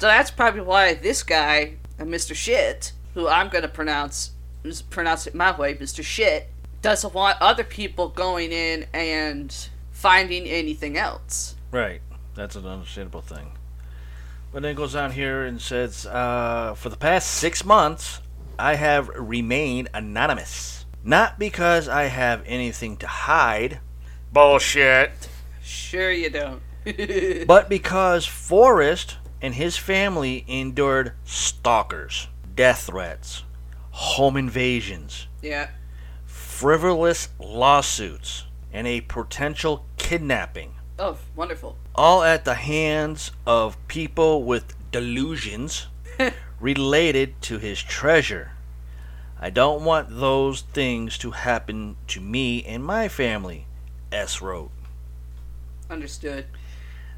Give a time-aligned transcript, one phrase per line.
[0.00, 2.34] So that's probably why this guy, uh, Mr.
[2.34, 4.32] Shit, who I'm gonna pronounce
[4.90, 6.04] pronounce it my way, Mr.
[6.04, 6.50] Shit,
[6.82, 9.54] doesn't want other people going in and
[9.90, 11.56] finding anything else.
[11.70, 12.00] Right.
[12.34, 13.52] That's an understandable thing.
[14.52, 18.20] But then it goes on here and says, uh, for the past six months,
[18.58, 20.86] I have remained anonymous.
[21.04, 23.80] Not because I have anything to hide.
[24.32, 25.28] Bullshit.
[25.62, 26.62] Sure you don't.
[27.46, 33.44] but because Forrest and his family endured stalkers, death threats,
[33.90, 35.68] home invasions, yeah.
[36.24, 40.74] frivolous lawsuits, and a potential kidnapping.
[40.98, 41.76] Oh, wonderful.
[41.94, 45.86] All at the hands of people with delusions
[46.60, 48.52] related to his treasure.
[49.40, 53.66] I don't want those things to happen to me and my family,
[54.10, 54.72] S wrote.
[55.88, 56.46] Understood.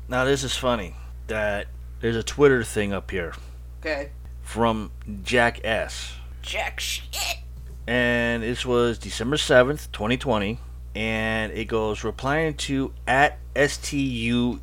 [0.07, 0.97] Now, this is funny
[1.29, 1.69] that
[2.01, 3.35] there's a Twitter thing up here
[3.81, 4.11] Okay.
[4.43, 4.91] from
[5.23, 6.15] Jack S.
[6.43, 7.39] Jack shit.
[7.87, 10.59] And this was December 7th, 2020.
[10.95, 14.61] And it goes replying to at STUEF.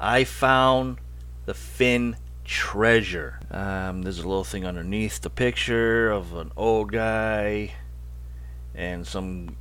[0.00, 0.98] I found
[1.46, 3.38] the Fenn treasure.
[3.50, 7.72] Um, there's a little thing underneath the picture of an old guy
[8.74, 9.56] and some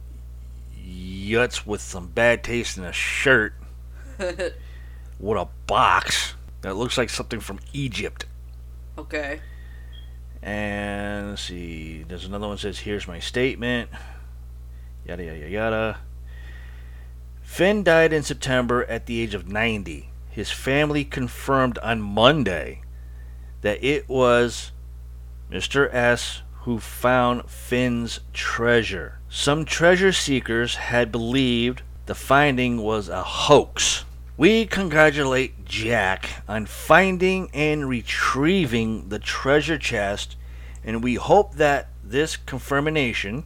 [0.77, 3.53] yuts with some bad taste in a shirt
[4.17, 8.25] with a box that looks like something from Egypt.
[8.97, 9.39] okay.
[10.41, 13.89] And let's see, there's another one that says, Here's my statement.
[15.05, 15.97] Yada, yada, yada.
[17.41, 20.09] Fenn died in September at the age of 90.
[20.29, 22.81] His family confirmed on Monday
[23.61, 24.71] that it was
[25.51, 25.93] Mr.
[25.93, 29.19] S who found Fenn's treasure.
[29.29, 34.05] Some treasure seekers had believed the finding was a hoax.
[34.35, 40.35] We congratulate Jack on finding and retrieving the treasure chest,
[40.83, 43.43] and we hope that this confirmation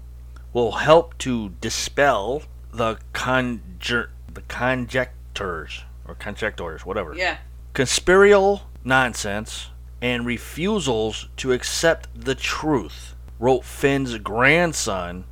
[0.54, 7.38] will help to dispel the conjur- the conjectures or conjectors, whatever Yeah.
[7.74, 9.68] conspirial nonsense
[10.02, 15.26] and refusals to accept the truth, wrote Fenn's grandson,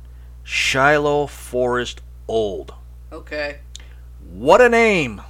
[0.44, 2.74] Shiloh Forrest Old.
[3.10, 3.60] Okay.
[4.28, 5.22] What a name!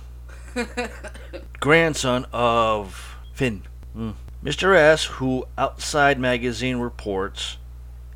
[1.61, 3.63] grandson of Fenn.
[3.93, 4.13] Hmm.
[4.45, 4.77] Mr.
[4.77, 7.57] S, who Outside Magazine reports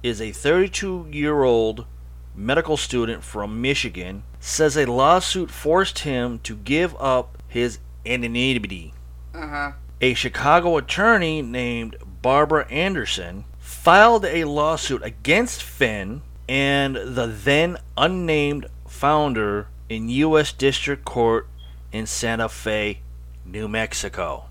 [0.02, 1.86] is a 32 year old
[2.34, 8.94] medical student from Michigan, says a lawsuit forced him to give up his anonymity.
[9.34, 9.72] Uh huh.
[10.00, 18.66] A Chicago attorney named Barbara Anderson filed a lawsuit against Fenn and the then unnamed
[18.86, 20.52] founder in U.S.
[20.52, 21.46] District Court
[21.92, 23.00] in Santa Fe,
[23.44, 24.44] New Mexico.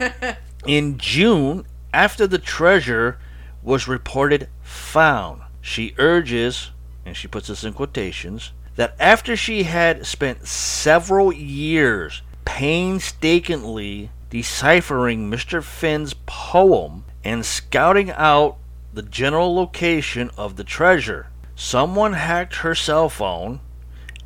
[0.66, 3.18] in June, after the treasure
[3.62, 6.70] was reported found, she urges,
[7.04, 15.30] and she puts this in quotations, that after she had spent several years painstakingly deciphering
[15.30, 15.62] Mr.
[15.62, 18.56] Fenn's poem and scouting out
[18.92, 23.60] the general location of the treasure, someone hacked her cell phone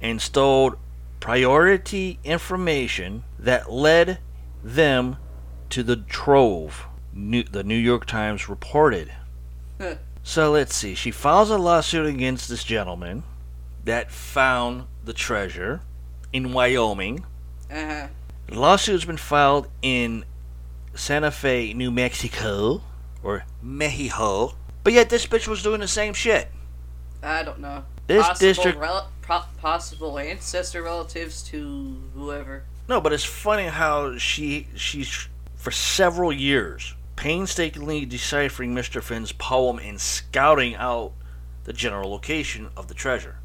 [0.01, 0.77] and stole
[1.21, 4.19] priority information that led
[4.63, 5.17] them
[5.71, 9.13] to the trove, New- the New York Times reported.
[10.23, 10.95] So let's see.
[10.95, 13.23] She files a lawsuit against this gentleman
[13.85, 15.81] that found the treasure
[16.33, 17.25] in Wyoming.
[17.71, 18.07] Uh huh.
[18.49, 20.25] The lawsuit's been filed in
[20.95, 22.83] Santa Fe, New Mexico,
[23.23, 24.55] or Mexico.
[24.83, 26.49] But yet this bitch was doing the same shit.
[27.23, 27.85] I don't know.
[28.07, 32.65] This possible district- rel- pro- possible ancestor relatives to whoever.
[32.89, 39.03] No, but it's funny how she she's for several years painstakingly deciphering Mr.
[39.03, 41.13] Fenn's poem and scouting out
[41.65, 43.39] the general location of the treasure.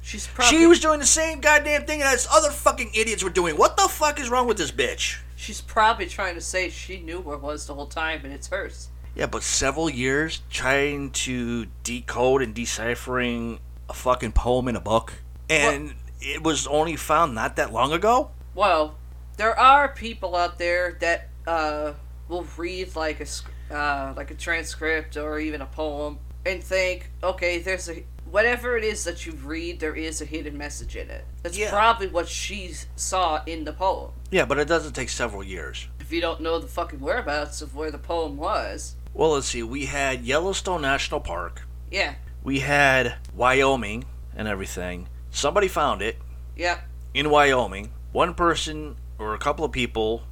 [0.00, 3.56] She's probably She was doing the same goddamn thing as other fucking idiots were doing.
[3.56, 5.18] What the fuck is wrong with this bitch?
[5.40, 8.48] she's probably trying to say she knew where it was the whole time and it's
[8.48, 8.88] hers.
[9.14, 13.58] Yeah, but several years trying to decode and deciphering
[13.90, 15.12] a fucking poem in a book,
[15.50, 18.30] and it was only found not that long ago.
[18.54, 18.94] Well,
[19.36, 21.92] there are people out there that uh,
[22.28, 27.58] will read like a uh, like a transcript or even a poem and think, okay,
[27.58, 31.24] there's a whatever it is that you read, there is a hidden message in it.
[31.42, 31.70] That's Yeah.
[31.70, 34.12] probably what she saw in the poem.
[34.30, 35.88] Yeah, but it doesn't take several years.
[35.98, 39.64] If you don't know the fucking whereabouts of where the poem was, Well, let's see.
[39.64, 41.62] We had Yellowstone National Park.
[41.90, 44.04] yeah, We had Wyoming
[44.34, 45.08] and everything.
[45.30, 46.16] Somebody found it
[46.56, 46.80] yeah,
[47.14, 47.92] in Wyoming.
[48.12, 50.22] One person or a couple of people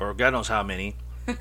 [0.00, 0.96] or God knows how many,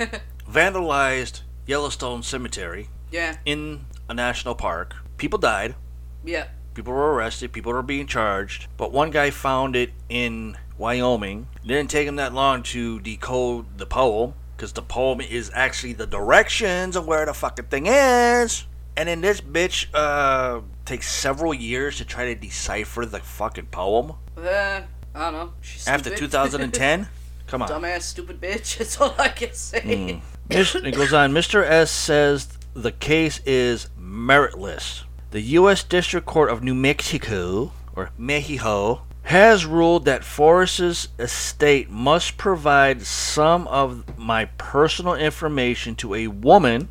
[0.51, 4.95] vandalized Yellowstone Cemetery yeah, in a national park.
[5.17, 5.75] People died.
[6.23, 7.51] yeah, People were arrested.
[7.51, 8.67] People were being charged.
[8.77, 11.47] But one guy found it in Wyoming.
[11.63, 15.93] It didn't take him that long to decode the poem because the poem is actually
[15.93, 18.65] the directions of where the fucking thing is.
[18.99, 24.11] And then this bitch uh, takes several years to try to decipher the fucking poem
[24.37, 24.81] uh,
[25.15, 25.53] I don't know.
[25.61, 26.31] She's after stupid.
[26.31, 27.07] 2010.
[27.47, 27.69] Come on.
[27.69, 28.77] Dumbass, stupid bitch.
[28.77, 30.21] That's all I can say.
[30.49, 30.85] Mm.
[30.85, 31.31] It goes on.
[31.31, 31.63] Mr.
[31.63, 35.03] S says the case is meritless.
[35.31, 35.81] The U.S.
[35.83, 43.65] District Court of New Mexico, or Mexico, has ruled that Forrest's estate must provide some
[43.69, 46.89] of my personal information to a woman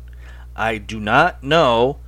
[0.59, 1.99] I do not know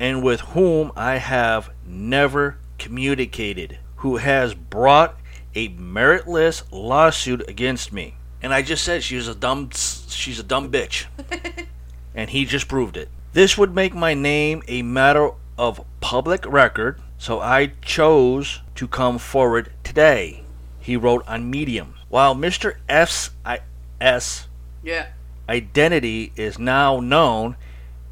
[0.00, 5.16] and with whom I have never communicated, who has brought
[5.54, 8.16] a meritless lawsuit against me.
[8.42, 11.06] And I just said she was a dumb she's a dumb bitch.
[12.14, 13.08] and he just proved it.
[13.32, 19.18] This would make my name a matter of public record, so I chose to come
[19.18, 20.42] forward today.
[20.80, 21.94] He wrote on Medium.
[22.08, 22.76] While Mr.
[22.88, 23.60] F's I-
[24.00, 24.48] S
[24.82, 25.06] Yeah,
[25.48, 27.56] identity is now known,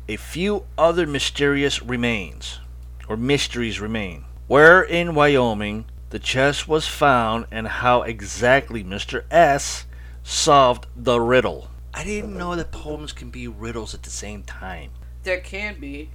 [0.09, 2.61] a few other mysterious remains,
[3.09, 4.25] or mysteries remain.
[4.47, 9.25] Where in Wyoming the chest was found and how exactly Mr.
[9.31, 9.87] S
[10.23, 11.69] solved the riddle.
[11.95, 14.91] I didn't know that poems can be riddles at the same time.
[15.23, 16.11] there can be.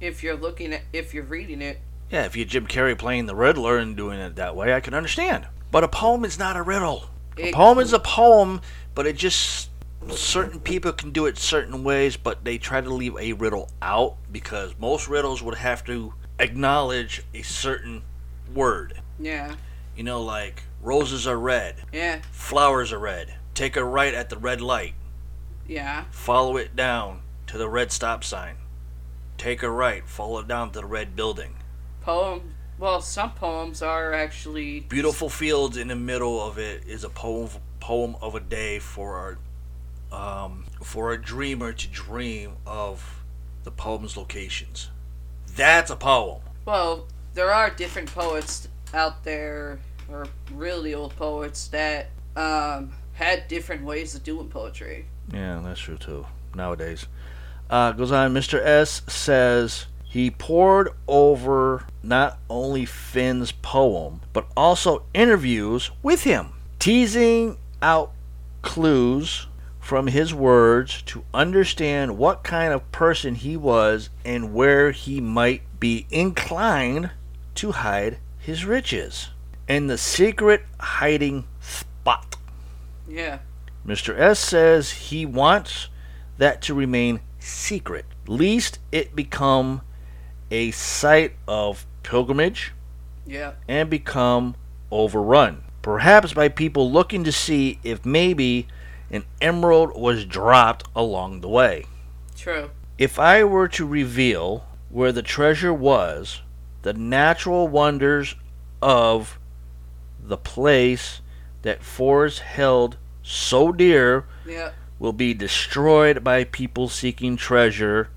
[0.00, 1.80] If you're looking at, if you're reading it,
[2.10, 4.94] Yeah, if you're Jim Carrey playing the Riddler and doing it that way, I can
[4.94, 5.46] understand.
[5.70, 7.10] But a poem is not a riddle.
[7.36, 8.62] A It- poem is a poem,
[8.94, 9.68] but it just
[10.10, 14.16] certain people can do it certain ways, but they try to leave a riddle out
[14.30, 18.02] because most riddles would have to acknowledge a certain
[18.54, 19.00] word.
[19.18, 19.54] yeah,
[19.96, 23.34] You know, like roses are red, yeah, flowers are red.
[23.54, 24.94] Take a right at the red light.
[25.66, 28.56] yeah, Follow it down to the red stop sign.
[29.36, 31.56] Take a right, follow it down to the red building.
[32.00, 32.54] poem.
[32.78, 37.48] Well, some poems are actually Beautiful fields in the middle of it is a poem
[37.80, 39.36] poem of a day for a
[40.12, 43.22] um, for a dreamer to dream of
[43.64, 44.90] the poem's locations.
[45.56, 46.40] That's a poem.
[46.64, 53.84] Well, there are different poets out there, or really old poets that um, had different
[53.84, 55.06] ways of doing poetry.
[55.32, 56.26] Yeah, that's true too.
[56.54, 57.06] Nowadays,
[57.68, 58.32] uh, goes on.
[58.32, 58.64] Mr.
[58.64, 67.58] S says he pored over not only Fenn's poem but also interviews with him, teasing
[67.82, 68.12] out
[68.62, 69.47] clues
[69.88, 75.62] from his words to understand what kind of person he was and where he might
[75.80, 77.10] be inclined
[77.54, 79.30] to hide his riches
[79.66, 82.36] and the secret hiding spot.
[83.08, 83.38] Yeah,
[83.86, 84.14] Mr.
[84.18, 85.88] S says he wants
[86.36, 89.80] that to remain secret, lest it become
[90.50, 92.74] a site of pilgrimage
[93.24, 94.54] yeah, and become
[94.90, 95.62] overrun.
[95.80, 98.68] Perhaps by people looking to see if maybe
[99.10, 101.86] an emerald was dropped along the way.
[102.36, 102.70] true.
[102.98, 106.42] If I were to reveal where the treasure was,
[106.82, 108.34] the natural wonders
[108.82, 109.38] of
[110.20, 111.20] the place
[111.62, 118.08] that Forrest held so dear Yeah, will be destroyed by people seeking treasure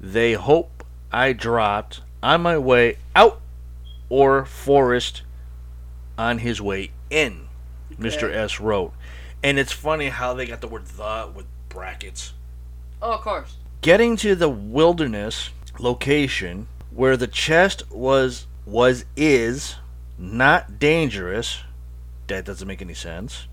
[0.00, 3.40] they hope I dropped on my way out
[4.08, 5.22] or Forrest
[6.18, 7.48] on his way in,
[7.98, 8.32] Mr.
[8.32, 8.92] S wrote.
[9.46, 12.32] And it's funny how they got the word the with brackets.
[13.00, 13.58] Oh, of course.
[13.80, 19.76] Getting to the wilderness location where the chest was was is
[20.18, 21.60] not dangerous.
[22.26, 23.46] That doesn't make any sense.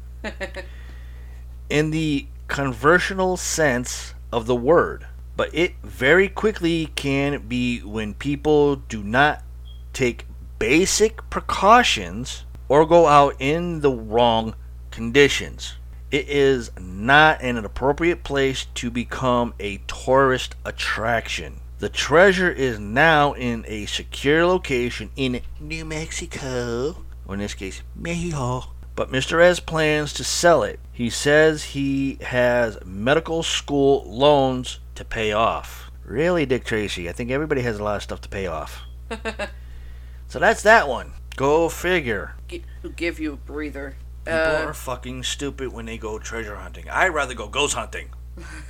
[1.70, 5.06] in the conversational sense of the word,
[5.38, 9.44] but it very quickly can be when people do not
[9.94, 10.26] take
[10.58, 14.56] basic precautions or go out in the wrong
[14.90, 15.76] conditions.
[16.14, 21.60] It is not an appropriate place to become a tourist attraction.
[21.80, 27.82] The treasure is now in a secure location in New Mexico, or in this case,
[27.96, 28.66] Mexico.
[28.96, 29.42] But Mr.
[29.42, 30.80] S plans to sell it.
[30.92, 35.90] He says he has medical school loans to pay off.
[36.06, 37.10] Really, Dick Tracy?
[37.10, 38.84] I think everybody has a lot of stuff to pay off.
[40.34, 41.14] So that's that one.
[41.36, 42.34] Go figure.
[42.48, 42.64] Gi-
[42.96, 43.98] give you a breather.
[44.26, 46.90] People Uh, are fucking stupid when they go treasure hunting.
[46.90, 48.10] I'd rather go ghost hunting.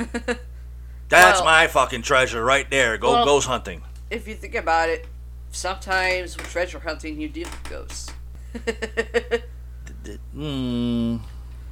[1.09, 2.97] That's Well- my fucking treasure right there.
[2.97, 3.83] Go Well- ghost hunting.
[4.09, 5.07] if you think about it,
[5.51, 8.11] sometimes with treasure hunting you deal with ghosts.
[8.65, 11.19] D- d- Mm,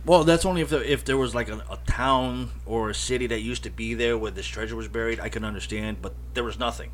[0.05, 3.27] Well, that's only if there, if there was like a, a town or a city
[3.27, 5.19] that used to be there where this treasure was buried.
[5.19, 6.91] I can understand, but there was nothing,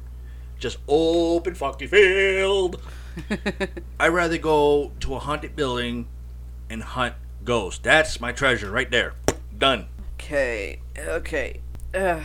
[0.60, 2.82] just open fucking field.
[4.00, 6.08] I'd rather go to a haunted building
[6.70, 7.80] and hunt ghosts.
[7.82, 9.14] That's my treasure right there.
[9.58, 9.88] Done.
[10.16, 11.62] Okay, okay.
[11.94, 12.24] Uh,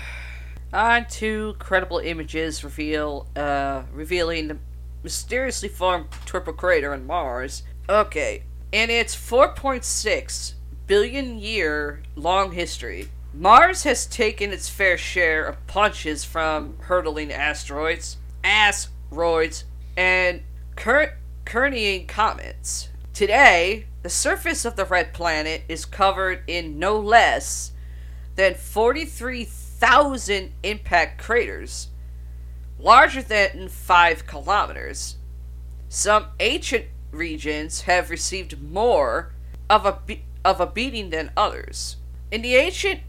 [0.72, 4.58] on to credible images reveal uh, revealing the
[5.02, 7.62] mysteriously formed triple crater on Mars.
[7.88, 10.54] Okay, in its 4.6
[10.86, 18.16] billion year long history, Mars has taken its fair share of punches from hurtling asteroids,
[18.44, 19.64] asteroids,
[19.96, 20.42] and
[20.76, 22.88] cur- Kernian comets.
[23.12, 27.72] Today, the surface of the red planet is covered in no less
[28.34, 31.88] than 43,000 impact craters,
[32.78, 35.16] larger than 5 kilometers.
[35.88, 39.32] Some ancient regions have received more
[39.68, 41.96] of a be- of a beating than others.
[42.30, 43.00] In the ancient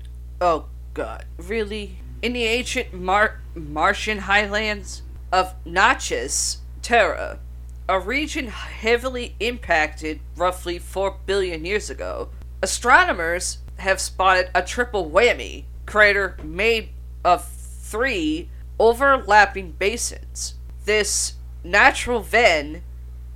[0.41, 1.99] oh god, really?
[2.21, 7.39] In the ancient Mar- Martian highlands of Noachis, Terra,
[7.87, 12.29] a region heavily impacted roughly 4 billion years ago,
[12.61, 16.89] astronomers have spotted a triple whammy crater made
[17.25, 18.49] of three
[18.79, 20.55] overlapping basins.
[20.85, 22.83] This natural Venn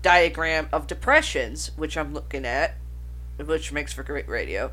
[0.02, 2.76] diagram of depressions, which I'm looking at,
[3.44, 4.72] which makes for great radio,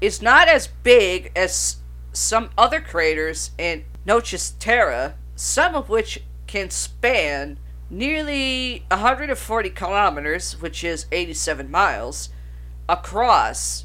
[0.00, 1.78] is not as big as
[2.12, 7.58] some other craters in Noachis Terra, some of which can span
[7.90, 12.30] nearly 140 kilometers, which is 87 miles,
[12.88, 13.84] across.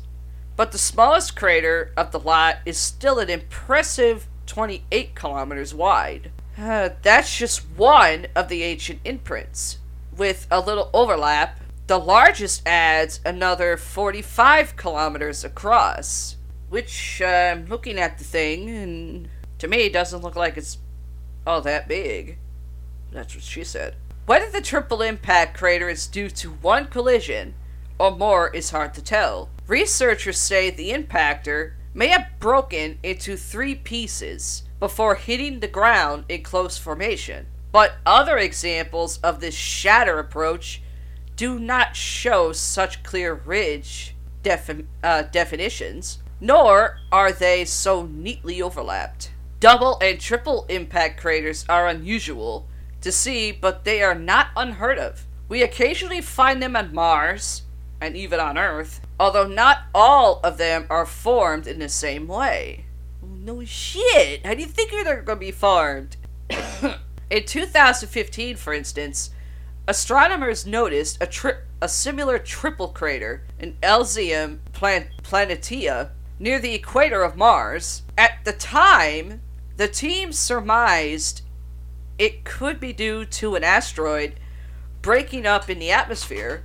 [0.55, 6.31] But the smallest crater of the lot is still an impressive 28 kilometers wide.
[6.57, 9.79] Uh, that's just one of the ancient imprints.
[10.15, 16.35] With a little overlap, the largest adds another 45 kilometers across.
[16.69, 20.77] Which, uh, I'm looking at the thing, and to me, it doesn't look like it's
[21.45, 22.37] all that big.
[23.11, 23.95] That's what she said.
[24.25, 27.53] Whether the triple impact crater is due to one collision
[27.99, 29.49] or more is hard to tell.
[29.67, 36.43] Researchers say the impactor may have broken into three pieces before hitting the ground in
[36.43, 37.45] close formation.
[37.71, 40.81] But other examples of this shatter approach
[41.35, 49.31] do not show such clear ridge defi- uh, definitions, nor are they so neatly overlapped.
[49.59, 52.67] Double and triple impact craters are unusual
[53.01, 55.25] to see, but they are not unheard of.
[55.49, 57.63] We occasionally find them on Mars
[57.99, 62.85] and even on Earth, although not all of them are formed in the same way.
[63.21, 64.45] No shit!
[64.45, 66.17] How do you think they're to be formed?
[67.29, 69.31] in 2015, for instance,
[69.87, 77.21] astronomers noticed a, tri- a similar triple crater in Elysium Plan- Planitia near the equator
[77.21, 78.03] of Mars.
[78.17, 79.41] At the time,
[79.77, 81.41] the team surmised
[82.21, 84.35] it could be due to an asteroid
[85.01, 86.61] breaking up in the atmosphere,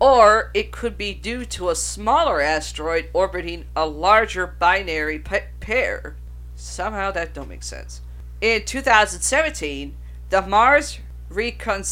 [0.00, 6.16] or it could be due to a smaller asteroid orbiting a larger binary pa- pair.
[6.56, 8.00] Somehow that don't make sense.
[8.40, 9.94] In 2017,
[10.30, 10.98] the Mars
[11.30, 11.84] Recon-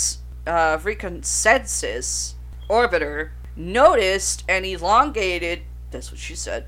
[0.45, 2.35] uh, Reconsensus
[2.69, 5.62] orbiter noticed an elongated,
[5.93, 6.66] that's what she said,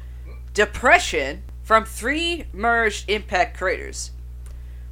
[0.55, 4.13] depression from three merged impact craters,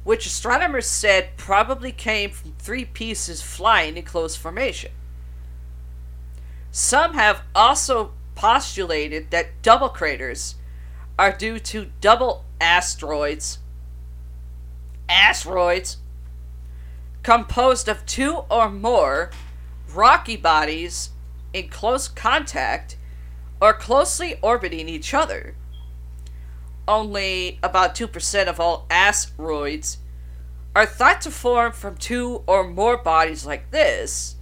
[0.05, 4.91] which astronomers said probably came from three pieces flying in close formation.
[6.71, 10.55] Some have also postulated that double craters
[11.17, 13.59] are due to double asteroids
[15.09, 15.97] asteroids
[17.23, 19.31] composed of two or more
[19.93, 21.09] rocky bodies
[21.53, 22.97] in close contact
[23.59, 25.55] or closely orbiting each other.
[26.87, 29.97] Only about 2% of all asteroids
[30.75, 34.35] are thought to form from two or more bodies like this,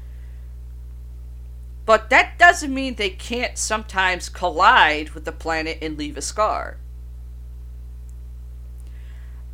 [1.86, 6.78] but that doesn't mean they can't sometimes collide with the planet and leave a scar.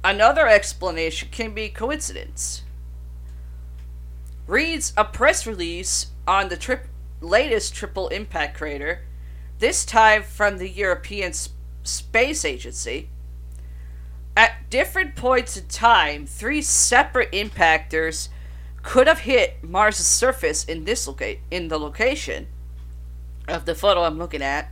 [0.04, 2.64] Another explanation can be coincidence.
[4.48, 6.88] Reads a press release on the trip,
[7.20, 9.06] latest triple impact crater,
[9.60, 11.50] this time from the European S-
[11.84, 13.10] Space Agency.
[14.36, 18.30] At different points in time, three separate impactors
[18.84, 22.48] could have hit Mars' surface in this locate in the location
[23.48, 24.70] of the photo I'm looking at,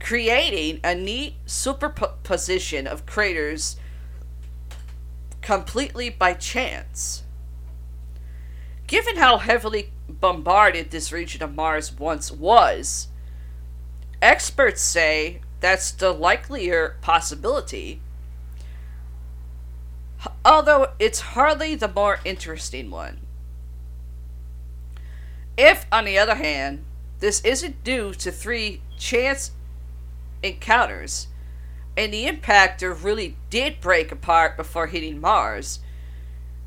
[0.00, 3.76] creating a neat superposition of craters
[5.42, 7.24] completely by chance.
[8.86, 13.08] Given how heavily bombarded this region of Mars once was,
[14.22, 18.00] experts say that's the likelier possibility,
[20.44, 23.20] although it's hardly the more interesting one.
[25.56, 26.84] If, on the other hand,
[27.18, 29.50] this isn't due to three chance
[30.42, 31.26] encounters,
[31.96, 35.80] and the impactor really did break apart before hitting Mars,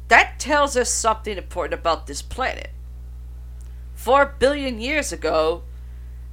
[0.09, 2.71] that tells us something important about this planet.
[3.93, 5.63] Four billion years ago,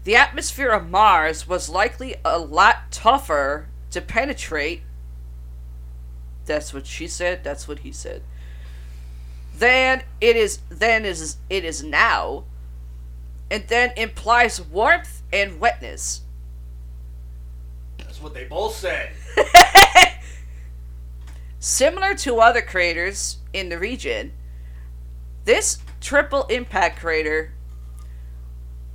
[0.09, 4.81] the atmosphere of Mars was likely a lot tougher to penetrate.
[6.47, 8.23] That's what she said, that's what he said.
[9.55, 12.45] Than it is than is it is now.
[13.51, 16.23] And then implies warmth and wetness.
[17.99, 19.11] That's what they both said.
[21.59, 24.33] Similar to other craters in the region,
[25.45, 27.53] this triple impact crater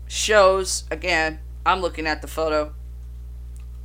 [0.08, 1.40] shows again.
[1.66, 2.74] I'm looking at the photo.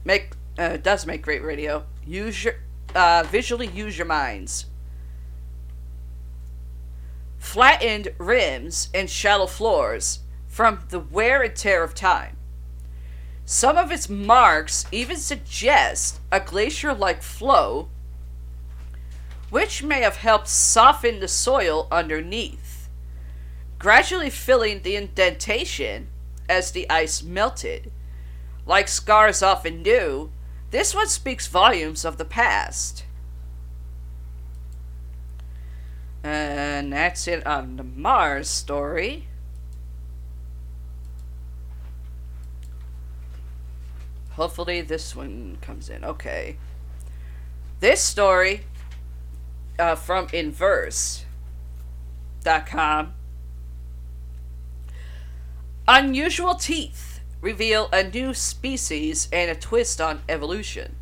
[0.05, 1.85] Make uh, does make great radio.
[2.07, 2.55] Use your
[2.95, 4.67] uh, visually use your minds.
[7.39, 12.37] Flattened rims and shallow floors from the wear and tear of time.
[13.45, 17.89] Some of its marks even suggest a glacier like flow,
[19.49, 22.68] which may have helped soften the soil underneath,
[23.78, 26.08] gradually filling the indentation
[26.49, 27.92] as the ice melted.
[28.66, 30.30] Like scars often do,
[30.70, 33.04] this one speaks volumes of the past.
[36.23, 39.28] And that's it on the Mars story.
[44.32, 46.04] Hopefully this one comes in.
[46.04, 46.58] Okay.
[47.80, 48.64] This story
[49.78, 51.25] uh, from Inverse.com.
[55.90, 60.95] Unusual teeth reveal a new species and a twist on evolution.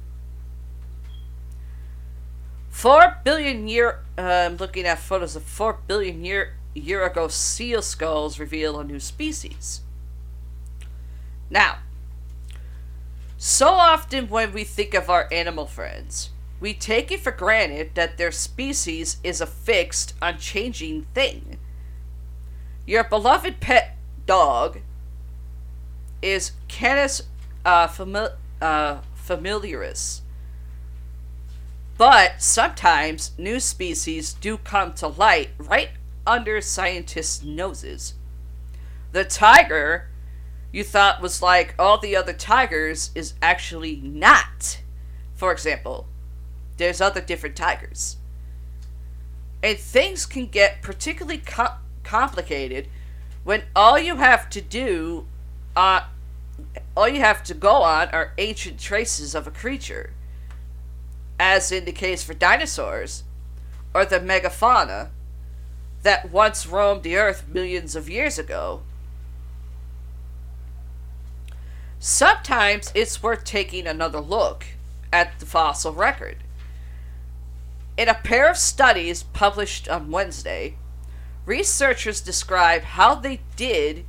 [2.69, 7.82] Four billion year, uh, I'm looking at photos of four billion year year ago seal
[7.82, 9.80] skulls reveal a new species.
[11.50, 11.78] Now,
[13.37, 16.30] so often when we think of our animal friends,
[16.61, 21.58] we take it for granted that their species is a fixed, unchanging thing.
[22.87, 23.96] Your beloved pet
[24.26, 24.80] dog
[26.21, 27.23] is Canis
[27.65, 30.23] uh, famil- uh, familiaris.
[31.97, 35.91] But sometimes new species do come to light right
[36.26, 38.15] under scientists' noses.
[39.12, 40.08] The tiger
[40.73, 44.82] you thought was like all the other tigers is actually not.
[45.34, 46.06] For example,
[46.76, 48.19] there's other different tigers.
[49.62, 52.89] And things can get particularly co- complicated
[53.47, 55.25] when all you have to do
[55.76, 56.00] uh,
[56.97, 60.13] all you have to go on are ancient traces of a creature,
[61.39, 63.23] as in the case for dinosaurs,
[63.95, 65.11] or the megafauna
[66.02, 68.82] that once roamed the earth millions of years ago.
[72.00, 74.67] Sometimes it's worth taking another look
[75.13, 76.39] at the fossil record.
[77.97, 80.78] In a pair of studies published on Wednesday,
[81.47, 84.04] researchers describe how they did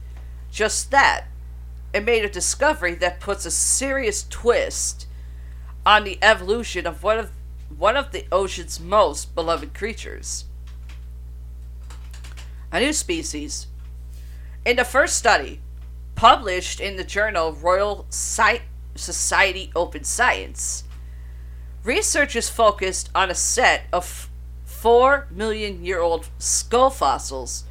[0.52, 1.28] just that
[1.94, 5.08] and made a discovery that puts a serious twist
[5.86, 7.32] on the evolution of one of
[7.78, 10.46] one of the ocean's most beloved creatures.
[12.72, 13.68] A new species.
[14.66, 15.62] In the first study,
[16.16, 20.84] published in the journal Royal Society Open Science,
[21.84, 24.30] researchers focused on a set of
[24.82, 27.64] 4 million year old skull fossils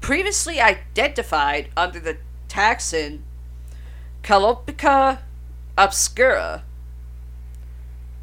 [0.00, 2.16] previously identified under the
[2.48, 3.20] taxon
[4.24, 5.20] Calopica
[5.78, 6.64] obscura.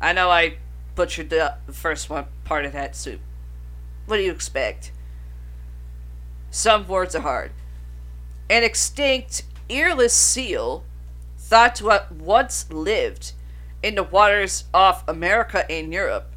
[0.02, 0.58] I know I
[0.94, 3.22] butchered the first one part of that soup.
[4.08, 4.92] What do you expect?
[6.50, 7.52] Some words are hard.
[8.50, 10.84] An extinct, earless seal,
[11.38, 13.32] thought to have once lived
[13.82, 16.31] in the waters off America and Europe,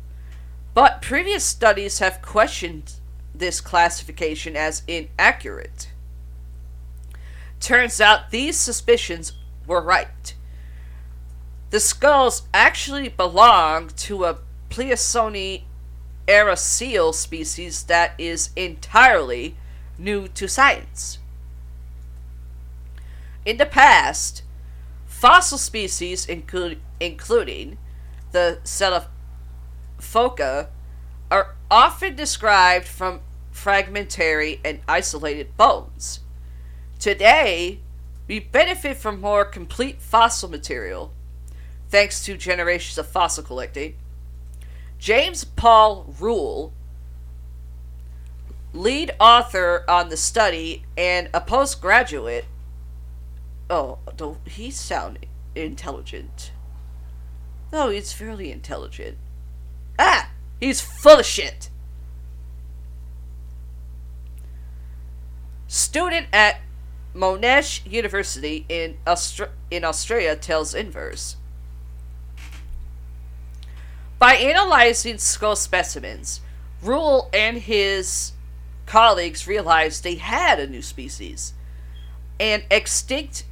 [0.75, 2.95] but previous studies have questioned
[3.33, 5.91] this classification as inaccurate.
[7.61, 9.33] Turns out these suspicions
[9.67, 10.35] were right.
[11.71, 15.63] The skulls actually belong to a Pliocene
[16.27, 19.57] era seal species that is entirely
[19.99, 21.19] new to science.
[23.45, 24.43] In the past,
[25.07, 27.79] fossil species, include, including
[28.33, 28.59] the
[30.05, 30.69] Pselophoca,
[31.31, 36.21] are often described from fragmentary and isolated bones.
[36.99, 37.81] Today,
[38.29, 41.12] we benefit from more complete fossil material
[41.88, 43.95] thanks to generations of fossil collecting.
[44.99, 46.73] James Paul Rule,
[48.73, 52.47] lead author on the study and a postgraduate.
[53.69, 55.19] Oh, don't he sound
[55.55, 56.53] intelligent?
[57.73, 59.19] No, he's fairly intelligent.
[59.98, 60.30] Ah,
[60.61, 61.70] he's full of shit.
[65.68, 66.61] Student at
[67.14, 71.37] Monash University in, Austra- in Australia tells Inverse.
[74.18, 76.40] By analyzing skull specimens,
[76.83, 78.33] Rule and his
[78.87, 81.54] colleagues realized they had a new species
[82.40, 83.44] an extinct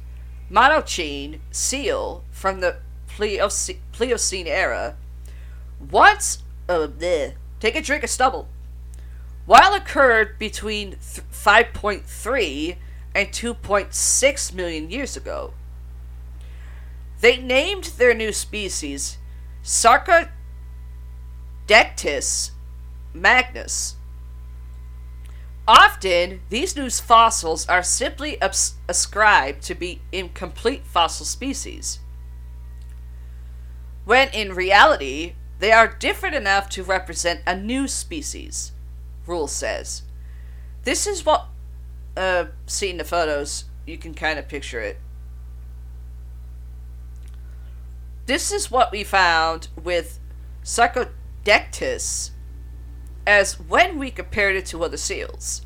[0.49, 2.77] Monachine seal from the
[3.07, 4.95] Pleoc- Pliocene era.
[5.91, 8.47] Once, uh, bleh, take a drink of stubble.
[9.45, 12.77] While occurred between th- 5.3
[13.15, 15.53] and 2.6 million years ago.
[17.21, 19.17] They named their new species
[19.63, 20.31] Sarcodectus
[23.13, 23.95] magnus.
[25.65, 31.99] Often, these new fossils are simply abs- ascribed to be incomplete fossil species,
[34.03, 38.73] when in reality, they are different enough to represent a new species,
[39.25, 40.01] Rule says.
[40.83, 41.45] This is what
[42.17, 44.97] uh, seeing the photos, you can kind of picture it.
[48.25, 50.19] This is what we found with
[50.65, 52.31] Sarcodectus
[53.25, 55.61] as when we compared it to other seals.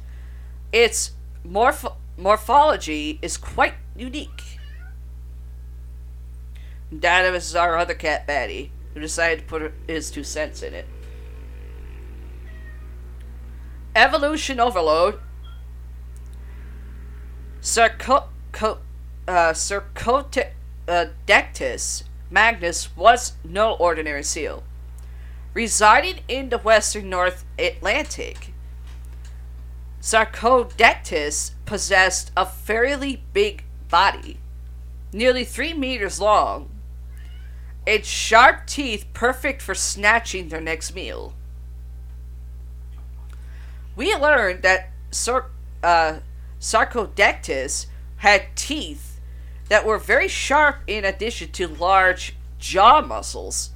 [0.71, 4.59] Its morph- morphology is quite unique.
[6.91, 10.87] That is our other cat, Batty, who decided to put his two cents in it.
[13.95, 15.19] Evolution Overload
[17.61, 18.79] Sarco- co-
[19.27, 19.53] uh,
[20.87, 21.05] uh,
[22.31, 24.63] magnus was no ordinary seal.
[25.53, 28.51] Residing in the western North Atlantic,
[30.01, 34.39] Sarcodectus possessed a fairly big body,
[35.13, 36.69] nearly three meters long,
[37.87, 41.33] and sharp teeth perfect for snatching their next meal.
[43.95, 45.49] We learned that Sar-
[45.81, 46.19] uh,
[46.59, 49.21] Sarcodectus had teeth
[49.69, 53.71] that were very sharp in addition to large jaw muscles,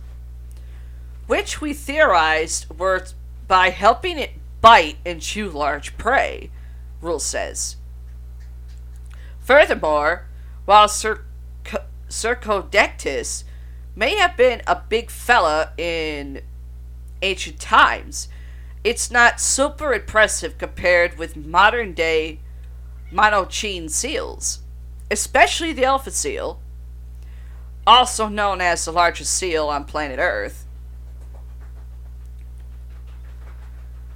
[1.28, 3.06] which we theorized were
[3.48, 6.52] by helping it bite and chew large prey,
[7.00, 7.78] Rule says.
[9.40, 10.28] Furthermore,
[10.66, 11.26] while Cir-
[13.96, 16.42] may have been a big fella in
[17.22, 18.28] ancient times,
[18.84, 22.40] it's not super impressive compared with modern day
[23.12, 24.62] Monachine seals,
[25.12, 26.62] especially the elephant seal,
[27.86, 30.66] also known as the largest seal on planet Earth.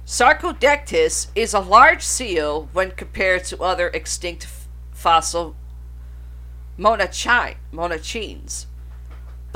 [0.06, 5.56] Sarcodectus is a large seal when compared to other extinct f- fossil
[6.78, 8.66] monachines,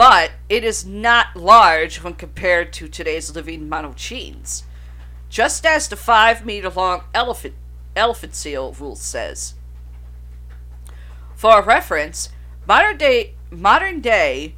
[0.01, 4.63] but it is not large when compared to today's living monachines,
[5.29, 7.55] just as the 5 meter long elephant
[7.95, 9.57] elephant seal rule says.
[11.35, 12.31] For reference,
[12.67, 14.55] modern day modern day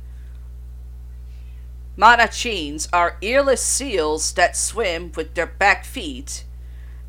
[1.98, 6.44] monachines are earless seals that swim with their back feet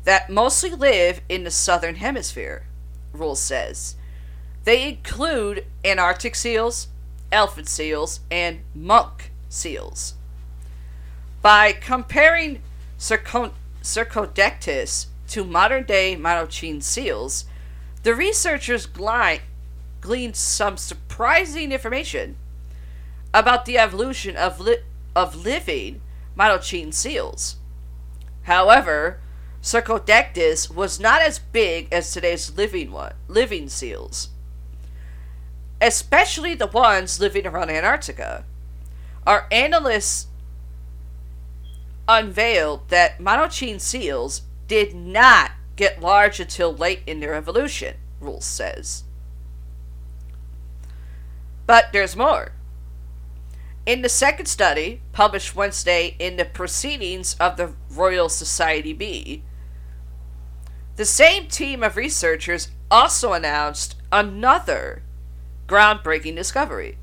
[0.02, 2.66] that mostly live in the southern hemisphere,
[3.12, 3.94] rule says.
[4.64, 6.88] They include Antarctic seals,
[7.34, 10.14] elephant seals, and monk seals.
[11.42, 12.62] By comparing
[12.98, 17.44] Sarcodectus to modern day Monachine seals,
[18.02, 18.86] the researchers
[20.00, 22.36] gleaned some surprising information
[23.32, 24.78] about the evolution of, li-
[25.16, 26.00] of living
[26.36, 27.56] Monachine seals.
[28.42, 29.18] However,
[29.62, 34.28] Sarcodectus was not as big as today's living one, living seals,
[35.80, 38.44] especially the ones living around Antarctica.
[39.26, 40.26] Our analysts
[42.06, 49.04] unveiled that Monachine seals did not get large until late in their evolution, Rules says.
[51.66, 52.52] But there's more.
[53.86, 59.42] In the second study, published Wednesday in the Proceedings of the Royal Society B,
[60.96, 65.02] the same team of researchers also announced another
[65.66, 66.98] groundbreaking discovery.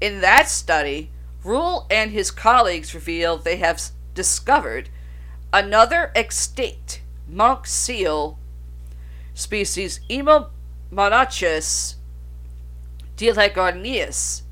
[0.00, 1.10] In that study,
[1.44, 3.80] Rule and his colleagues revealed they have
[4.14, 4.90] discovered
[5.52, 8.38] another extinct monk seal
[9.34, 10.50] species, Emo,
[10.92, 11.94] Monachus
[13.16, 14.42] delegarnius.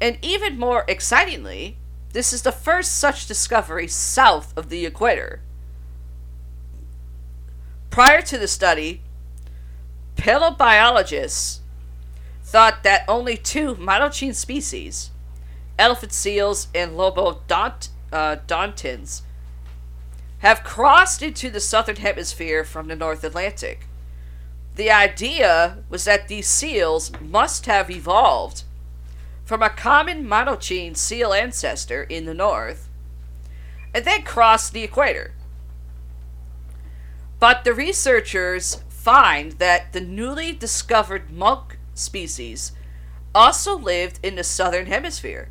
[0.00, 1.78] And even more excitingly,
[2.12, 5.40] this is the first such discovery south of the equator.
[7.90, 9.00] Prior to the study,
[10.16, 11.60] paleobiologists
[12.46, 15.10] thought that only two Minocean species,
[15.80, 19.24] elephant seals and lobodontins, uh,
[20.38, 23.88] have crossed into the southern hemisphere from the North Atlantic.
[24.76, 28.62] The idea was that these seals must have evolved
[29.44, 32.88] from a common Minocean seal ancestor in the north
[33.92, 35.32] and then crossed the equator.
[37.40, 42.72] But the researchers find that the newly discovered monk species
[43.34, 45.50] also lived in the southern hemisphere,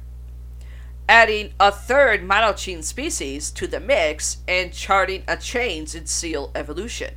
[1.07, 7.13] adding a third Minocean species to the mix and charting a change in seal evolution.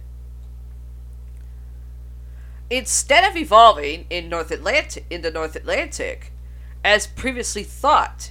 [2.70, 6.32] Instead of evolving in North Atlantic in the North Atlantic,
[6.84, 8.30] as previously thought,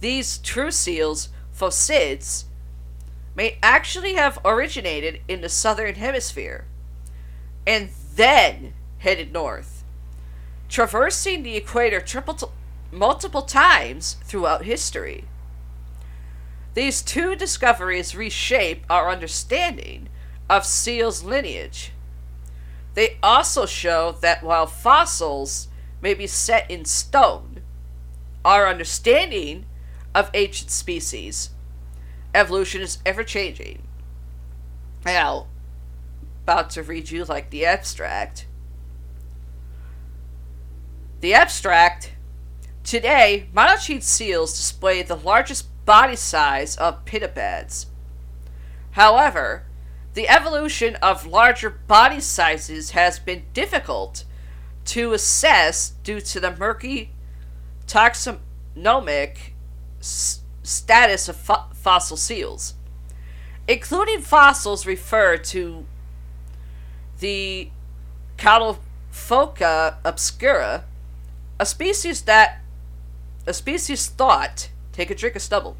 [0.00, 2.44] these true seals, phocids,
[3.36, 6.66] may actually have originated in the southern hemisphere
[7.68, 9.77] and then headed north,
[10.68, 12.52] traversing the equator triple
[12.90, 15.24] multiple times throughout history.
[16.74, 20.08] These two discoveries reshape our understanding
[20.48, 21.92] of seals' lineage
[22.98, 25.68] they also show that while fossils
[26.02, 27.62] may be set in stone,
[28.44, 29.66] our understanding
[30.16, 31.50] of ancient species,
[32.34, 33.84] evolution is ever changing.
[35.06, 35.46] Now,
[36.42, 38.47] about to read you like the abstract.
[41.20, 42.12] The abstract.
[42.84, 47.86] Today, Minocean seals display the largest body size of pinnipeds.
[48.92, 49.64] However,
[50.14, 54.24] the evolution of larger body sizes has been difficult
[54.86, 57.10] to assess due to the murky
[57.86, 59.52] taxonomic
[60.00, 62.74] s- status of fo- fossil seals,
[63.66, 65.84] including fossils referred to
[67.18, 67.70] the
[68.38, 70.84] Cataphoca obscura,
[71.58, 72.60] a species that
[73.46, 75.76] a species thought take a drink of stubble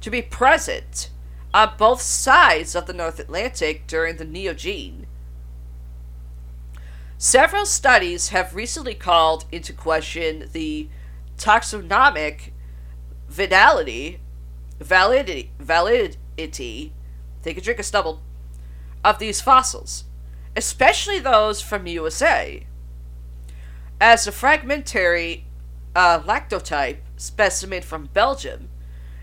[0.00, 1.10] to be present
[1.54, 5.06] on both sides of the North Atlantic during the Neogene.
[7.18, 10.88] Several studies have recently called into question the
[11.38, 12.50] taxonomic
[13.28, 14.20] validity,
[14.80, 16.92] validity, validity,
[17.42, 18.22] take a drink of stubble,
[19.04, 20.04] of these fossils,
[20.56, 22.66] especially those from USA.
[24.02, 25.44] As a fragmentary
[25.94, 28.68] uh, lactotype specimen from Belgium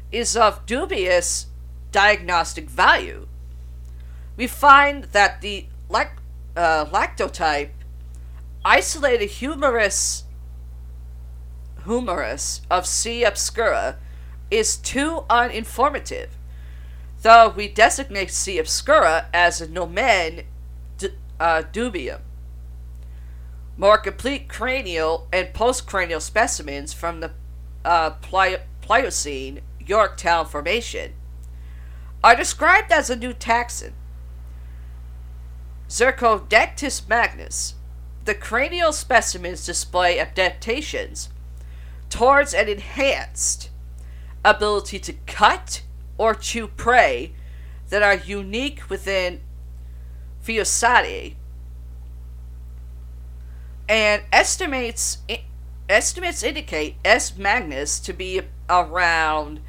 [0.09, 1.47] is of dubious
[1.91, 3.27] diagnostic value,
[4.37, 6.21] we find that the lac-
[6.55, 7.73] uh, lactotype
[8.63, 10.23] isolated humerus
[11.83, 13.25] humerus of C.
[13.25, 13.97] obscura
[14.49, 16.29] is too uninformative,
[17.21, 18.57] though we designate C.
[18.57, 20.43] obscura as a nomen
[20.97, 22.21] d- uh, dubium.
[23.79, 27.31] More complete cranial and postcranial specimens from the
[27.85, 28.09] uh,
[28.81, 31.13] Pliocene Yorktown Formation
[32.21, 33.93] are described as a new taxon.
[35.87, 37.75] Zercodectus magnus.
[38.25, 41.29] The cranial specimens display adaptations
[42.09, 43.69] towards an enhanced
[44.43, 45.83] ability to cut
[46.17, 47.31] or chew prey
[47.87, 49.39] that are unique within
[50.43, 51.35] Phyllosauria
[53.89, 55.17] and estimates
[55.89, 59.61] estimates indicate S magnus to be around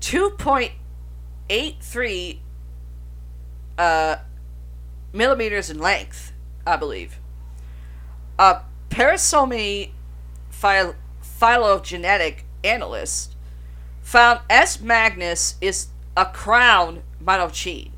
[0.00, 2.38] 2.83
[3.78, 4.16] uh,
[5.14, 6.34] millimeters in length,
[6.66, 7.18] I believe.
[8.38, 8.60] A
[10.50, 13.34] philo- phylogenetic analyst
[14.02, 14.78] found S.
[14.80, 17.92] magnus is a crown Minocean.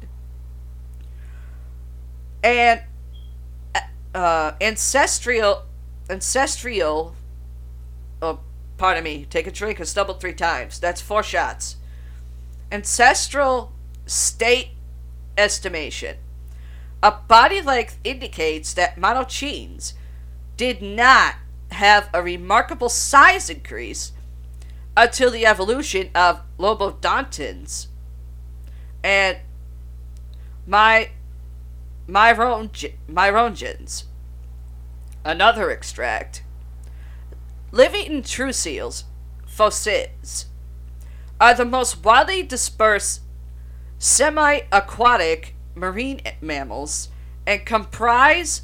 [2.44, 2.82] And
[4.14, 5.64] uh, ancestral,
[6.08, 7.14] ancestral,
[8.22, 8.40] oh,
[8.78, 10.78] pardon me, take a drink and stumble three times.
[10.78, 11.76] That's four shots
[12.72, 13.72] ancestral
[14.04, 14.70] state
[15.38, 16.16] estimation.
[17.02, 19.94] A body length indicates that Minoceans
[20.56, 21.36] did not
[21.70, 24.12] have a remarkable size increase
[24.96, 27.88] until the evolution of lobodontins
[29.02, 29.38] and
[30.66, 31.10] my
[32.08, 34.04] myrongens.
[35.24, 36.42] Another extract.
[37.72, 39.04] Living in true seals,
[39.46, 40.46] phocids,
[41.40, 43.22] are the most widely dispersed
[43.98, 47.08] semi aquatic marine mammals
[47.46, 48.62] and comprise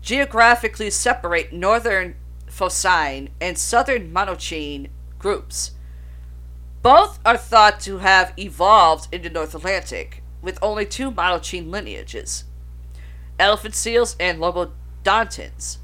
[0.00, 2.16] geographically separate northern
[2.48, 5.72] Phocine and southern Monachine groups.
[6.82, 12.44] Both are thought to have evolved in the North Atlantic, with only two Monachine lineages
[13.38, 15.78] elephant seals and lobodontans.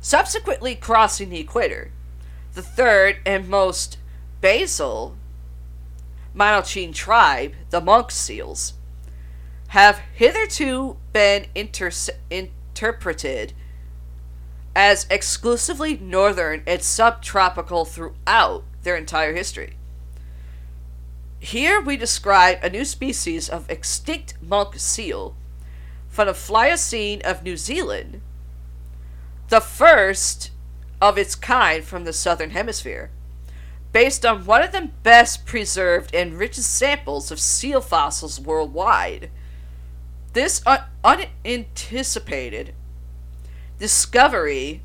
[0.00, 1.90] Subsequently crossing the equator,
[2.54, 3.98] the third and most
[4.40, 5.16] basal
[6.32, 8.74] Monachine tribe, the monk seals,
[9.68, 11.90] have hitherto been inter-
[12.30, 13.52] interpreted
[14.74, 19.75] as exclusively northern and subtropical throughout their entire history.
[21.46, 25.36] Here we describe a new species of extinct monk seal
[26.08, 28.20] from the Pliocene of New Zealand,
[29.48, 30.50] the first
[31.00, 33.12] of its kind from the southern hemisphere,
[33.92, 39.30] based on one of the best preserved and richest samples of seal fossils worldwide.
[40.32, 42.74] This un- unanticipated
[43.78, 44.82] discovery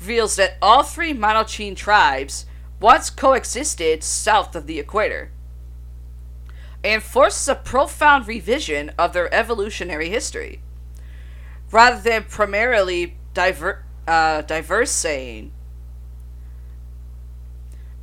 [0.00, 2.46] reveals that all three Monachine tribes
[2.80, 5.32] once coexisted south of the equator
[6.84, 10.60] and forces a profound revision of their evolutionary history.
[11.70, 15.52] Rather than primarily diver, uh, diverse saying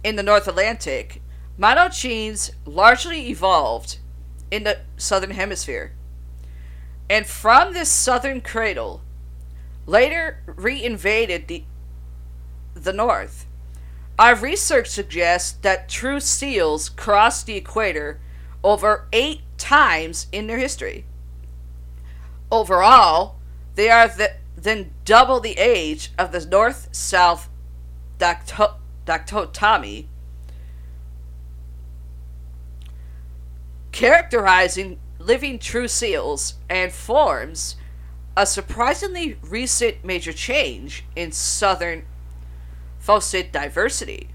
[0.03, 1.21] in the North Atlantic,
[1.57, 3.97] Monachines largely evolved
[4.49, 5.93] in the southern hemisphere.
[7.09, 9.01] And from this southern cradle,
[9.85, 11.63] later reinvaded the,
[12.75, 13.45] the north.
[14.17, 18.19] Our research suggests that true seals crossed the equator
[18.63, 21.05] over eight times in their history.
[22.51, 23.35] Overall,
[23.75, 27.49] they are the, then double the age of the north south
[28.17, 30.09] dichotomy,
[33.91, 37.75] characterizing living true seals and forms
[38.35, 42.05] a surprisingly recent major change in southern
[42.99, 44.29] phocid diversity.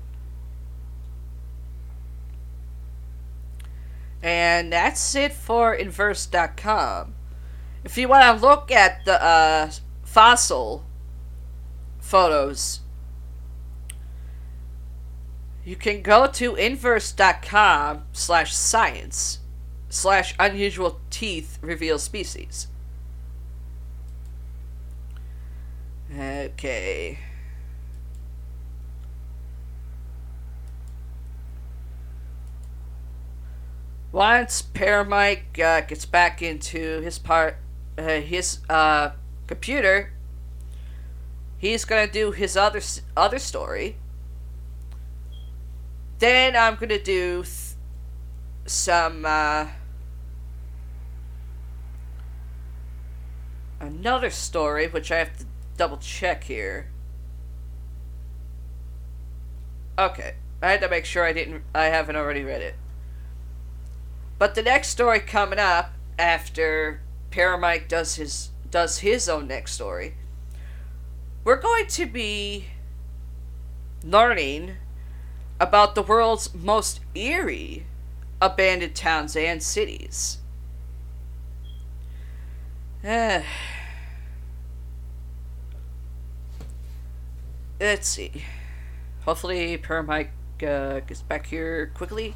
[4.25, 7.15] And that's it for inverse.com.
[7.85, 9.71] If you want to look at the uh,
[10.03, 10.87] fossil
[11.99, 12.81] photos,
[15.63, 19.41] you can go to inverse.com slash science
[19.91, 22.69] slash unusual teeth reveal species.
[26.11, 27.19] Okay.
[34.14, 37.57] Once Paramike uh, gets back into his part,
[37.98, 39.11] uh, his uh,
[39.48, 40.12] computer,
[41.59, 42.81] he's gonna do his other
[43.16, 43.96] other story.
[46.20, 47.74] Then I'm gonna do th-
[48.66, 49.66] some uh,
[53.81, 55.44] another story, which I have to
[55.77, 56.87] double check here.
[59.98, 61.64] Okay, I had to make sure I didn't.
[61.74, 62.77] I haven't already read it.
[64.38, 70.14] But the next story coming up after Paramike does his does his own next story,
[71.44, 72.66] we're going to be
[74.03, 74.77] learning
[75.61, 77.87] about the world's most eerie
[78.42, 80.38] abandoned towns and cities.
[83.05, 83.44] Let's
[88.09, 88.44] see.
[89.25, 90.31] Hopefully, Paramike
[90.62, 92.35] uh, gets back here quickly.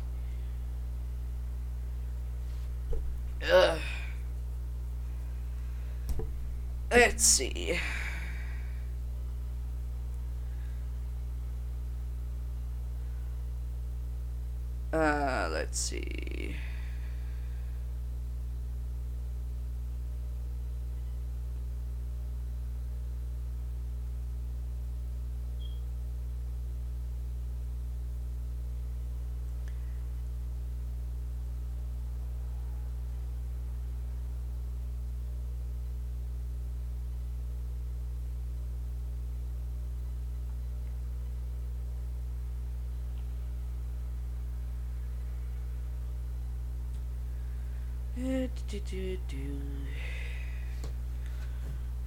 [3.42, 3.78] Ugh.
[6.90, 7.78] Let's see.
[14.92, 16.56] Uh, let's see.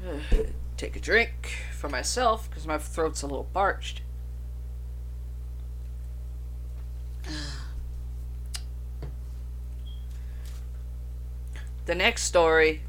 [0.78, 4.02] Take a drink for myself because my throat's a little parched.
[11.88, 12.84] The next story,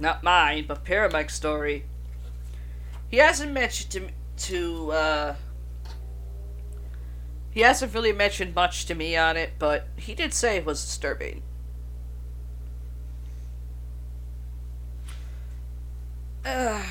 [0.00, 1.84] not mine, but Paramike's story.
[3.08, 4.08] He hasn't mentioned to
[4.48, 5.34] to uh,
[7.52, 10.84] he hasn't really mentioned much to me on it, but he did say it was
[10.84, 11.42] disturbing.
[16.44, 16.82] But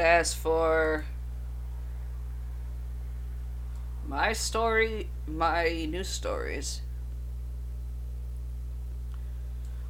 [0.00, 1.04] as for
[4.12, 6.82] my story, my news stories,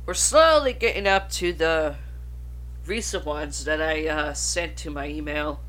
[0.06, 1.96] we're slowly getting up to the
[2.86, 5.60] recent ones that I uh, sent to my email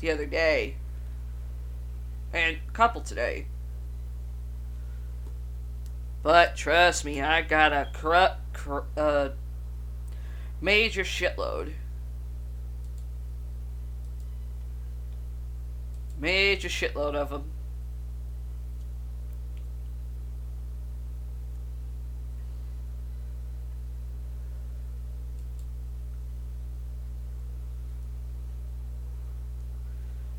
[0.00, 0.74] the other day,
[2.32, 3.46] and a couple today.
[6.24, 9.28] But trust me, I got a corrupt, cor- uh,
[10.60, 11.74] major shitload.
[16.24, 17.44] Major shitload of them.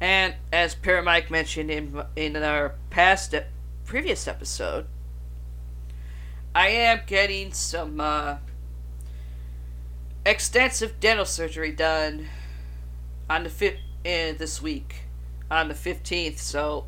[0.01, 3.35] And as Paramike mentioned in in our past
[3.83, 4.87] previous episode,
[6.55, 8.37] I am getting some uh,
[10.25, 12.29] extensive dental surgery done
[13.29, 15.05] on the fifth uh, this week
[15.49, 16.85] on the 15th so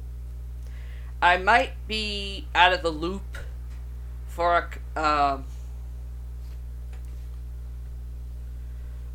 [1.22, 3.38] i might be out of the loop
[4.28, 5.46] for a um,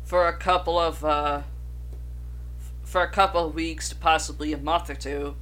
[0.03, 1.41] for a couple of uh,
[2.83, 5.35] for a couple of weeks to possibly a month or two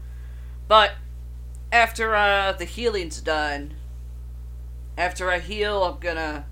[0.67, 0.91] but
[1.71, 3.73] after uh, the healing's done
[4.97, 6.45] after i heal i'm gonna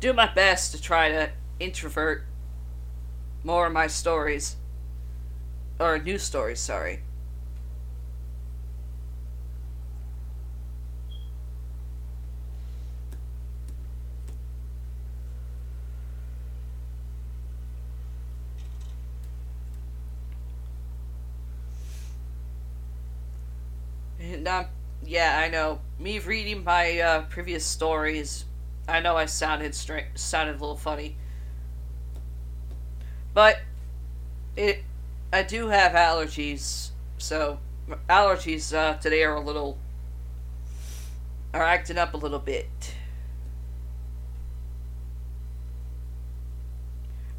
[0.00, 2.24] do my best to try to introvert
[3.42, 4.56] more of my stories.
[5.80, 7.00] Or news stories, sorry.
[24.46, 24.66] Um,
[25.04, 25.80] yeah, I know.
[25.98, 28.44] Me reading my uh, previous stories
[28.88, 31.16] I know I sounded stra- sounded a little funny,
[33.34, 33.60] but
[34.56, 34.82] it
[35.32, 37.58] I do have allergies, so
[38.08, 39.78] allergies uh, today are a little
[41.52, 42.94] are acting up a little bit.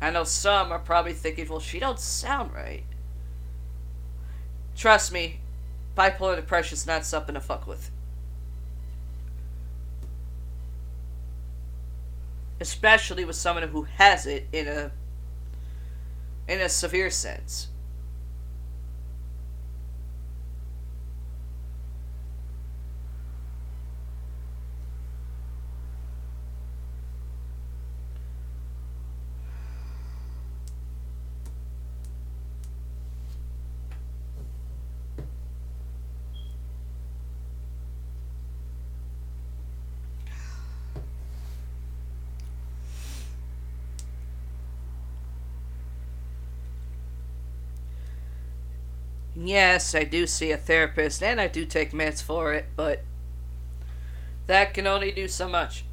[0.02, 2.84] I know some are probably thinking, well, she don't sound right.
[4.76, 5.42] Trust me,
[5.98, 7.92] bipolar depression is not something to fuck with.
[12.60, 14.92] especially with someone who has it in a
[16.48, 17.68] in a severe sense.
[49.50, 53.02] Yes, I do see a therapist and I do take meds for it, but
[54.46, 55.86] that can only do so much.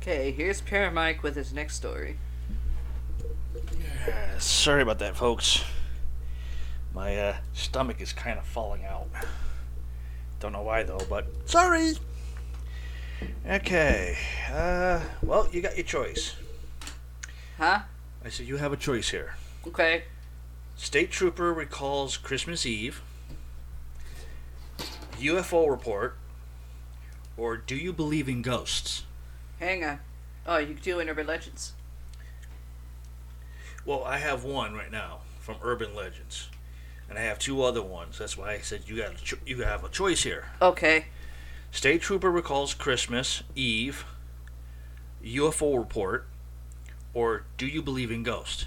[0.00, 2.16] Okay, here's Paramike with his next story.
[3.54, 5.62] Uh, sorry about that, folks.
[6.94, 9.08] My uh, stomach is kind of falling out.
[10.40, 11.96] Don't know why though, but sorry.
[13.46, 14.16] Okay.
[14.50, 16.34] Uh, well, you got your choice.
[17.58, 17.80] Huh?
[18.24, 19.34] I said you have a choice here.
[19.66, 20.04] Okay.
[20.76, 23.02] State trooper recalls Christmas Eve.
[25.18, 26.16] UFO report.
[27.36, 29.04] Or do you believe in ghosts?
[29.60, 30.00] Hang on.
[30.46, 31.74] Oh, you do Urban Legends.
[33.84, 36.48] Well, I have one right now from Urban Legends,
[37.08, 38.18] and I have two other ones.
[38.18, 40.46] That's why I said you got a cho- you have a choice here.
[40.60, 41.06] Okay.
[41.70, 44.04] State trooper recalls Christmas Eve.
[45.22, 46.26] UFO report,
[47.12, 48.64] or do you believe in ghosts?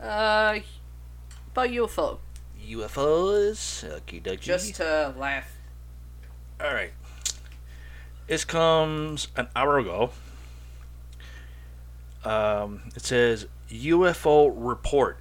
[0.00, 0.60] Uh,
[1.52, 2.18] about UFO.
[2.66, 3.84] UFOs.
[3.84, 4.40] Okie dokie.
[4.40, 5.52] Just to laugh.
[6.58, 6.92] all right.
[8.26, 10.10] This comes an hour ago.
[12.24, 15.18] Um, it says UFO report,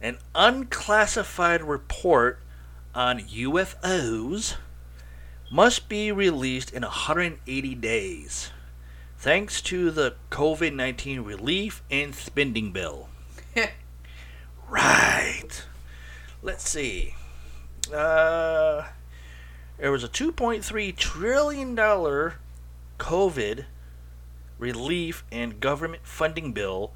[0.00, 2.40] an unclassified report
[2.94, 4.56] on UFOs
[5.50, 8.50] must be released in 180 days,
[9.16, 13.08] thanks to the COVID 19 relief and spending bill.
[14.68, 15.64] right.
[16.42, 17.14] Let's see.
[17.92, 18.84] Uh,
[19.78, 22.34] there was a 2.3 trillion dollar
[22.98, 23.64] COVID
[24.58, 26.92] relief and government funding bill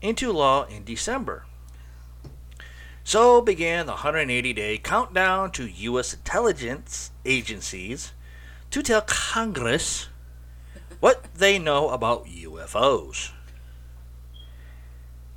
[0.00, 1.44] into law in December.
[3.04, 6.14] So began the 180 day countdown to U.S.
[6.14, 8.12] intelligence agencies
[8.70, 10.08] to tell Congress
[11.00, 13.30] what they know about UFOs.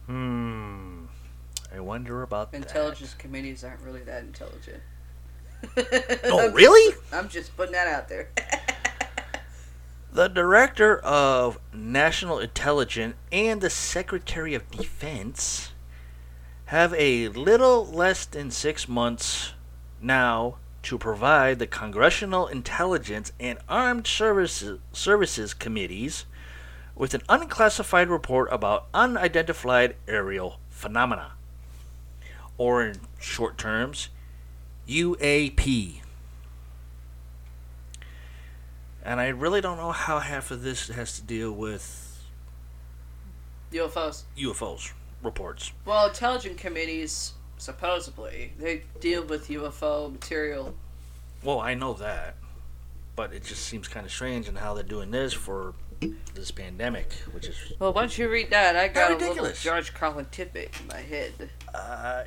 [0.05, 1.05] Hmm.
[1.75, 4.81] I wonder about Intelligence committees aren't really that intelligent.
[5.75, 6.21] that.
[6.23, 6.95] Oh, really?
[7.11, 8.29] I'm just putting that out there.
[10.11, 15.73] The Director of National Intelligence and the Secretary of Defense
[16.67, 19.53] have a little less than six months
[20.01, 26.25] now to provide the Congressional Intelligence and Armed Services, Services Committees
[26.95, 31.33] with an unclassified report about unidentified aerial phenomena,
[32.57, 34.09] or in short terms,
[34.87, 36.01] UAP.
[39.07, 42.21] And I really don't know how half of this has to deal with
[43.71, 44.23] UFOs.
[44.37, 44.91] UFOs
[45.23, 45.71] reports.
[45.85, 50.75] Well, intelligence committees supposedly they deal with UFO material.
[51.41, 52.35] Well, I know that,
[53.15, 55.73] but it just seems kind of strange in how they're doing this for
[56.35, 59.63] this pandemic, which is Well, once you read that, I got a little ridiculous.
[59.63, 61.49] George Carlin tidbit in my head.
[61.73, 62.23] uh,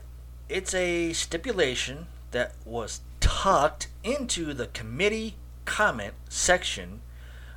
[0.49, 5.35] it's a stipulation that was tucked into the committee
[5.71, 7.01] comment section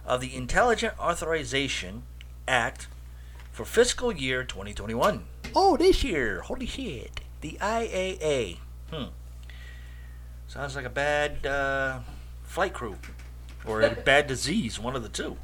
[0.06, 2.04] of the Intelligent Authorization
[2.48, 2.88] Act
[3.52, 5.26] for fiscal year 2021.
[5.56, 6.42] Oh, this year!
[6.42, 7.22] Holy shit!
[7.42, 8.60] The IAA.
[8.92, 9.06] Hmm.
[10.48, 12.00] Sounds like a bad uh,
[12.44, 12.98] flight crew
[13.66, 15.38] or a bad disease, one of the two.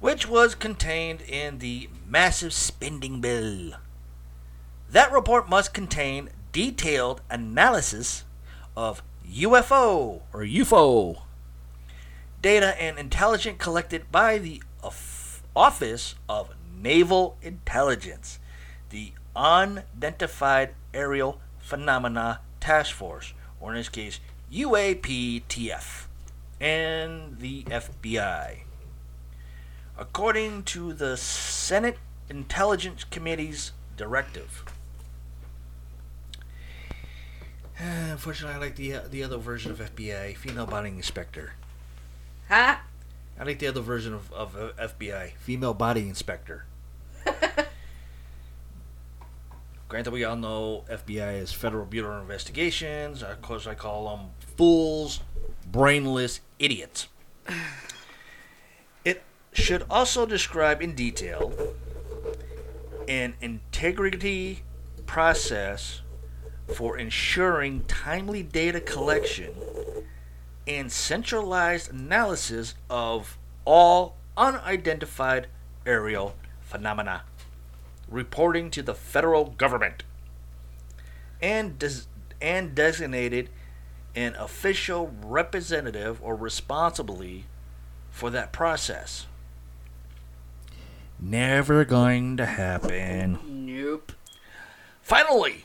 [0.00, 3.72] Which was contained in the massive spending bill.
[4.90, 8.24] That report must contain detailed analysis
[8.74, 11.18] of UFO or UFO
[12.40, 14.62] data and intelligence collected by the
[15.58, 18.38] Office of Naval Intelligence,
[18.90, 24.20] the Unidentified Aerial Phenomena Task Force, or in this case,
[24.52, 26.06] UAPTF,
[26.60, 28.58] and the FBI.
[29.98, 31.98] According to the Senate
[32.30, 34.64] Intelligence Committee's directive.
[37.80, 41.54] Unfortunately, I like the uh, the other version of FBI, female body inspector.
[42.48, 42.76] Huh?
[43.38, 46.64] I like the other version of, of uh, FBI, female body inspector.
[49.88, 53.22] Granted, we all know FBI is Federal Bureau of Investigations.
[53.22, 55.20] Of course, I call them fools,
[55.70, 57.08] brainless idiots.
[59.04, 59.22] It
[59.52, 61.52] should also describe in detail
[63.06, 64.62] an integrity
[65.06, 66.02] process
[66.74, 69.54] for ensuring timely data collection
[70.68, 75.46] and centralized analysis of all unidentified
[75.86, 77.22] aerial phenomena
[78.08, 80.04] reporting to the federal government
[81.40, 82.06] and des-
[82.40, 83.48] and designated
[84.14, 87.44] an official representative or responsibly
[88.10, 89.26] for that process.
[91.20, 93.38] Never going to happen.
[93.66, 94.12] Nope.
[95.02, 95.64] Finally,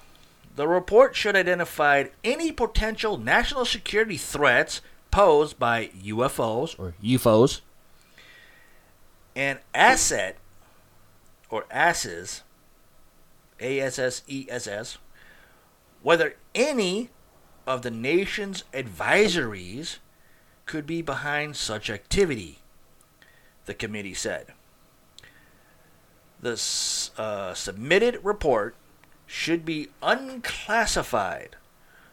[0.55, 4.81] the report should identify any potential national security threats
[5.13, 7.61] posed by UFOs or UFOs
[9.35, 10.37] an asset
[11.51, 12.41] or asses,
[13.59, 14.97] A S S E S S,
[16.01, 17.11] whether any
[17.67, 19.97] of the nation's advisories
[20.65, 22.59] could be behind such activity,
[23.65, 24.47] the committee said.
[26.41, 26.53] The
[27.17, 28.75] uh, submitted report
[29.27, 31.55] should be unclassified,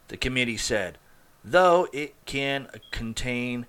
[0.08, 0.98] the committee said,
[1.44, 3.66] though it can contain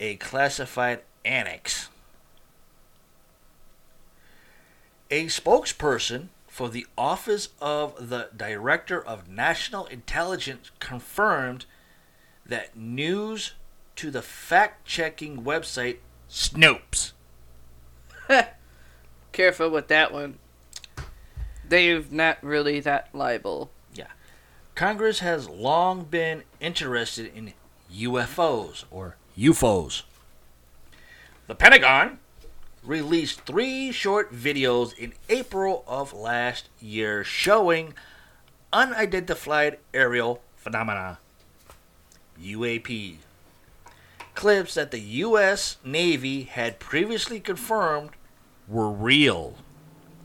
[0.00, 1.88] a classified annex.
[5.10, 11.66] A spokesperson for the Office of the Director of National Intelligence confirmed
[12.46, 13.54] that news
[13.96, 15.98] to the fact checking website
[16.30, 17.12] Snopes.
[19.32, 20.38] Careful with that one.
[21.68, 23.70] They've not really that liable.
[24.74, 27.52] Congress has long been interested in
[27.94, 30.02] UFOs or UFOs.
[31.46, 32.18] The Pentagon
[32.82, 37.94] released three short videos in April of last year showing
[38.72, 41.18] unidentified aerial phenomena.
[42.42, 43.18] UAP.
[44.34, 45.76] Clips that the U.S.
[45.84, 48.10] Navy had previously confirmed
[48.66, 49.54] were real.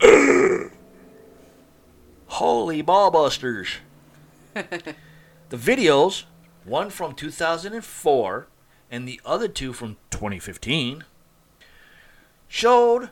[2.26, 3.76] Holy ballbusters.
[4.54, 6.24] The videos,
[6.64, 8.46] one from 2004
[8.90, 11.04] and the other two from 2015,
[12.48, 13.10] showed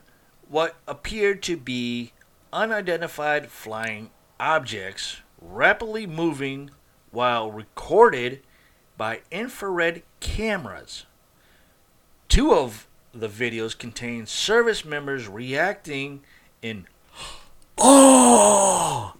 [0.48, 2.12] what appeared to be
[2.52, 4.10] unidentified flying
[4.40, 6.70] objects rapidly moving
[7.10, 8.42] while recorded
[8.96, 11.06] by infrared cameras.
[12.28, 16.20] Two of the videos contain service members reacting
[16.60, 16.86] in
[17.78, 19.14] oh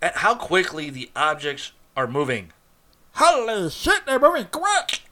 [0.00, 2.52] at how quickly the objects are moving.
[3.14, 5.02] Holy shit, they're moving quick!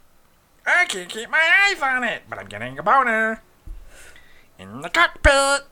[0.66, 3.42] I can't keep my eyes on it, but I'm getting a boner.
[4.58, 5.66] In the cockpit!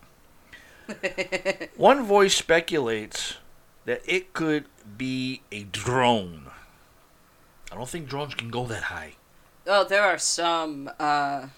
[1.77, 3.39] One voice speculates
[3.85, 6.51] that it could be a drone.
[7.73, 9.15] I don't think drones can go that high.
[9.67, 10.91] Oh, there are some.
[10.99, 11.49] Uh,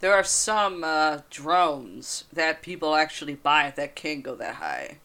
[0.00, 4.98] there are some uh, drones that people actually buy that can go that high.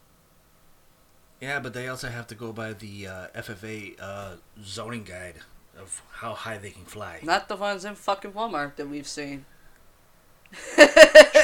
[1.42, 4.32] Yeah, but they also have to go by the uh, FFA uh,
[4.64, 5.36] zoning guide
[5.80, 7.20] of how high they can fly.
[7.24, 9.46] Not the ones in fucking Walmart that we've seen.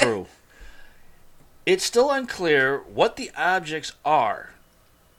[0.02, 0.28] True.
[1.66, 4.52] It's still unclear what the objects are,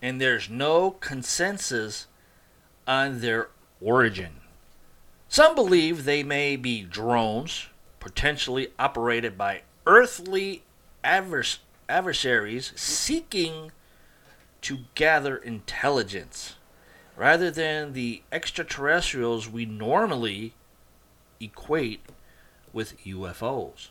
[0.02, 2.06] and there's no consensus
[2.86, 3.48] on their
[3.80, 4.40] origin.
[5.28, 7.66] Some believe they may be drones,
[7.98, 10.62] potentially operated by earthly
[11.02, 11.58] advers-
[11.88, 13.72] adversaries seeking
[14.66, 16.56] to gather intelligence,
[17.14, 20.54] rather than the extraterrestrials we normally
[21.38, 22.00] equate
[22.72, 23.90] with UFOs.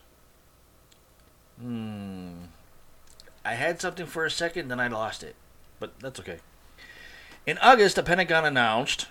[1.62, 2.48] Hmm.
[3.46, 5.38] I had something for a second, then I lost it.
[5.80, 6.40] But that's okay.
[7.46, 9.08] In August, the Pentagon announced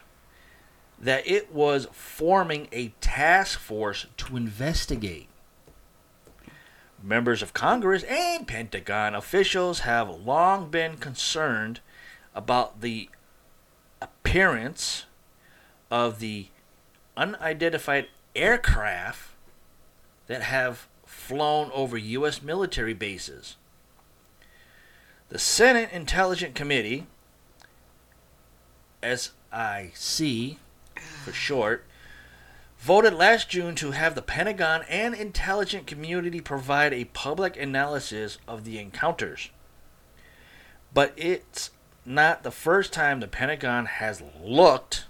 [1.00, 5.28] that it was forming a task force to investigate.
[7.04, 11.80] Members of Congress and Pentagon officials have long been concerned
[12.34, 13.10] about the
[14.00, 15.04] appearance
[15.90, 16.46] of the
[17.14, 19.32] unidentified aircraft
[20.28, 22.40] that have flown over U.S.
[22.40, 23.56] military bases.
[25.28, 27.06] The Senate Intelligence Committee,
[29.02, 30.56] SIC
[31.22, 31.84] for short,
[32.84, 38.66] voted last June to have the Pentagon and intelligence community provide a public analysis of
[38.66, 39.48] the encounters.
[40.92, 41.70] But it's
[42.04, 45.06] not the first time the Pentagon has looked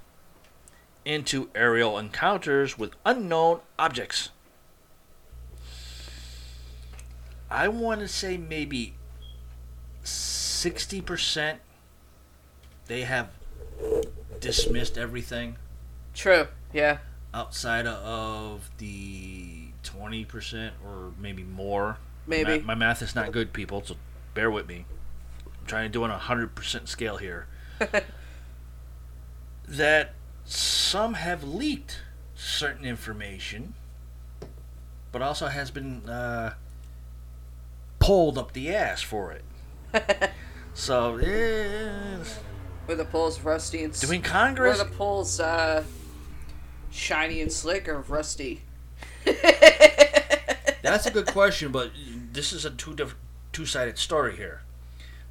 [1.05, 4.31] into aerial encounters with unknown objects.
[7.51, 8.95] I want to say maybe
[10.05, 11.57] 60%
[12.87, 13.31] they have
[14.39, 15.57] dismissed everything
[16.15, 16.47] True.
[16.73, 16.99] Yeah.
[17.35, 21.99] Outside of the 20% or maybe more.
[22.27, 22.61] Maybe.
[22.61, 23.97] My, my math is not good, people, so
[24.33, 24.87] bear with me.
[25.45, 27.47] I'm trying to do on a 100% scale here.
[29.69, 30.15] that
[30.45, 32.03] some have leaked
[32.35, 33.75] certain information,
[35.11, 36.55] but also has been uh,
[37.99, 39.45] pulled up the ass for it.
[40.75, 42.19] so, eh,
[42.87, 44.79] Were the polls, rusty and doing Congress.
[44.79, 44.93] Congress.
[44.93, 45.83] the polls, uh,
[46.95, 48.63] shiny and slick or rusty?
[50.83, 51.91] That's a good question, but
[52.33, 53.17] this is a two diff-
[53.53, 54.63] two sided story here.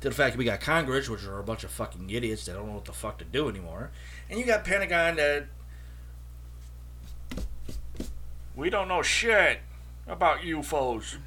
[0.02, 2.54] To the fact that we got Congress, which are a bunch of fucking idiots that
[2.54, 3.92] don't know what the fuck to do anymore,
[4.30, 5.46] and you got Pentagon that
[8.56, 9.60] we don't know shit.
[10.06, 11.18] about UFOs.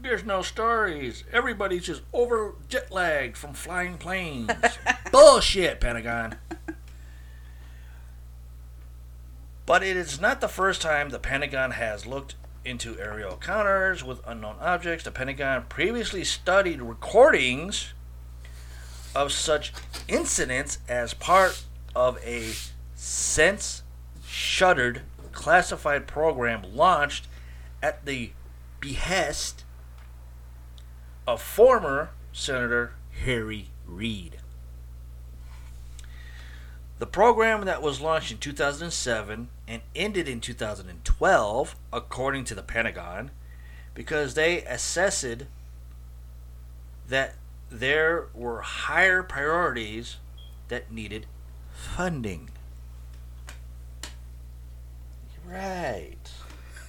[0.00, 1.24] There's no stories.
[1.32, 4.50] Everybody's just over jet lagged from flying planes.
[5.12, 6.36] Bullshit, Pentagon.
[9.66, 12.34] But it is not the first time the Pentagon has looked
[12.64, 15.04] into aerial encounters with unknown objects.
[15.04, 17.92] The Pentagon previously studied recordings
[19.14, 19.72] of such
[20.08, 22.52] incidents as part of a
[22.94, 23.82] since
[24.26, 25.02] shuttered
[25.32, 27.28] classified program launched
[27.82, 28.32] at the
[28.80, 29.64] behest
[31.26, 32.94] of former Senator
[33.24, 34.38] Harry Reid.
[37.04, 43.30] The program that was launched in 2007 and ended in 2012, according to the Pentagon,
[43.92, 45.44] because they assessed
[47.06, 47.34] that
[47.68, 50.16] there were higher priorities
[50.68, 51.26] that needed
[51.74, 52.48] funding.
[55.46, 56.30] Right.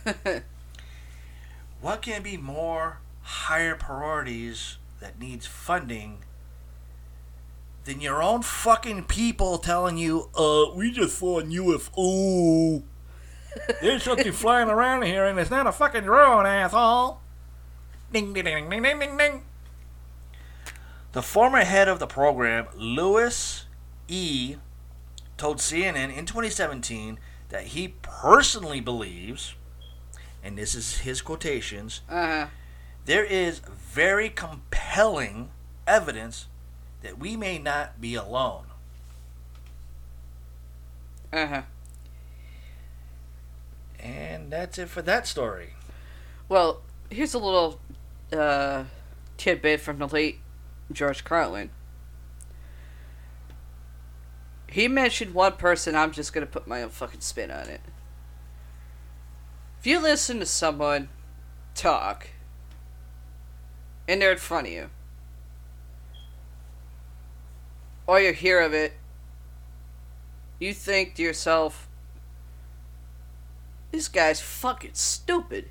[1.81, 6.19] what can be more higher priorities that needs funding
[7.85, 12.83] than your own fucking people telling you, uh, we just saw a UFO.
[13.81, 17.19] There's something flying around here and it's not a fucking drone, asshole.
[18.11, 19.43] Ding, ding, ding, ding, ding, ding, ding.
[21.13, 23.65] The former head of the program, Louis
[24.07, 24.57] E.,
[25.37, 27.19] told CNN in 2017
[27.49, 29.53] that he personally believes,
[30.43, 32.47] and this is his quotations, Uh-huh.
[33.05, 35.49] there is very compelling
[35.87, 36.47] evidence
[37.05, 38.63] that we may not be alone.
[41.31, 41.61] Uh-huh.
[43.99, 45.73] And that's it for that story.
[46.49, 46.81] Well,
[47.11, 47.79] here's a little
[48.33, 48.85] uh,
[49.37, 50.39] tidbit from the late
[50.91, 51.69] George Carlin.
[54.67, 57.81] He mentioned one person, I'm just gonna put my own fucking spin on it.
[59.79, 61.09] If you listen to someone
[61.75, 62.29] talk,
[64.07, 64.89] and they're in front of you,
[68.07, 68.93] or you hear of it,
[70.59, 71.87] you think to yourself,
[73.91, 75.69] this guy's fucking stupid.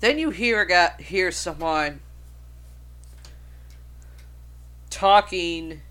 [0.00, 2.00] Then you hear guy, hear someone
[4.88, 5.82] talking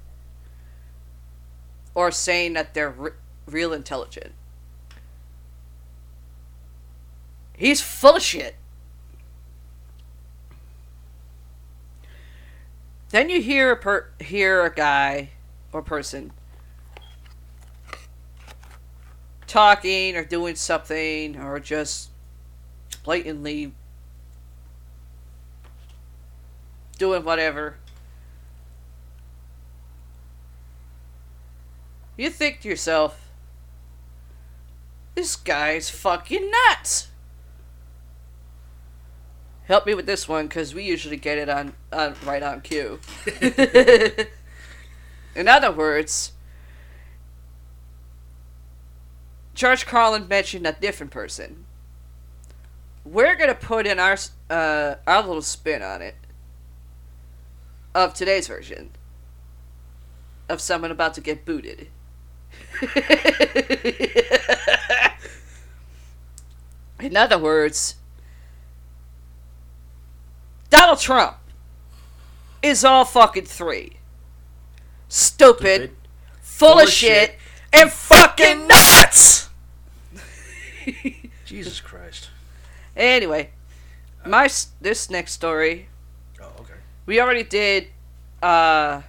[1.93, 3.12] or saying that they're re-
[3.45, 4.34] real intelligent.
[7.55, 8.55] He's full of shit.
[13.10, 15.32] Then you hear a per- hear a guy
[15.74, 16.32] or person
[19.47, 22.10] talking or doing something or just
[23.03, 23.74] blatantly
[26.99, 27.78] doing whatever.
[32.16, 33.30] You think to yourself,
[35.16, 37.07] this guy's fucking nuts.
[39.66, 43.00] Help me with this one because we usually get it on, on right on cue.
[45.36, 46.34] In other words,
[49.54, 51.66] George Carlin mentioned a different person.
[53.04, 54.18] We're gonna put in our
[54.50, 56.16] uh, our little spin on it
[57.96, 58.92] of today's version
[60.48, 61.88] of someone about to get booted.
[67.00, 67.96] In other words,
[70.70, 71.38] Donald Trump
[72.62, 73.93] is all fucking three.
[75.07, 75.91] Stupid, Stupid,
[76.41, 77.36] full, full of shit, shit,
[77.74, 79.49] and fucking nuts!
[81.45, 82.30] Jesus Christ.
[82.95, 83.49] Anyway,
[84.26, 84.49] my
[84.82, 85.88] this next story
[86.41, 86.74] Oh, okay.
[87.05, 87.88] we already did
[88.43, 89.01] uh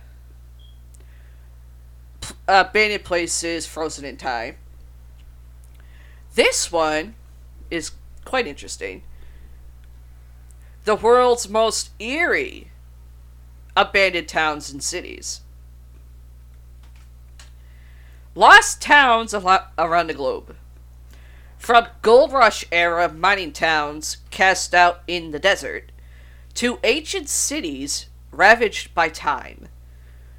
[2.20, 4.57] p- abandoned places frozen in time
[6.34, 7.14] this one
[7.70, 7.92] is
[8.24, 9.03] quite interesting
[10.84, 12.69] the world's most eerie
[13.81, 15.41] abandoned towns and cities
[18.35, 20.55] lost towns around the globe
[21.57, 25.93] from gold rush era mining towns cast out in the desert
[26.55, 29.68] to ancient cities ravaged by time.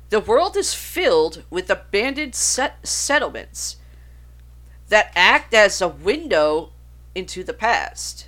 [0.09, 3.77] The world is filled with abandoned set- settlements
[4.89, 6.71] that act as a window
[7.15, 8.27] into the past.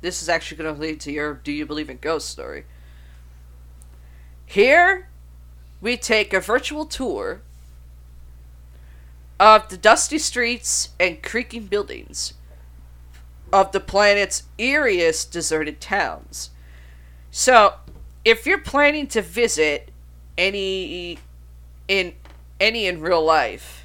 [0.00, 2.64] This is actually going to lead to your Do You Believe in Ghosts story.
[4.46, 5.08] Here,
[5.80, 7.40] we take a virtual tour
[9.40, 12.34] of the dusty streets and creaking buildings
[13.52, 16.50] of the planet's eeriest deserted towns.
[17.30, 17.74] So,
[18.24, 19.90] if you're planning to visit
[20.36, 21.18] any
[21.88, 22.14] in
[22.60, 23.84] any in real life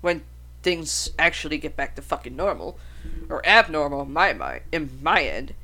[0.00, 0.22] when
[0.62, 2.78] things actually get back to fucking normal
[3.28, 5.54] or abnormal in my mind in my end.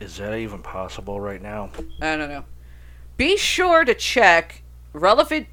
[0.00, 1.70] Is that even possible right now?
[2.00, 2.44] I don't know.
[3.16, 4.62] Be sure to check
[4.92, 5.46] relevant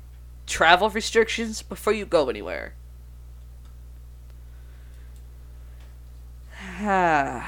[0.47, 2.74] travel restrictions before you go anywhere.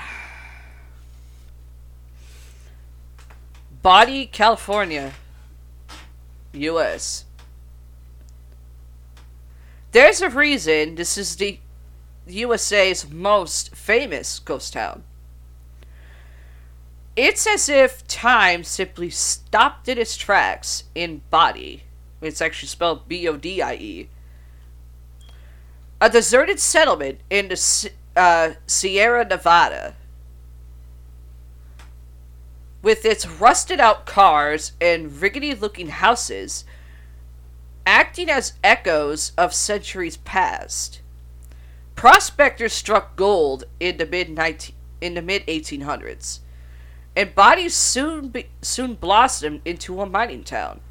[3.82, 5.14] Bodie, California,
[6.54, 7.26] U.S.
[9.92, 11.60] There's a reason this is the
[12.28, 15.04] USA's most famous ghost town.
[17.16, 21.84] It's as if time simply stopped in its tracks in Bodie.
[22.22, 24.10] It's actually spelled B O D I E.
[26.02, 29.96] A deserted settlement in the uh, Sierra Nevada.
[32.82, 36.66] With its rusted out cars and rickety looking houses
[37.86, 41.02] acting as echoes of centuries past.
[41.96, 44.28] Prospectors struck gold in the mid
[45.00, 46.40] in the mid 1800s,
[47.16, 50.82] and bodies soon be, soon blossomed into a mining town,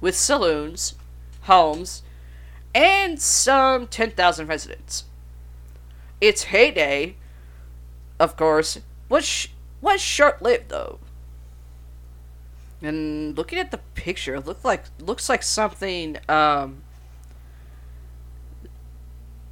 [0.00, 0.94] with saloons,
[1.42, 2.02] homes,
[2.74, 5.04] and some 10,000 residents.
[6.20, 7.16] Its heyday,
[8.18, 8.78] of course,
[9.08, 9.48] was sh-
[9.80, 10.98] was short-lived though.
[12.82, 16.82] And looking at the picture, it looked like looks like something um,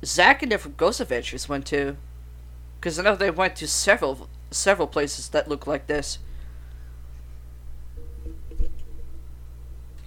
[0.04, 1.96] Zak and different Ghost Adventures went to,
[2.78, 6.18] because I know they went to several several places that look like this.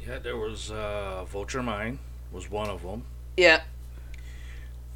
[0.05, 1.99] Yeah, there was uh, Vulture Mine
[2.31, 3.03] was one of them.
[3.35, 3.61] Yeah.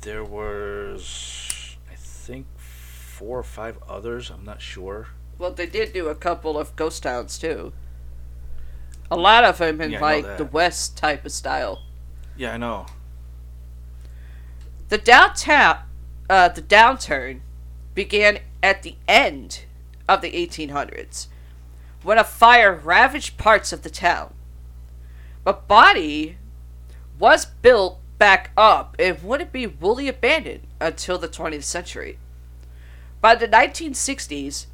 [0.01, 4.29] There was, I think, four or five others.
[4.29, 5.09] I'm not sure.
[5.37, 7.73] Well, they did do a couple of ghost towns too.
[9.09, 10.45] A lot of them in Yeah, like the.
[10.45, 11.83] West type of style.
[12.37, 12.85] Yeah, I know.
[14.87, 15.79] The downtown,
[16.29, 17.41] uh, the downturn,
[17.93, 19.65] began at the end
[20.07, 21.27] of the 1800s,
[22.03, 24.33] when a fire ravaged parts of the town.
[25.43, 26.37] But Bodie
[27.19, 32.17] was built back up and wouldn't be wholly abandoned until the 20th century.
[33.19, 34.67] By the 1960s,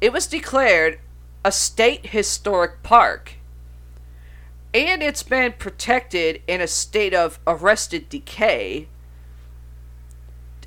[0.00, 1.00] it was declared
[1.44, 3.34] a state historic park,
[4.74, 8.88] and it's been protected in a state of arrested decay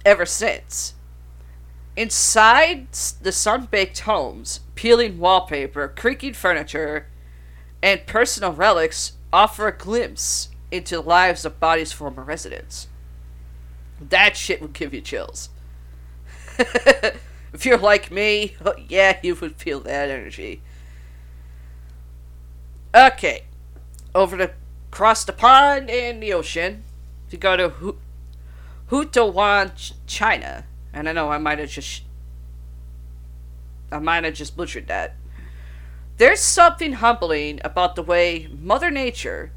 [0.05, 0.95] ever since.
[2.01, 2.91] Inside
[3.21, 7.05] the sun baked homes, peeling wallpaper, creaking furniture,
[7.83, 12.87] and personal relics offer a glimpse into the lives of Bodie's former residents.
[13.99, 15.49] That shit would give you chills.
[16.57, 18.55] if you're like me,
[18.89, 20.63] yeah, you would feel that energy.
[22.95, 23.43] Okay,
[24.15, 24.53] over to
[24.89, 26.83] cross the pond and the ocean
[27.29, 27.99] to go to Hu-
[28.89, 30.65] Hutawan, China.
[30.93, 32.03] And I know I might have just
[33.91, 35.15] I might have just butchered that.
[36.17, 39.51] There's something humbling about the way Mother Nature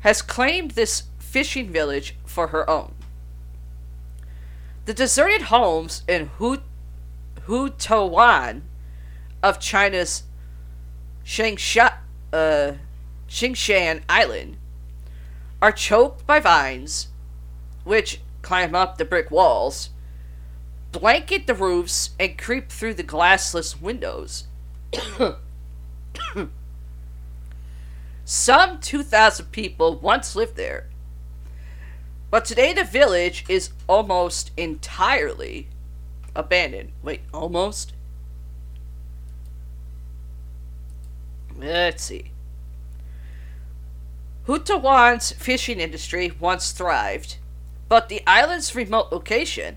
[0.00, 2.94] has claimed this fishing village for her own.
[4.84, 6.58] The deserted homes in Hu
[7.46, 8.62] Hutawan
[9.42, 10.24] of China's
[11.24, 11.94] Xingsha,
[12.32, 12.72] uh,
[13.28, 14.58] Xingshan Island
[15.62, 17.08] are choked by vines,
[17.84, 19.90] which climb up the brick walls,
[20.98, 24.44] blanket the roofs, and creep through the glassless windows.
[28.24, 30.86] Some 2,000 people once lived there,
[32.30, 35.68] but today the village is almost entirely
[36.34, 36.92] abandoned.
[37.02, 37.92] Wait, almost?
[41.56, 42.30] Let's see.
[44.44, 47.38] Hutawan's fishing industry once thrived,
[47.88, 49.76] but the island's remote location,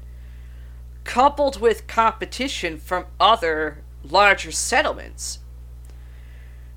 [1.08, 5.40] coupled with competition from other larger settlements,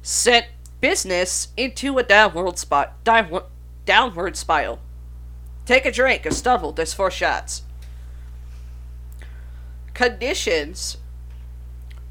[0.02, 0.46] sent
[0.80, 4.78] business into a downward spot downward, spiral.
[5.66, 7.64] Take a drink, a stumble, there's four shots.
[9.94, 10.96] Conditions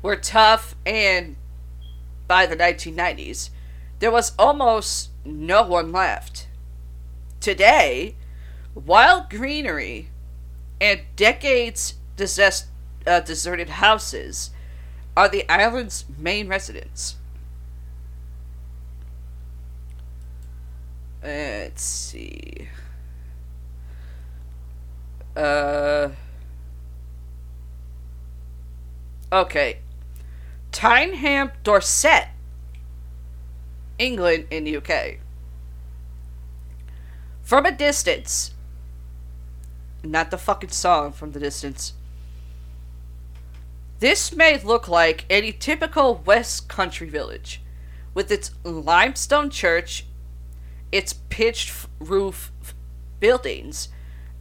[0.01, 1.37] were tough and
[2.27, 3.49] by the 1990s,
[3.99, 6.47] there was almost no one left.
[7.39, 8.15] Today,
[8.75, 10.09] wild greenery
[10.81, 11.95] and decades
[13.07, 14.51] uh, deserted houses
[15.15, 17.15] are the island's main residents.
[21.23, 22.69] Let's see.
[25.35, 26.09] Uh.
[29.31, 29.79] Okay.
[30.71, 32.29] Tyneham Dorset,
[33.97, 35.17] England in the UK.
[37.41, 38.53] From a distance,
[40.03, 41.93] not the fucking song from the distance.
[43.99, 47.61] This may look like any typical West Country village,
[48.13, 50.05] with its limestone church,
[50.89, 52.51] its pitched roof
[53.19, 53.89] buildings,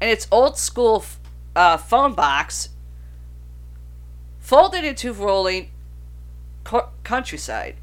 [0.01, 1.05] and its old school
[1.57, 2.69] uh, phone box
[4.39, 5.71] folded into rolling
[6.63, 7.75] co- countryside.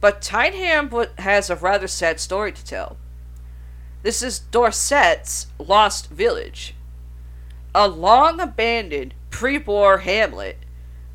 [0.00, 2.96] But Tyneham has a rather sad story to tell.
[4.04, 6.76] This is Dorset's lost village,
[7.74, 10.61] a long abandoned pre war hamlet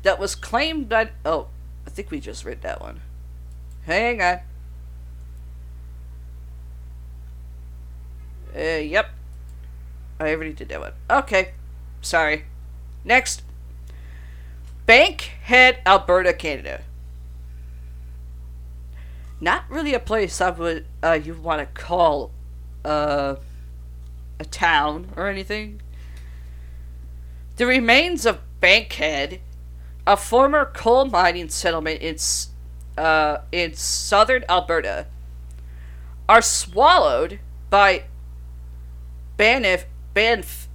[0.02, 1.10] that was claimed by.
[1.24, 1.48] Oh,
[1.86, 3.00] I think we just read that one.
[3.84, 4.40] Hang on.
[8.54, 9.10] Uh, yep.
[10.20, 10.92] I already did that one.
[11.10, 11.52] Okay.
[12.00, 12.44] Sorry.
[13.04, 13.42] Next.
[14.86, 16.82] Bankhead, Alberta, Canada.
[19.40, 22.32] Not really a place I would uh, you want to call
[22.84, 23.36] uh,
[24.40, 25.80] a town or anything.
[27.56, 29.40] The remains of Bankhead,
[30.08, 32.16] a former coal mining settlement in
[32.96, 35.06] uh, in southern Alberta,
[36.26, 37.38] are swallowed
[37.68, 38.04] by
[39.36, 39.84] Banff,
[40.14, 40.66] Banff,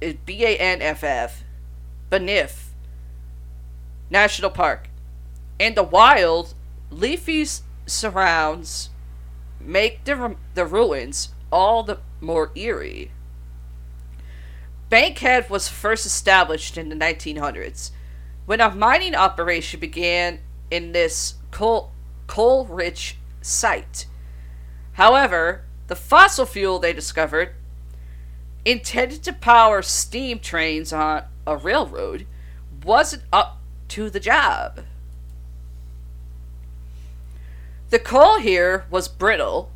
[0.00, 1.44] B A N F F,
[2.08, 2.70] Banff
[4.08, 4.88] National Park,
[5.60, 6.54] and the wild,
[6.90, 7.46] leafy
[7.86, 8.88] surrounds
[9.60, 13.10] make the, the ruins all the more eerie.
[14.88, 17.90] Bankhead was first established in the 1900s
[18.46, 20.40] when a mining operation began
[20.70, 21.92] in this coal,
[22.26, 24.06] coal rich site.
[24.92, 27.54] However, the fossil fuel they discovered,
[28.64, 32.26] intended to power steam trains on a railroad,
[32.84, 34.84] wasn't up to the job.
[37.90, 39.70] The coal here was brittle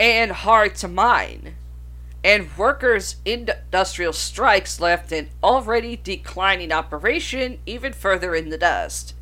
[0.00, 1.54] and hard to mine,
[2.24, 9.14] and workers' industrial strikes left an already declining operation even further in the dust.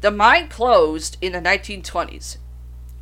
[0.00, 2.38] The mine closed in the 1920s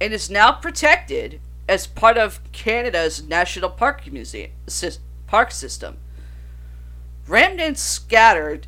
[0.00, 4.50] and is now protected as part of Canada's National Park Museum
[5.26, 5.98] park system.
[7.28, 8.66] Remnants scattered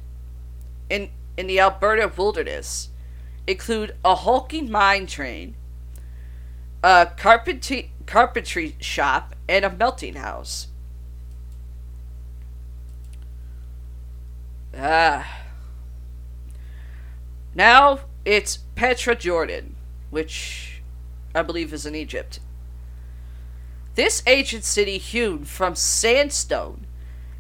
[0.89, 2.91] in, in the Alberta wilderness
[3.47, 5.57] include a hulking mine train,
[6.85, 10.69] a carpentry, carpentry shop, and a melting house.
[14.77, 15.41] Ah.
[17.55, 19.75] Now it's Petra, Jordan,
[20.11, 20.83] which
[21.35, 22.41] I believe is in Egypt.
[23.95, 26.87] This ancient city hewn from sandstone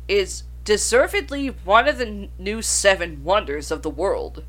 [0.07, 4.44] is deservedly one of the new seven wonders of the world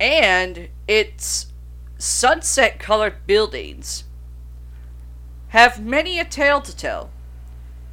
[0.00, 1.46] and its
[1.96, 4.02] sunset colored buildings
[5.52, 7.10] have many a tale to tell.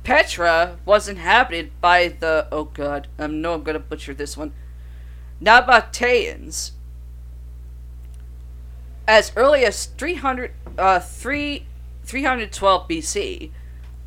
[0.05, 4.53] Petra was inhabited by the oh god, I know I'm gonna butcher this one.
[5.43, 6.71] Nabateans
[9.05, 11.65] as early as 300, uh, 3,
[12.05, 13.51] 312 BC,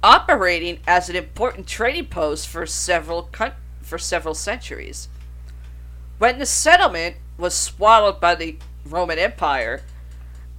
[0.02, 3.28] operating as an important trading post for several
[3.82, 5.08] for several centuries.
[6.16, 9.82] When the settlement was swallowed by the Roman Empire,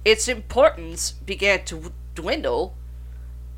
[0.04, 2.76] its importance began to dwindle,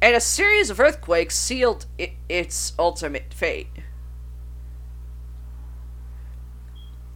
[0.01, 3.69] and a series of earthquakes sealed it, its ultimate fate.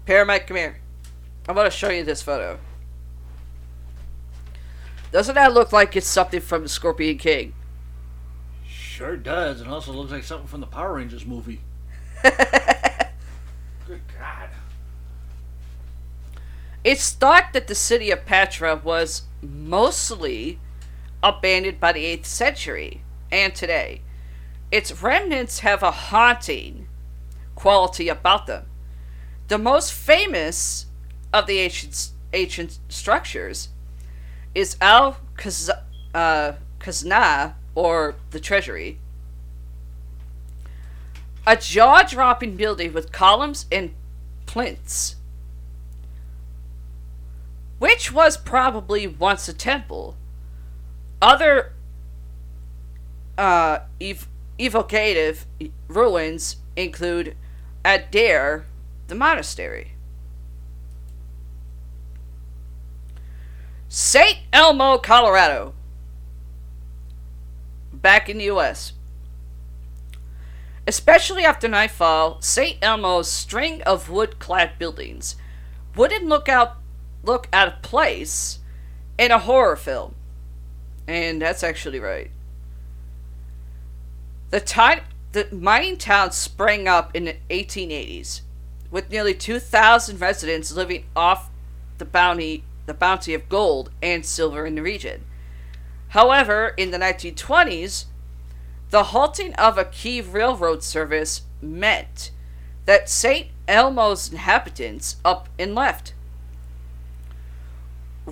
[0.06, 0.80] Paramite, come here.
[1.48, 2.58] I'm going to show you this photo.
[5.12, 7.54] Doesn't that look like it's something from the Scorpion King?
[8.66, 11.60] Sure does, and also looks like something from the Power Rangers movie.
[12.22, 14.50] Good God.
[16.84, 20.58] It's thought that the city of Petra was mostly
[21.22, 24.02] abandoned by the 8th century and today.
[24.70, 26.88] Its remnants have a haunting
[27.54, 28.66] quality about them.
[29.48, 30.86] The most famous
[31.32, 33.68] of the ancient, ancient structures
[34.54, 35.18] is Al
[36.14, 38.98] uh, Khazna, or the Treasury.
[41.46, 43.94] A jaw dropping building with columns and
[44.46, 45.16] plinths
[47.80, 50.14] which was probably once a temple.
[51.22, 51.72] Other
[53.36, 55.46] uh, ev- evocative
[55.88, 57.36] ruins include
[57.84, 58.66] Adair,
[59.08, 59.92] the monastery.
[63.88, 64.38] St.
[64.52, 65.74] Elmo, Colorado.
[67.92, 68.92] Back in the U.S.
[70.86, 72.78] Especially after nightfall, St.
[72.80, 75.36] Elmo's string of wood clad buildings
[75.96, 76.76] wouldn't look out
[77.22, 78.60] look out of place
[79.18, 80.14] in a horror film.
[81.10, 82.30] And that's actually right.
[84.50, 85.00] The time
[85.32, 88.42] the mining town sprang up in the 1880s,
[88.92, 91.50] with nearly 2,000 residents living off
[91.98, 95.24] the bounty the bounty of gold and silver in the region.
[96.10, 98.04] However, in the 1920s,
[98.90, 102.30] the halting of a key railroad service meant
[102.86, 103.48] that St.
[103.66, 106.14] Elmo's inhabitants up and left.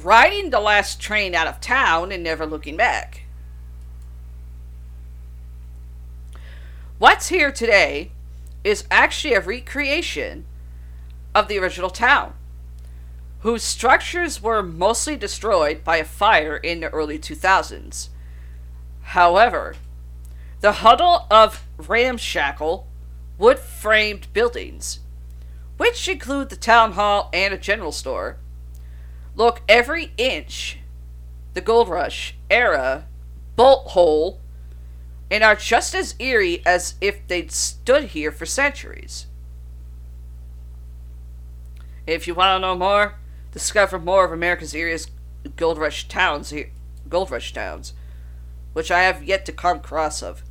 [0.05, 3.22] Riding the last train out of town and never looking back.
[6.99, 8.12] What's here today
[8.62, 10.44] is actually a recreation
[11.34, 12.34] of the original town,
[13.40, 18.09] whose structures were mostly destroyed by a fire in the early 2000s.
[19.03, 19.74] However,
[20.61, 22.86] the huddle of ramshackle,
[23.36, 25.01] wood framed buildings,
[25.76, 28.36] which include the town hall and a general store,
[29.39, 30.78] look every inch
[31.55, 33.07] the gold rush era
[33.57, 34.41] bolt hole
[35.30, 39.26] and are just as eerie as if they'd stood here for centuries.
[42.07, 43.18] If you want to know more,
[43.53, 45.11] discover more of America's eeriest
[45.57, 46.70] gold rush towns here,
[47.09, 47.93] gold rush towns,
[48.72, 50.43] which I have yet to come across of.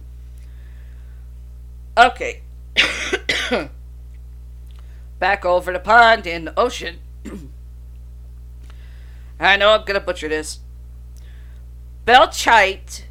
[1.97, 2.43] Okay.
[5.19, 6.99] Back over the pond in the ocean.
[9.39, 10.59] I know I'm gonna butcher this.
[12.05, 13.03] Belchite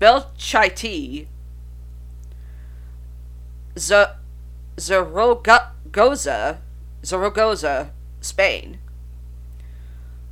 [0.00, 1.26] Belchite,
[3.76, 4.04] Z-
[4.78, 6.60] Zaragoza,
[7.04, 8.78] Zaragoza, Spain.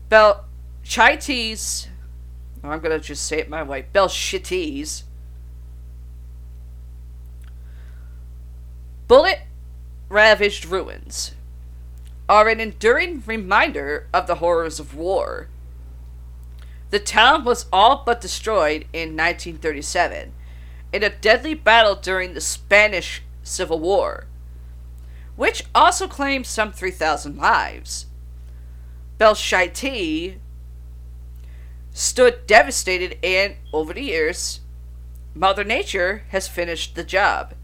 [0.08, 1.88] Belchites,
[2.62, 3.86] oh, I'm gonna just say it my way.
[3.92, 5.02] Belchites.
[9.08, 9.40] Bullet
[10.08, 11.35] ravaged ruins
[12.28, 15.48] are an enduring reminder of the horrors of war
[16.90, 20.32] the town was all but destroyed in 1937
[20.92, 24.26] in a deadly battle during the Spanish Civil War,
[25.34, 28.06] which also claimed some 3,000 lives.
[29.18, 30.38] Belchite
[31.90, 34.60] stood devastated, and over the years,
[35.34, 37.54] Mother Nature has finished the job,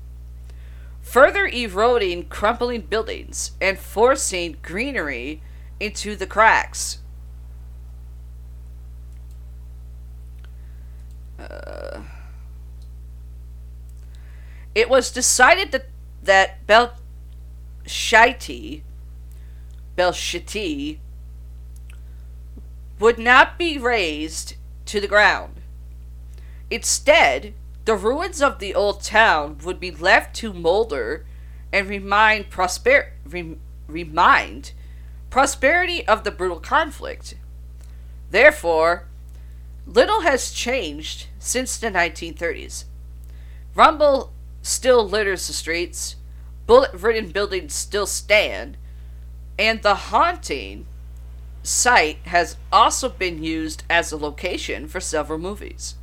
[1.12, 5.42] further eroding crumbling buildings and forcing greenery
[5.78, 7.00] into the cracks.
[11.38, 12.00] Uh,
[14.74, 15.84] it was decided that
[16.22, 18.80] that Belchite,
[19.98, 20.98] Belchite
[22.98, 24.54] would not be razed
[24.86, 25.60] to the ground.
[26.70, 27.52] Instead,
[27.84, 31.24] the ruins of the old town would be left to molder
[31.72, 34.72] and remind prosper rem, remind
[35.30, 37.34] prosperity of the brutal conflict.
[38.30, 39.06] Therefore,
[39.86, 42.84] Little has changed since the 1930s.
[43.74, 46.16] Rumble still litters the streets,
[46.66, 48.76] bullet ridden buildings still stand,
[49.58, 50.86] and the haunting
[51.62, 55.96] site has also been used as a location for several movies.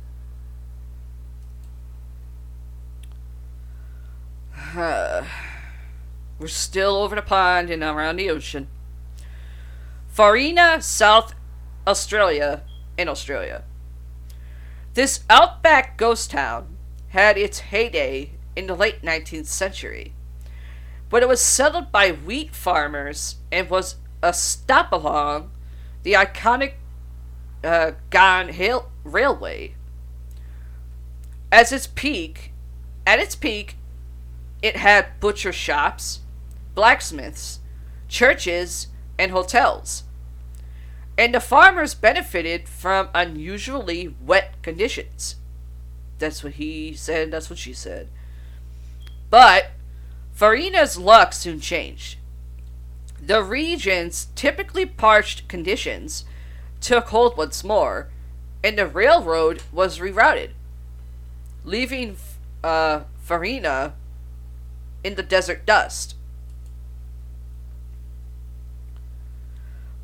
[4.76, 8.68] We're still over the pond and around the ocean.
[10.06, 11.34] Farina, South
[11.86, 12.62] Australia,
[12.96, 13.64] in Australia.
[14.94, 16.76] This outback ghost town
[17.08, 20.12] had its heyday in the late 19th century,
[21.08, 25.50] but it was settled by wheat farmers and was a stop along
[26.04, 26.74] the iconic
[27.64, 28.54] uh, Ghan
[29.02, 29.74] Railway.
[31.50, 32.52] As its peak,
[33.04, 33.76] at its peak,
[34.62, 36.20] it had butcher shops,
[36.74, 37.60] blacksmiths,
[38.08, 38.88] churches,
[39.18, 40.04] and hotels
[41.20, 45.36] and the farmers benefited from unusually wet conditions.
[46.18, 48.08] That's what he said, that's what she said.
[49.28, 49.72] But
[50.32, 52.16] Farina's luck soon changed.
[53.20, 56.24] The region's typically parched conditions
[56.80, 58.08] took hold once more,
[58.64, 60.52] and the railroad was rerouted,
[61.66, 62.16] leaving
[62.64, 63.92] uh, Farina
[65.02, 66.14] in the desert dust.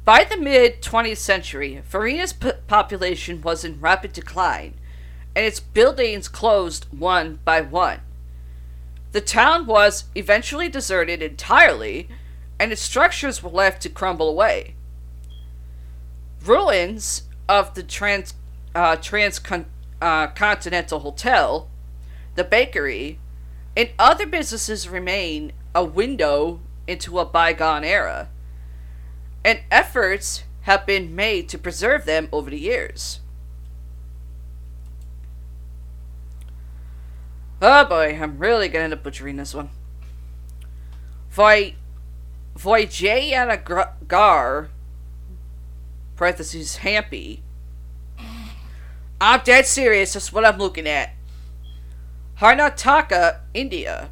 [0.04, 4.74] By the mid 20th century, Farina's p- population was in rapid decline,
[5.34, 8.00] and its buildings closed one by one.
[9.10, 12.08] The town was eventually deserted entirely,
[12.58, 14.76] and its structures were left to crumble away.
[16.44, 18.34] Ruins of the trans,
[18.76, 21.68] uh, Transcontinental uh, Hotel,
[22.36, 23.18] the bakery,
[23.76, 28.30] and other businesses remain a window into a bygone era
[29.44, 33.20] and efforts have been made to preserve them over the years.
[37.62, 39.70] Oh boy, I'm really gonna butchering this one.
[41.30, 41.76] Voy,
[44.08, 44.70] Gar,
[46.16, 47.40] parentheses, Hampi.
[49.20, 51.15] I'm dead serious, that's what I'm looking at.
[52.38, 54.10] Karnataka, India.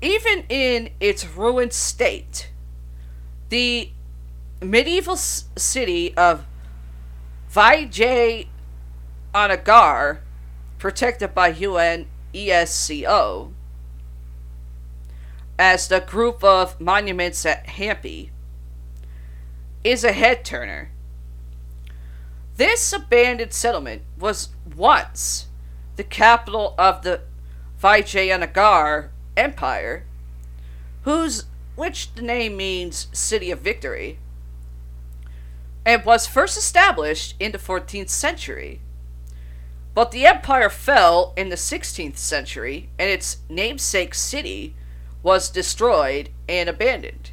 [0.00, 2.50] Even in its ruined state,
[3.48, 3.90] the
[4.62, 6.46] medieval city of
[7.52, 8.46] Vijay
[9.34, 10.20] Anagar,
[10.78, 13.52] protected by UN ESCO,
[15.58, 18.30] as the group of monuments at Hampi,
[19.84, 20.90] is a head turner.
[22.56, 25.45] This abandoned settlement was once
[25.96, 27.22] the capital of the
[27.82, 30.04] Vijayanagar Empire,
[31.02, 31.44] whose
[31.74, 34.18] which the name means City of Victory,
[35.84, 38.80] and was first established in the 14th century.
[39.94, 44.74] But the empire fell in the 16th century, and its namesake city
[45.22, 47.30] was destroyed and abandoned.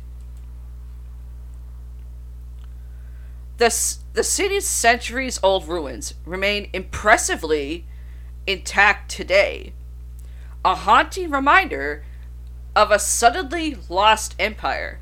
[3.57, 7.85] The, the city's centuries old ruins remain impressively
[8.45, 9.73] intact today,
[10.63, 12.03] a haunting reminder
[12.75, 14.99] of a suddenly lost empire.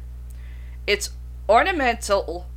[0.86, 1.12] Its
[1.48, 2.48] ornamental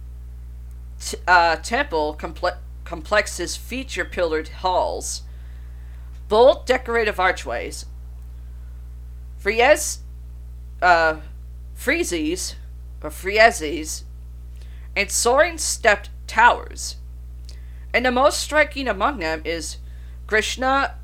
[1.00, 5.22] t- uh, temple comple- complexes feature pillared halls,
[6.28, 7.86] bold decorative archways,
[9.38, 10.00] frieze,
[10.82, 11.16] uh,
[11.76, 12.54] friezes,
[13.02, 14.04] or friezes,
[14.96, 16.96] and soaring stepped towers.
[17.92, 19.76] And the most striking among them is
[20.26, 20.94] Krishna,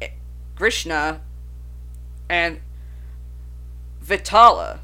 [0.57, 1.21] Krishna,
[2.29, 2.61] and
[4.05, 4.81] Vitala.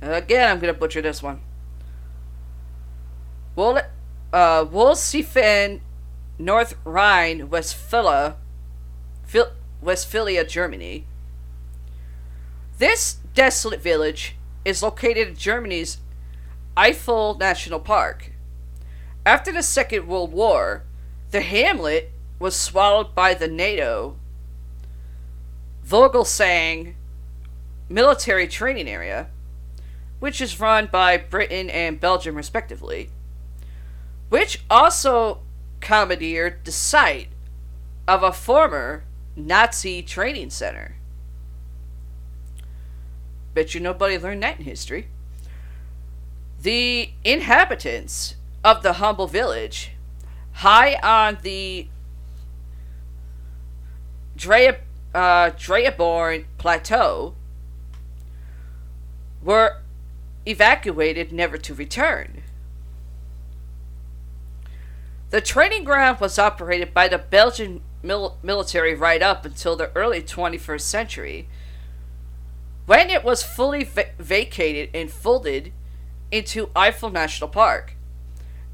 [0.00, 1.40] Again, I'm gonna butcher this one.
[3.56, 3.78] Wol,
[4.32, 5.80] uh, Wollseifen,
[6.38, 8.36] North Rhine, Westphalia,
[9.80, 11.06] Westphalia, Germany.
[12.78, 15.98] This desolate village is located in Germany's
[16.76, 18.33] Eifel National Park.
[19.26, 20.84] After the Second World War,
[21.30, 24.16] the hamlet was swallowed by the NATO
[25.86, 26.94] Vogelsang
[27.88, 29.28] military training area,
[30.20, 33.08] which is run by Britain and Belgium respectively,
[34.28, 35.40] which also
[35.80, 37.28] commandeered the site
[38.06, 39.04] of a former
[39.36, 40.96] Nazi training center.
[43.54, 45.08] Bet you nobody learned that in history.
[46.60, 49.92] The inhabitants of the humble village,
[50.52, 51.86] high on the
[54.34, 54.78] Drea,
[55.14, 57.34] uh, Dreiborn Plateau,
[59.42, 59.82] were
[60.46, 62.42] evacuated never to return.
[65.30, 70.22] The training ground was operated by the Belgian mil- military right up until the early
[70.22, 71.48] 21st century,
[72.86, 75.72] when it was fully va- vacated and folded
[76.30, 77.93] into Eifel National Park.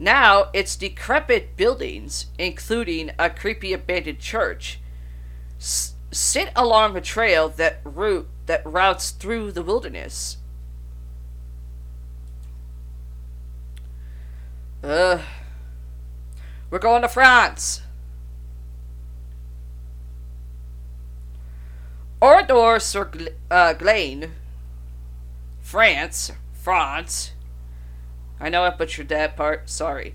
[0.03, 4.81] Now, its decrepit buildings, including a creepy abandoned church,
[5.59, 10.39] s- sit along a trail that route that routes through the wilderness.
[14.83, 15.21] Ugh.
[16.71, 17.83] We're going to France.
[22.23, 23.11] Ordor sur
[23.51, 24.33] uh, Glane,
[25.61, 27.33] France, France.
[28.41, 30.15] I know I butchered that part, sorry.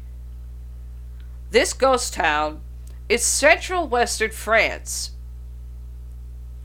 [1.51, 2.61] This ghost town
[3.07, 5.11] is central western France,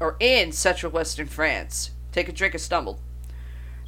[0.01, 1.91] or in central western France.
[2.13, 2.99] Take a drink and stumble.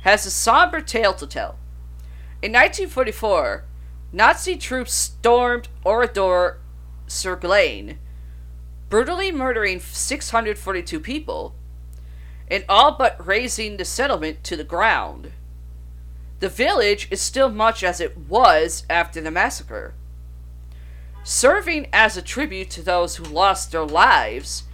[0.03, 1.57] Has a somber tale to tell.
[2.43, 3.65] In 1944,
[4.13, 6.59] Nazi troops stormed Oradour
[7.07, 7.99] sur Glane,
[8.91, 11.55] brutally murdering 642 people,
[12.49, 15.33] and all but razing the settlement to the ground.
[16.43, 19.95] The village is still much as it was after the massacre,
[21.23, 24.65] serving as a tribute to those who lost their lives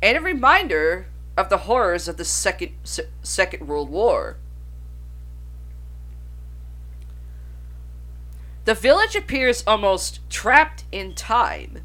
[0.00, 4.38] and a reminder of the horrors of the Second, Se- Second World War.
[8.64, 11.84] The village appears almost trapped in time,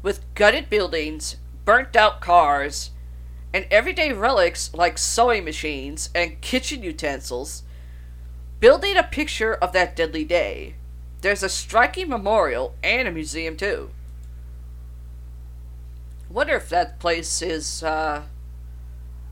[0.00, 2.92] with gutted buildings, burnt out cars,
[3.52, 7.64] and everyday relics like sewing machines and kitchen utensils,
[8.60, 10.74] building a picture of that deadly day.
[11.20, 13.90] There's a striking memorial and a museum too.
[16.28, 18.22] Wonder if that place is, uh.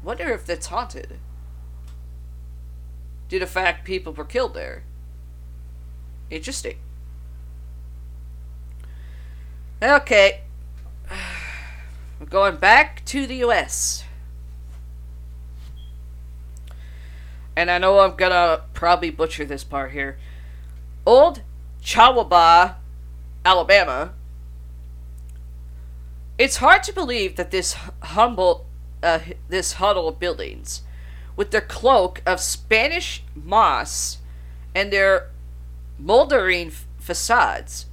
[0.03, 1.19] Wonder if that's haunted.
[3.29, 4.85] Due to fact people were killed there.
[6.31, 6.77] Interesting.
[9.83, 10.43] Okay.
[12.21, 14.04] we're going back to the U.S.
[17.57, 20.19] And I know I'm gonna probably butcher this part here.
[21.07, 21.43] Old
[21.83, 22.77] Chawaba,
[23.45, 24.15] Alabama.
[26.39, 28.67] It's hard to believe that this humble,
[29.03, 30.83] uh, this huddle of buildings,
[31.37, 34.19] with their cloak of Spanish moss
[34.75, 35.31] and their
[35.99, 37.87] moldering f- facades,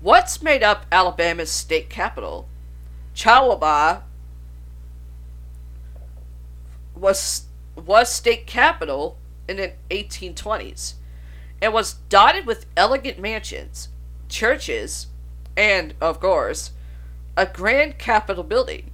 [0.00, 2.48] what's made up Alabama's state capital?
[3.14, 4.02] Chawaba
[6.94, 7.44] was
[7.76, 9.18] was state capital
[9.48, 10.94] in the 1820s
[11.62, 13.88] and was dotted with elegant mansions,
[14.28, 15.08] churches,
[15.56, 16.72] and, of course,
[17.36, 18.90] a grand capitol building.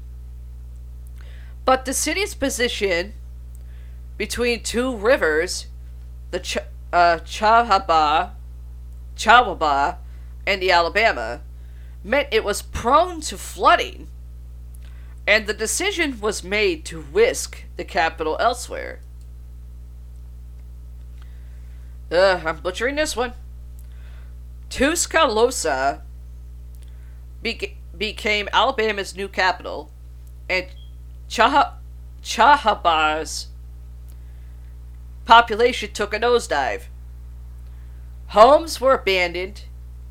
[1.65, 3.15] But the city's position
[4.17, 5.67] between two rivers,
[6.31, 6.59] the Ch-
[6.93, 8.33] uh, Chahaba,
[10.47, 11.41] and the Alabama,
[12.05, 14.09] meant it was prone to flooding,
[15.27, 19.01] and the decision was made to whisk the capital elsewhere.
[22.13, 23.33] Ugh, I'm butchering this one.
[24.71, 26.03] Tuscaloosa
[27.43, 29.91] beca- became Alabama's new capital,
[30.49, 30.67] and
[31.29, 31.75] Chah-
[32.23, 33.49] Chahaba's
[35.25, 36.83] population took a nosedive.
[38.29, 39.65] Homes were abandoned,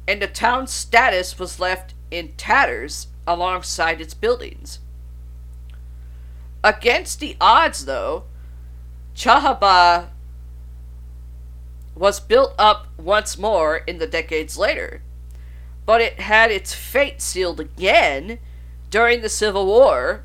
[0.07, 4.79] and the town's status was left in tatters alongside its buildings.
[6.65, 8.23] Against the odds, though,
[9.15, 10.07] Chahaba
[11.93, 15.03] was built up once more in the decades later,
[15.85, 18.39] but it had its fate sealed again
[18.89, 20.23] during the Civil War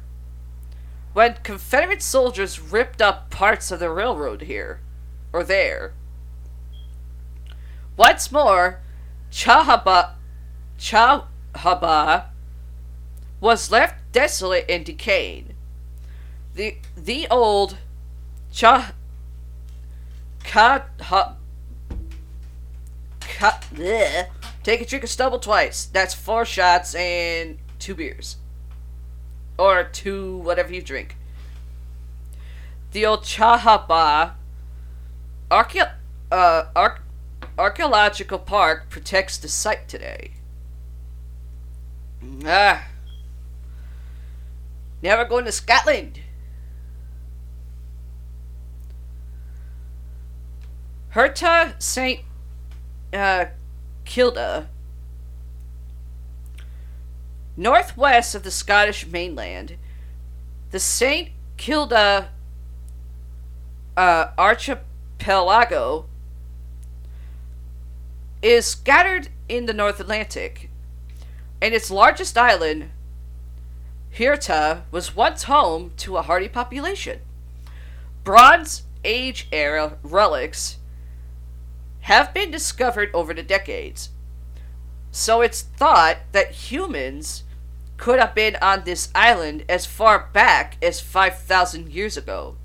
[1.12, 4.80] when Confederate soldiers ripped up parts of the railroad here
[5.34, 5.92] or there.
[7.98, 8.80] Once more,
[9.30, 10.12] Chahaba,
[10.78, 12.28] Chahaba
[13.42, 15.49] was left desolate and decaying.
[16.54, 17.78] The the old
[18.52, 18.92] Chah
[20.44, 21.36] Ka, ha,
[23.72, 24.26] bleh.
[24.62, 25.86] Take a drink of stubble twice.
[25.86, 28.36] That's four shots and two beers.
[29.58, 31.16] Or two, whatever you drink.
[32.92, 34.32] The old Chahaba
[35.50, 35.92] archae-
[36.32, 37.00] uh, arch-
[37.58, 40.32] Archaeological Park protects the site today.
[42.44, 42.86] Ah.
[45.02, 46.20] Never going to Scotland.
[51.14, 52.20] Hirta St.
[53.12, 53.46] Uh,
[54.04, 54.68] Kilda,
[57.56, 59.76] northwest of the Scottish mainland,
[60.70, 61.30] the St.
[61.56, 62.30] Kilda
[63.96, 66.06] uh, archipelago
[68.40, 70.70] is scattered in the North Atlantic,
[71.60, 72.90] and its largest island,
[74.16, 77.18] Hirta, was once home to a hardy population.
[78.22, 80.76] Bronze Age era relics
[82.02, 84.10] have been discovered over the decades.
[85.10, 87.44] So it's thought that humans
[87.96, 92.56] could have been on this island as far back as 5,000 years ago.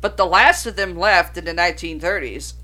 [0.00, 2.54] But the last of them left in the 1930s.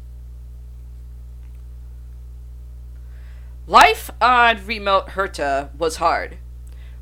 [3.67, 6.39] Life on remote Hirta was hard.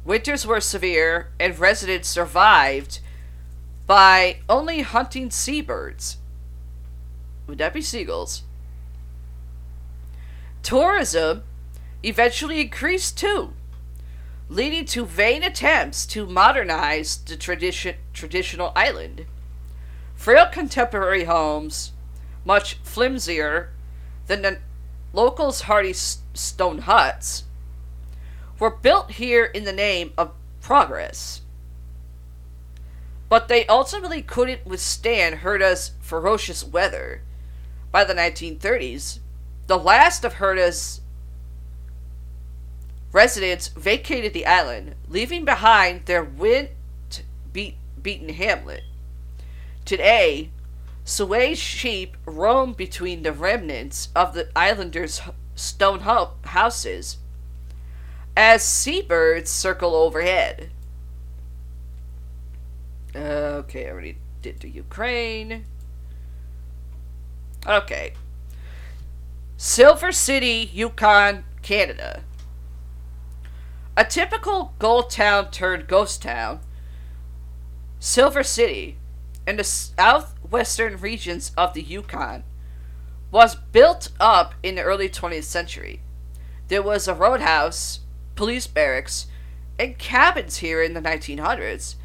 [0.04, 3.00] Winters were severe, and residents survived
[3.86, 6.18] by only hunting seabirds.
[7.46, 8.42] Would that be seagulls?
[10.62, 11.42] Tourism
[12.02, 13.52] eventually increased too,
[14.48, 19.26] leading to vain attempts to modernize the tradition, traditional island.
[20.14, 21.92] Frail contemporary homes,
[22.44, 23.68] much flimsier
[24.26, 24.58] than the
[25.12, 27.44] locals' hardy stone huts,
[28.58, 31.42] were built here in the name of progress.
[33.28, 37.22] But they ultimately couldn't withstand Hirta's ferocious weather.
[37.92, 39.20] By the 1930s,
[39.68, 41.02] the last of Hirta's
[43.12, 46.70] residents vacated the island, leaving behind their wind
[47.52, 48.82] beat, beaten hamlet.
[49.84, 50.50] Today,
[51.04, 55.20] Soay sheep roam between the remnants of the islanders'
[55.54, 57.18] stone houses
[58.36, 60.70] as seabirds circle overhead.
[63.14, 65.64] Okay, I already did the Ukraine.
[67.66, 68.12] Okay.
[69.60, 72.22] Silver City, Yukon, Canada.
[73.96, 76.60] A typical gold town turned ghost town,
[77.98, 78.98] Silver City,
[79.48, 82.44] in the southwestern regions of the Yukon,
[83.32, 86.02] was built up in the early 20th century.
[86.68, 87.98] There was a roadhouse,
[88.36, 89.26] police barracks,
[89.76, 91.96] and cabins here in the 1900s,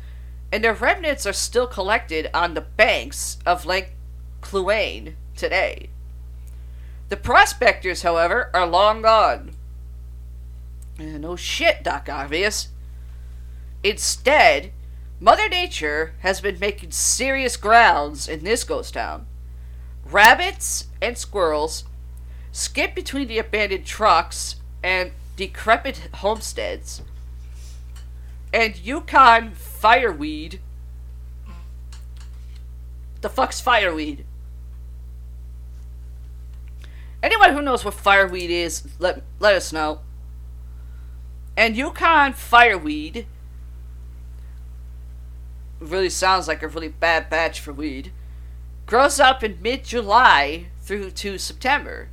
[0.52, 3.92] and their remnants are still collected on the banks of Lake
[4.42, 5.90] Kluane today.
[7.14, 9.52] The prospectors, however, are long gone.
[11.00, 12.70] Uh, no shit, Doc Obvious.
[13.84, 14.72] Instead,
[15.20, 19.28] Mother Nature has been making serious grounds in this ghost town.
[20.04, 21.84] Rabbits and squirrels
[22.52, 27.04] skip between the abandoned trucks and decrepit homesteads.
[28.52, 30.62] And Yukon fireweed.
[33.22, 34.26] The fuck's fireweed?
[37.24, 40.02] Anyone who knows what fireweed is, let let us know.
[41.56, 43.26] And Yukon fireweed
[45.80, 48.12] really sounds like a really bad batch for weed.
[48.86, 52.10] Grows up in mid July through to September.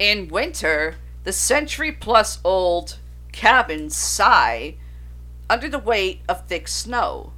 [0.00, 2.98] In winter, the century plus old
[3.30, 4.74] cabins sigh
[5.48, 7.32] under the weight of thick snow.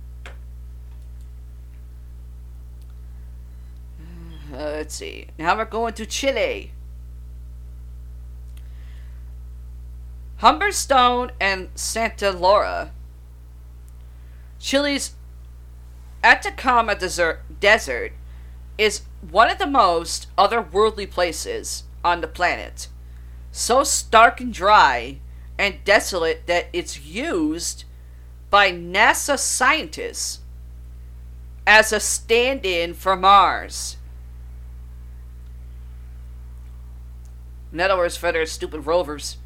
[4.54, 5.26] Uh, let's see.
[5.36, 6.70] Now we're going to Chile.
[10.40, 12.92] Humberstone and Santa Laura.
[14.60, 15.14] Chile's
[16.22, 18.12] Atacama desert, desert
[18.78, 22.88] is one of the most otherworldly places on the planet.
[23.50, 25.18] So stark and dry
[25.58, 27.84] and desolate that it's used
[28.50, 30.40] by NASA scientists
[31.66, 33.96] as a stand in for Mars.
[37.74, 39.36] In other words, for their stupid rovers.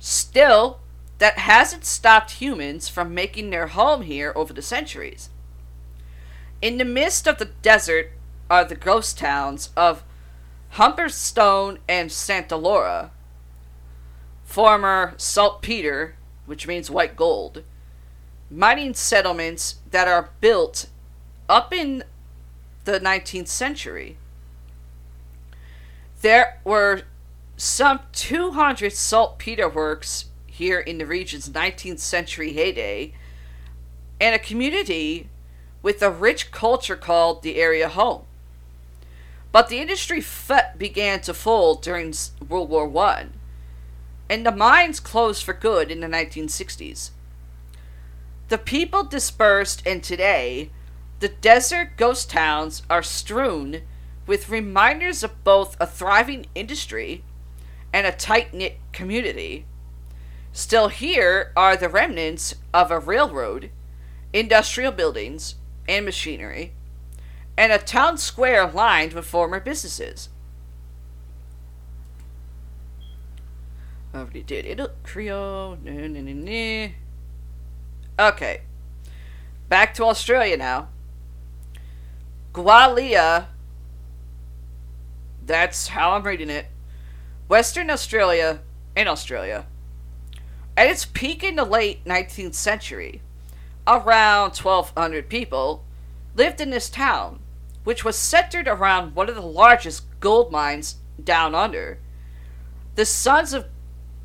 [0.00, 0.80] Still,
[1.18, 5.30] that hasn't stopped humans from making their home here over the centuries.
[6.60, 8.10] In the midst of the desert
[8.50, 10.02] are the ghost towns of
[10.72, 13.12] Humberstone and Santa Laura,
[14.44, 16.16] former saltpeter,
[16.46, 17.62] which means white gold,
[18.50, 20.88] mining settlements that are built
[21.48, 22.02] up in
[22.84, 24.18] the 19th century.
[26.22, 27.02] There were
[27.56, 33.14] some 200 saltpeter works here in the region's 19th century heyday,
[34.20, 35.28] and a community
[35.82, 38.24] with a rich culture called the area home.
[39.52, 40.22] But the industry
[40.76, 42.12] began to fold during
[42.46, 43.26] World War I,
[44.28, 47.10] and the mines closed for good in the 1960s.
[48.48, 50.70] The people dispersed, and today,
[51.20, 53.82] the desert ghost towns are strewn
[54.26, 57.22] with reminders of both a thriving industry
[57.96, 59.64] and a tight knit community.
[60.52, 63.70] Still, here are the remnants of a railroad,
[64.34, 65.54] industrial buildings,
[65.88, 66.74] and machinery,
[67.56, 70.28] and a town square lined with former businesses.
[74.14, 74.90] Already did it.
[75.02, 75.78] Creole.
[78.18, 78.60] Okay.
[79.70, 80.88] Back to Australia now.
[82.52, 83.46] Gwalia.
[85.46, 86.66] That's how I'm reading it.
[87.48, 88.60] Western Australia
[88.96, 89.66] in Australia.
[90.76, 93.22] At its peak in the late 19th century,
[93.86, 95.84] around 1,200 people
[96.34, 97.38] lived in this town,
[97.84, 101.98] which was centered around one of the largest gold mines down under,
[102.96, 103.66] the Sons of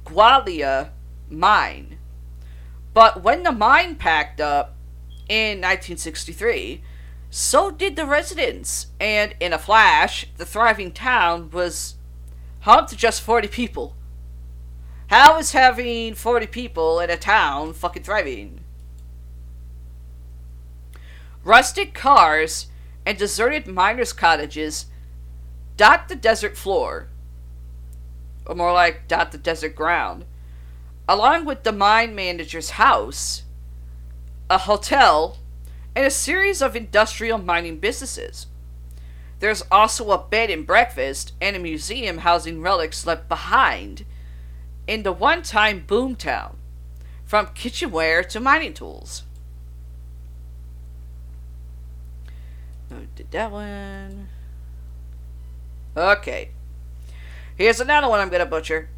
[0.04, 0.90] Gwalia
[1.30, 2.00] mine.
[2.94, 4.76] But when the mine packed up
[5.30, 6.84] in 1963,
[7.30, 11.96] so did the residents, and in a flash, the thriving town was
[12.62, 13.96] home to just 40 people.
[15.08, 18.62] How is having 40 people in a town fucking thriving?
[21.44, 22.68] Rusted cars
[23.06, 24.86] and deserted miners' cottages
[25.76, 27.08] dot the desert floor,
[28.46, 30.26] or more like dot the desert ground,
[31.10, 33.44] along with the mine manager's house,
[34.50, 35.40] a hotel,
[35.96, 38.46] and a series of industrial mining businesses.
[39.42, 44.06] There's also a bed and breakfast and a museum housing relics left behind
[44.86, 46.54] in the one time boomtown,
[47.26, 49.24] from kitchenware to mining tools.
[53.16, 54.30] Did that one.
[55.98, 56.52] Okay.
[57.56, 58.90] Here's another one I'm going to butcher.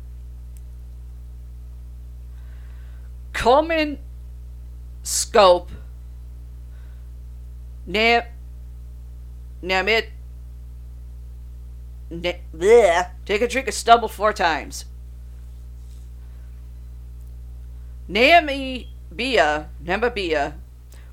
[3.31, 3.97] Coleman
[5.03, 5.71] Scope
[7.85, 8.23] Nam
[9.63, 10.07] Namit
[12.21, 14.85] Bleh, Take a drink of stubble four times.
[18.07, 20.53] Naomi Namibia, Namibia,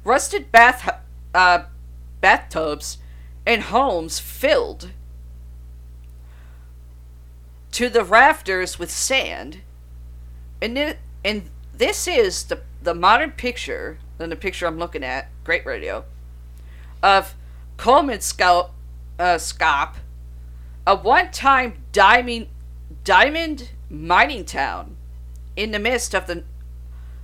[0.05, 0.89] rusted bath
[1.35, 1.65] uh,
[2.21, 2.99] bathtubs
[3.47, 4.91] and homes filled
[7.73, 9.61] to the rafters with sand,
[10.61, 15.29] and, it, and this is the the modern picture, and the picture I'm looking at,
[15.45, 16.05] great radio,
[17.03, 17.35] of
[17.77, 18.71] Coleman Scout
[19.19, 19.97] uh, Scop,
[20.87, 22.49] a one-time diamond
[23.05, 24.97] diamond mining town
[25.57, 26.45] in the midst of the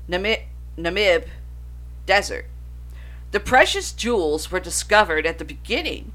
[0.09, 0.43] Namib,
[0.77, 1.27] Namib
[2.07, 2.47] desert.
[3.33, 6.12] The precious jewels were discovered at the beginning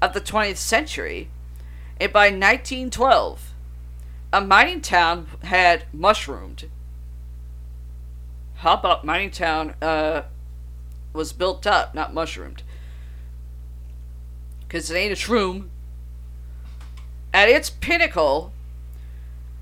[0.00, 1.28] of the 20th century,
[2.00, 3.52] and by 1912,
[4.32, 6.68] a mining town had mushroomed.
[8.56, 10.22] How about mining town uh,
[11.12, 12.62] was built up, not mushroomed?
[14.60, 15.68] Because it ain't a shroom.
[17.34, 18.52] At its pinnacle,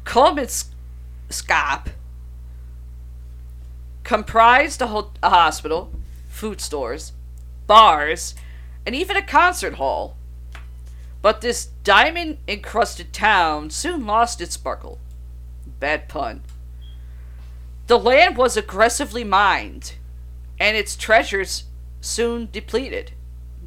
[0.05, 0.49] Coleman
[1.29, 1.89] Scop
[4.03, 5.93] comprised a, ho- a hospital,
[6.29, 7.13] food stores,
[7.67, 8.35] bars,
[8.85, 10.17] and even a concert hall.
[11.23, 14.99] But this diamond encrusted town soon lost its sparkle.
[15.79, 16.43] Bad pun.
[17.87, 19.95] The land was aggressively mined,
[20.59, 21.65] and its treasures
[22.01, 23.13] soon depleted.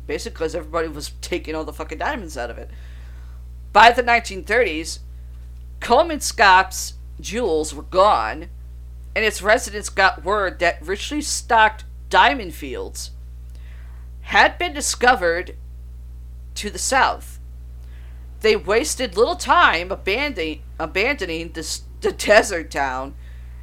[0.08, 2.70] Basically, because everybody was taking all the fucking diamonds out of it.
[3.74, 5.00] By the 1930s,
[5.80, 8.50] Kolmanskop's jewels were gone,
[9.16, 13.12] and its residents got word that richly stocked diamond fields
[14.22, 15.56] had been discovered
[16.56, 17.40] to the south.
[18.42, 23.16] They wasted little time abandoning, abandoning this, the desert town,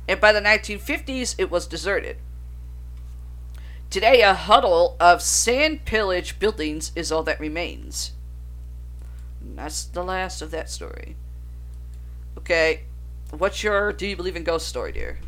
[0.09, 2.17] and by the 1950s it was deserted.
[3.91, 8.13] Today, a huddle of sand pillaged buildings is all that remains.
[9.61, 11.17] That's the last of that story.
[12.39, 12.85] Okay,
[13.37, 15.19] what's your do you believe in ghost story, dear?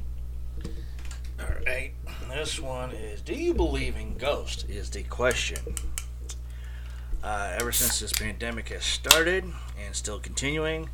[1.39, 1.93] Alright,
[2.31, 4.65] this one is Do you believe in ghosts?
[4.65, 5.59] Is the question.
[7.23, 9.45] Uh, ever since this pandemic has started
[9.85, 10.89] and still continuing,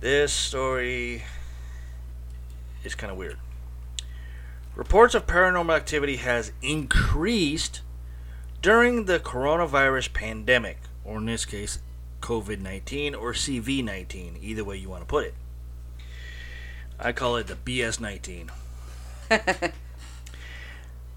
[0.00, 1.24] this story
[2.84, 3.38] is kind of weird.
[4.76, 7.80] Reports of paranormal activity has increased
[8.60, 11.78] during the coronavirus pandemic, or in this case,
[12.22, 15.34] COVID 19 or CV 19, either way you want to put it.
[16.98, 18.50] I call it the BS 19.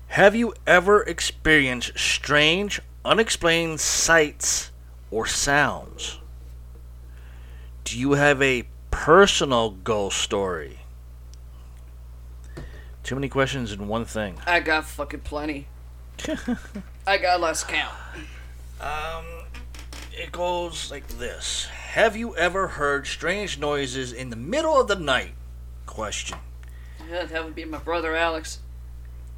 [0.07, 4.71] Have you ever experienced strange, unexplained sights
[5.11, 6.19] or sounds?
[7.83, 10.79] Do you have a personal ghost story?
[13.03, 14.39] Too many questions in one thing.
[14.47, 15.67] I got fucking plenty.
[17.05, 17.93] I got less count.
[18.81, 19.44] Um,
[20.17, 21.65] it goes like this.
[21.65, 25.33] Have you ever heard strange noises in the middle of the night?
[25.85, 26.37] Question.
[27.09, 28.59] Yeah, that would be my brother Alex.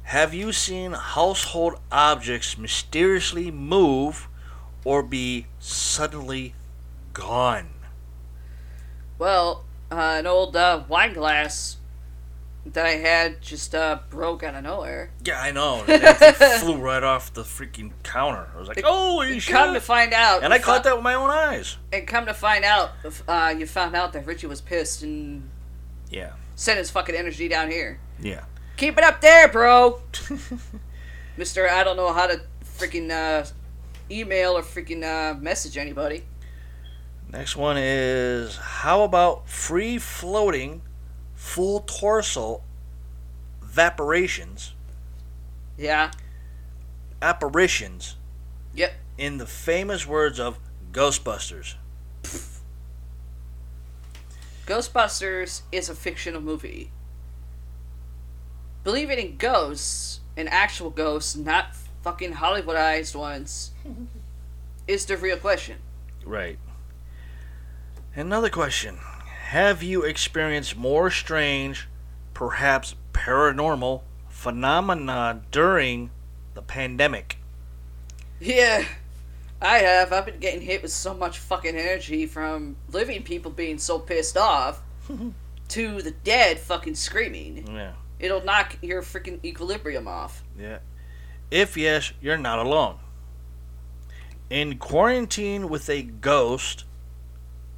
[0.04, 4.28] Have you seen household objects mysteriously move
[4.84, 6.54] or be suddenly
[7.12, 7.68] gone?
[9.18, 11.76] Well, uh, an old uh, wine glass
[12.74, 15.10] that I had just uh, broke out of nowhere.
[15.24, 15.84] Yeah, I know.
[15.86, 18.48] It flew right off the freaking counter.
[18.54, 19.52] I was like, holy shit.
[19.54, 21.76] Come to find out, and I caught that with my own eyes.
[21.92, 22.90] And come to find out,
[23.26, 25.48] uh, you found out that Richie was pissed and
[26.10, 26.32] Yeah.
[26.56, 28.00] sent his fucking energy down here.
[28.20, 28.44] Yeah.
[28.76, 30.00] Keep it up there, bro.
[31.36, 32.40] Mister, I don't know how to
[32.78, 33.46] freaking uh,
[34.10, 36.24] email or freaking uh, message anybody.
[37.30, 40.80] Next one is how about free floating
[41.48, 42.60] full torso
[43.62, 44.74] vaporations,
[45.78, 46.10] Yeah.
[47.22, 48.16] apparitions,
[48.74, 48.92] Yep.
[49.16, 50.58] in the famous words of
[50.92, 51.74] Ghostbusters?
[54.66, 56.90] Ghostbusters is a fictional movie.
[58.84, 63.72] Believing in ghosts, and actual ghosts, not fucking Hollywoodized ones,
[64.86, 65.78] is the real question.
[66.24, 66.58] Right.
[68.14, 68.98] Another question.
[69.48, 71.88] Have you experienced more strange,
[72.34, 76.10] perhaps paranormal phenomena during
[76.52, 77.38] the pandemic?
[78.40, 78.84] Yeah,
[79.58, 80.12] I have.
[80.12, 84.36] I've been getting hit with so much fucking energy from living people being so pissed
[84.36, 84.82] off
[85.68, 87.74] to the dead fucking screaming.
[87.74, 87.92] Yeah.
[88.18, 90.44] It'll knock your freaking equilibrium off.
[90.60, 90.80] Yeah.
[91.50, 92.98] If yes, you're not alone.
[94.50, 96.84] In quarantine with a ghost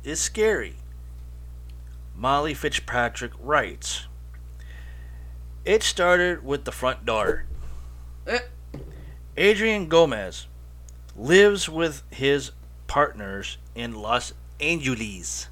[0.02, 0.74] is scary.
[2.20, 4.06] Molly Fitzpatrick writes
[5.64, 7.46] It started with the front door.
[9.38, 10.46] Adrian Gomez
[11.16, 12.50] lives with his
[12.86, 15.48] partners in Los Angeles,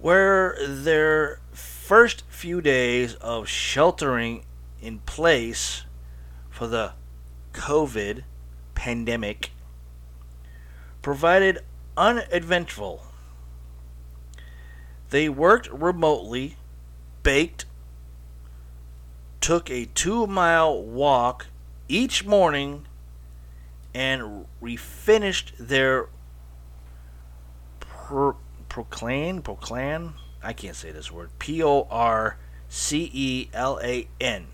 [0.00, 4.46] where their first few days of sheltering
[4.80, 5.82] in place
[6.48, 6.94] for the
[7.52, 8.22] COVID
[8.74, 9.50] pandemic
[11.02, 11.58] provided
[11.98, 13.11] uneventful.
[15.12, 16.56] They worked remotely
[17.22, 17.66] baked,
[19.42, 21.48] took a two mile walk
[21.86, 22.86] each morning,
[23.92, 26.08] and refinished their
[27.78, 28.38] pro-
[28.70, 32.38] proclan, proclan, I can't say this word, P O R
[32.70, 34.46] C E L A N,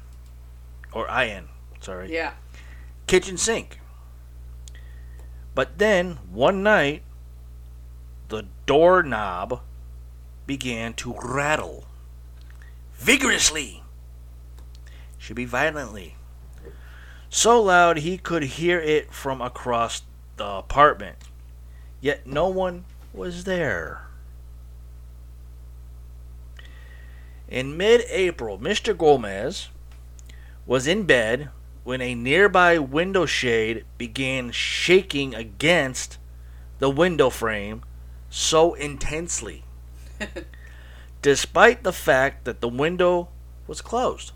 [0.93, 2.33] or I N, sorry, Yeah.
[3.07, 3.79] kitchen sink.
[5.55, 7.05] But then, one night,
[8.29, 9.61] the doorknob
[10.49, 11.85] began to rattle
[12.95, 13.85] vigorously.
[15.19, 16.17] Should be violently.
[17.31, 20.03] So loud he could hear it from across
[20.37, 21.19] the apartment.
[22.01, 24.03] Yet no one was there.
[27.49, 28.97] In mid April, Mr.
[28.97, 29.69] Gomez
[30.67, 31.51] was in bed
[31.85, 36.19] when a nearby window shade began shaking against
[36.79, 37.83] the window frame
[38.31, 39.65] so intensely,
[41.23, 43.29] despite the fact that the window
[43.67, 44.33] was closed.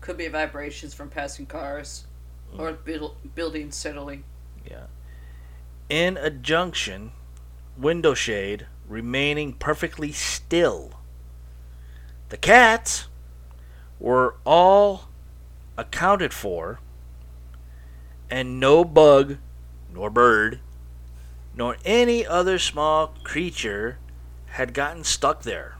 [0.00, 2.06] Could be vibrations from passing cars
[2.54, 2.58] mm.
[2.58, 4.24] or buil- buildings settling.
[4.68, 4.86] Yeah.
[5.88, 7.12] In a junction,
[7.76, 10.92] window shade remaining perfectly still.
[12.30, 13.06] The cats
[13.98, 15.08] were all
[15.76, 16.80] accounted for,
[18.30, 19.38] and no bug,
[19.92, 20.60] nor bird,
[21.54, 23.98] nor any other small creature
[24.58, 25.76] had gotten stuck there.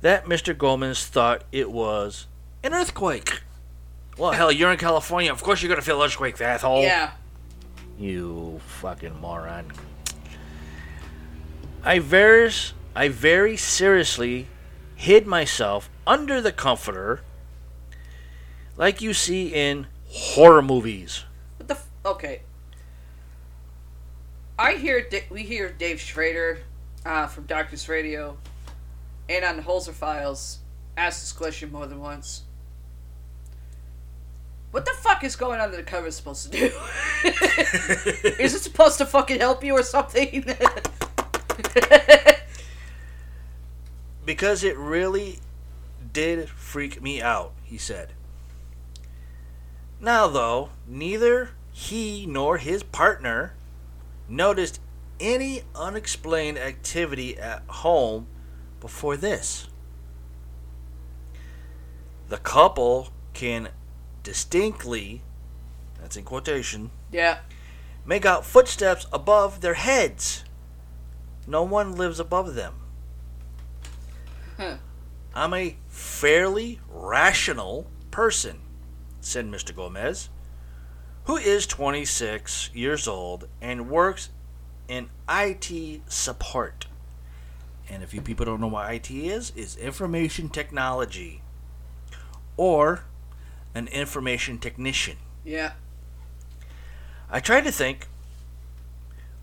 [0.00, 0.56] That Mr.
[0.56, 2.26] Gomez thought it was
[2.64, 3.42] an earthquake.
[4.18, 5.30] Well, hell, you're in California.
[5.30, 6.82] Of course you're going to feel earthquake, asshole.
[6.82, 7.12] Yeah.
[7.96, 9.70] You fucking moron.
[11.84, 12.50] I very,
[12.96, 14.48] I very seriously
[14.96, 17.20] hid myself under the comforter
[18.76, 21.24] like you see in horror movies.
[21.58, 21.74] What the?
[21.74, 22.42] F- okay.
[24.58, 26.58] I hear we hear Dave Schrader
[27.04, 28.36] uh, from Darkness Radio,
[29.28, 30.58] and on the Holzer Files,
[30.96, 32.42] asked this question more than once.
[34.70, 36.64] What the fuck is going on that the cover supposed to do?
[38.38, 40.44] is it supposed to fucking help you or something?
[44.24, 45.40] Because it really
[46.12, 48.12] did freak me out, he said.
[50.00, 53.54] Now, though, neither he nor his partner
[54.28, 54.80] noticed
[55.20, 58.26] any unexplained activity at home
[58.80, 59.68] before this.
[62.28, 63.68] The couple can
[64.22, 65.22] distinctly,
[66.00, 67.38] that's in quotation, yeah.
[68.04, 70.44] make out footsteps above their heads.
[71.46, 72.74] No one lives above them.
[74.56, 74.76] Huh.
[75.34, 78.60] I'm a fairly rational person,
[79.20, 79.74] said Mr.
[79.74, 80.28] Gomez,
[81.24, 84.30] who is 26 years old and works
[84.90, 86.86] in IT support.
[87.88, 91.42] And if you people don't know what IT is, is information technology
[92.56, 93.04] or
[93.72, 95.16] an information technician.
[95.44, 95.72] Yeah.
[97.30, 98.08] I tried to think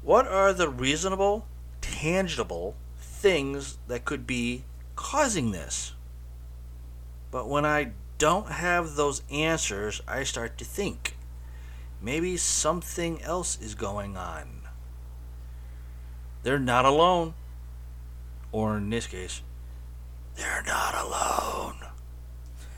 [0.01, 1.47] what are the reasonable,
[1.79, 4.63] tangible things that could be
[4.97, 5.93] causing this?
[7.31, 11.15] But when I don't have those answers, I start to think
[12.01, 14.56] maybe something else is going on.
[16.47, 17.33] They're not alone.
[18.53, 19.41] Or in this case,
[20.37, 21.75] they're not alone.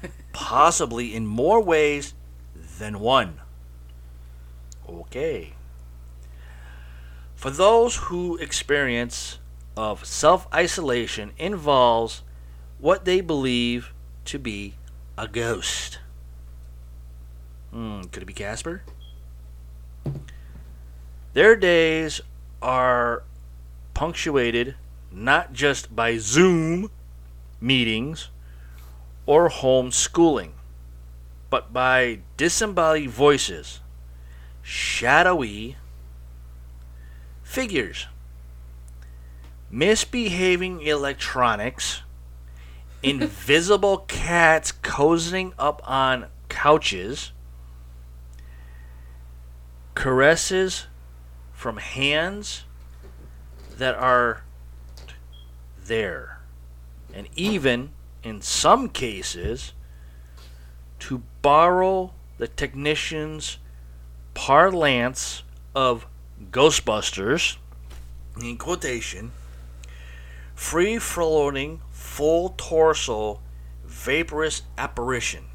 [0.34, 2.16] Possibly in more ways
[2.80, 3.41] than one.
[4.90, 5.54] Okay.
[7.36, 9.38] For those who experience
[9.78, 12.24] of self-isolation involves
[12.80, 13.94] what they believe
[14.26, 14.74] to be
[15.16, 16.00] a ghost.
[17.70, 18.82] Hmm, could it be Casper?
[21.34, 22.20] Their days
[22.64, 23.22] are
[23.99, 24.76] punctuated
[25.11, 26.89] not just by Zoom
[27.59, 28.30] meetings
[29.26, 30.51] or homeschooling,
[31.49, 33.81] but by disembodied voices,
[34.61, 35.76] shadowy
[37.43, 38.07] figures,
[39.69, 42.03] misbehaving electronics,
[43.03, 47.34] invisible cats cozying up on couches,
[49.93, 50.88] caresses
[51.51, 52.63] from hands
[53.80, 54.43] that are
[55.84, 56.39] there,
[57.14, 57.91] and even
[58.23, 59.73] in some cases,
[60.99, 63.57] to borrow the technician's
[64.34, 65.43] parlance
[65.73, 66.06] of
[66.51, 67.57] Ghostbusters,
[68.41, 69.31] in quotation,
[70.53, 73.39] free floating, full torso,
[73.85, 75.45] vaporous apparition.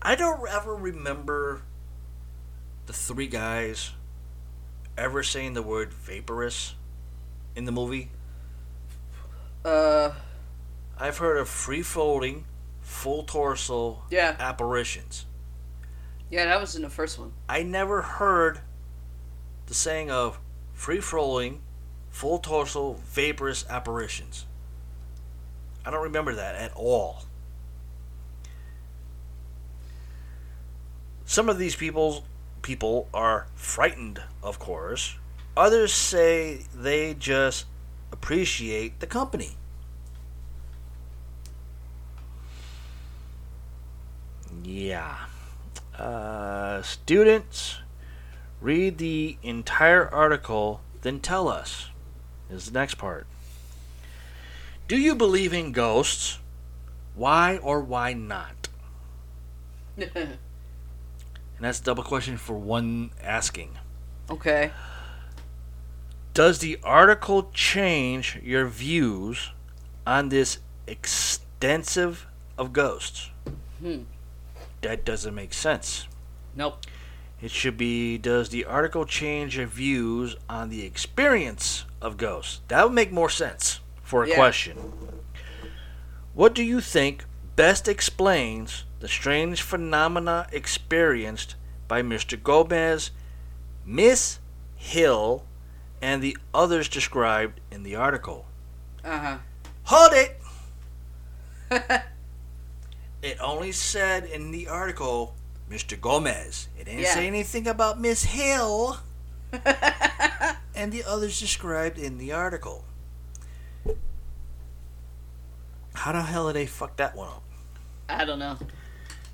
[0.00, 1.62] I don't ever remember
[2.86, 3.90] the three guys
[4.96, 6.74] ever saying the word vaporous
[7.54, 8.10] in the movie.
[9.64, 10.12] Uh,
[10.98, 12.44] I've heard of free floating,
[12.80, 15.26] full torso yeah, apparitions.
[16.30, 17.32] yeah, that was in the first one.
[17.48, 18.60] I never heard
[19.66, 20.38] the saying of
[20.72, 21.60] free floating,
[22.10, 24.46] full torso, vaporous apparitions.
[25.84, 27.24] I don't remember that at all.
[31.24, 32.24] Some of these people
[32.66, 35.14] people are frightened, of course.
[35.56, 37.64] Others say they just
[38.10, 39.52] appreciate the company.
[44.64, 45.16] Yeah.
[45.96, 47.78] Uh, students,
[48.60, 51.90] read the entire article, then tell us.
[52.50, 53.28] Is the next part.
[54.88, 56.40] Do you believe in ghosts?
[57.14, 58.68] Why or why not?
[61.56, 63.78] And that's a double question for one asking.
[64.30, 64.70] okay.
[66.34, 69.52] Does the article change your views
[70.06, 72.26] on this extensive
[72.58, 73.30] of ghosts?
[73.80, 74.02] Hmm.
[74.82, 76.06] That doesn't make sense.
[76.54, 76.84] Nope.
[77.40, 82.60] It should be Does the article change your views on the experience of ghosts?
[82.68, 84.34] That would make more sense for a Yeah.
[84.36, 84.76] question.
[86.34, 87.24] What do you think
[87.56, 91.54] best explains the strange phenomena experienced
[91.88, 92.40] by Mr.
[92.42, 93.10] Gomez,
[93.84, 94.38] Miss
[94.74, 95.44] Hill,
[96.02, 98.46] and the others described in the article?
[99.04, 99.38] Uh huh.
[99.84, 100.40] Hold it!
[103.22, 105.34] It only said in the article
[105.68, 106.00] Mr.
[106.00, 106.68] Gomez.
[106.78, 107.14] It didn't Yeah.
[107.14, 108.98] say anything about Miss Hill
[110.76, 112.84] and the others described in the article.
[115.94, 117.42] How the hell did they fuck that one up?
[118.08, 118.58] I don't know.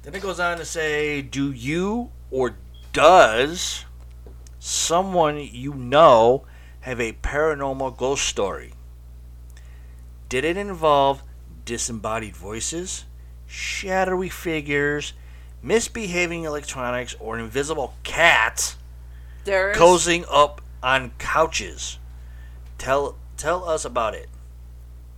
[0.03, 2.57] Then it goes on to say, Do you or
[2.93, 3.85] does
[4.59, 6.45] someone you know
[6.81, 8.73] have a paranormal ghost story?
[10.29, 11.23] Did it involve
[11.65, 13.05] disembodied voices,
[13.47, 15.12] shadowy figures,
[15.62, 18.74] misbehaving electronics, or an invisible cat
[19.45, 19.77] There is.
[19.77, 21.99] cozying up on couches?
[22.79, 24.29] Tell tell us about it.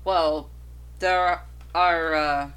[0.04, 0.50] Well,
[0.98, 1.42] there
[1.74, 2.50] are uh,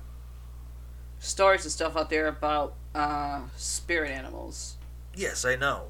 [1.27, 4.77] stories and stuff out there about uh, spirit animals.
[5.15, 5.87] Yes, I know.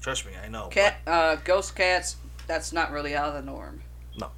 [0.00, 0.68] Trust me, I know.
[0.68, 2.16] Cat, uh, ghost cats.
[2.46, 3.82] That's not really out of the norm.
[4.18, 4.30] No.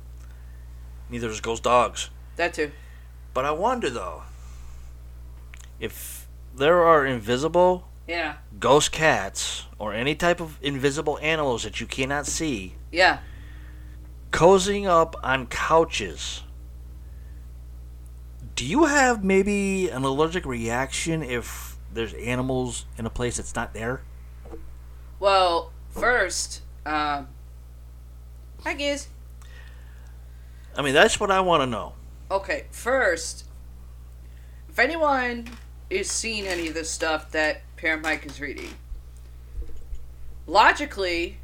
[1.09, 2.11] Neither is ghost dogs.
[2.37, 2.73] That too.
[3.35, 4.23] But I wonder though,
[5.79, 6.27] if
[6.57, 8.37] there are invisible Yeah.
[8.59, 13.19] ghost cats or any type of invisible animals that you cannot see Yeah.
[14.33, 16.43] cozying up on couches,
[18.61, 23.73] do you have maybe an allergic reaction if there's animals in a place that's not
[23.73, 24.03] there?
[25.19, 27.29] Well, first, um,
[28.63, 29.09] I guess.
[30.77, 31.95] I mean, that's what I want to know.
[32.31, 33.47] Okay, first,
[34.69, 35.49] if anyone
[35.89, 38.75] is seeing any of this stuff that Paramike is reading,
[40.47, 41.39] logically,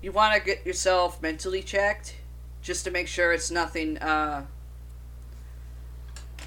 [0.00, 2.14] you want to get yourself mentally checked
[2.62, 4.46] just to make sure it's nothing, uh,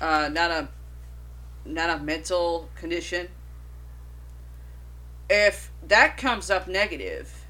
[0.01, 0.67] uh, not a,
[1.63, 3.29] not a mental condition.
[5.29, 7.45] If that comes up negative,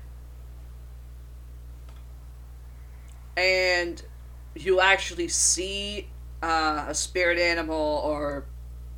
[3.38, 4.02] and
[4.56, 6.08] you actually see
[6.44, 8.46] uh, a spirit animal or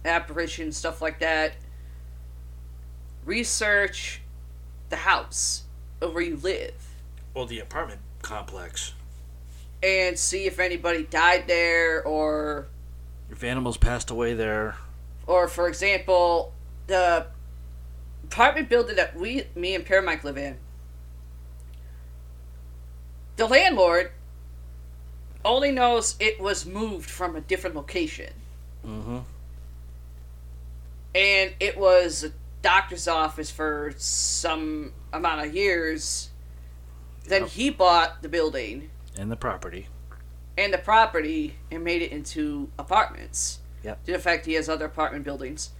[0.03, 1.53] apparition, stuff like that,
[3.25, 4.21] research
[4.89, 5.63] the house
[5.99, 6.73] where you live
[7.34, 8.93] Well, the apartment complex.
[9.81, 12.67] and see if anybody died there or
[13.29, 14.75] If animals passed away there,
[15.27, 16.53] or for example
[16.87, 17.25] the
[18.25, 20.57] apartment building that we me and Paramike live in
[23.37, 24.11] the landlord
[25.45, 28.31] only knows it was moved from a different location
[28.85, 29.19] mm-hmm.
[31.15, 32.31] and it was a
[32.61, 36.29] doctor's office for some amount of years
[37.25, 37.49] then Yep.
[37.51, 39.87] he bought the building and the property.
[40.57, 44.05] And the property and made it into apartments Yep.
[44.05, 45.71] to the fact he has other apartment buildings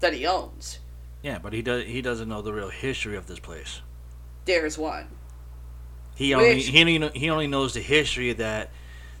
[0.00, 0.78] that he owns
[1.22, 1.84] Yeah, but he does.
[1.84, 3.82] He doesn't know the real history of this place.
[4.44, 5.08] there's one
[6.14, 8.70] He only Which- he only, he only knows the history that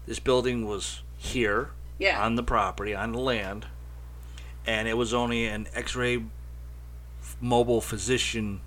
[0.06, 3.66] this building was here yeah on the property on the land,
[4.66, 6.22] and it was only an X-ray
[7.40, 8.60] mobile physician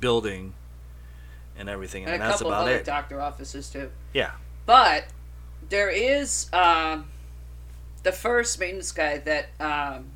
[0.00, 0.54] building
[1.56, 2.84] and everything, and, and a that's couple about other it.
[2.84, 3.90] doctor offices too.
[4.14, 4.32] Yeah.
[4.66, 5.04] But
[5.70, 7.06] there is um,
[8.02, 10.06] the first maintenance guy that um,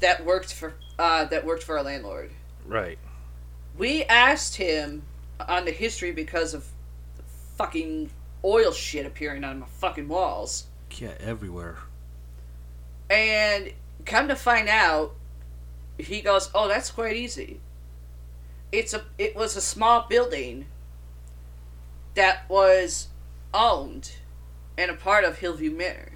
[0.00, 2.30] that worked for uh, that worked for our landlord.
[2.66, 2.98] right.
[3.76, 5.02] We asked him
[5.38, 6.66] on the history because of
[7.18, 7.22] the
[7.56, 8.08] fucking
[8.42, 10.64] oil shit appearing on my fucking walls.
[10.92, 11.76] Yeah, everywhere.
[13.10, 13.72] And
[14.06, 15.14] come to find out,
[15.98, 17.60] he goes, "Oh, that's quite easy.
[18.72, 20.66] It's a it was a small building
[22.16, 23.08] that was
[23.54, 24.16] owned
[24.76, 26.12] and a part of Hillview Manor,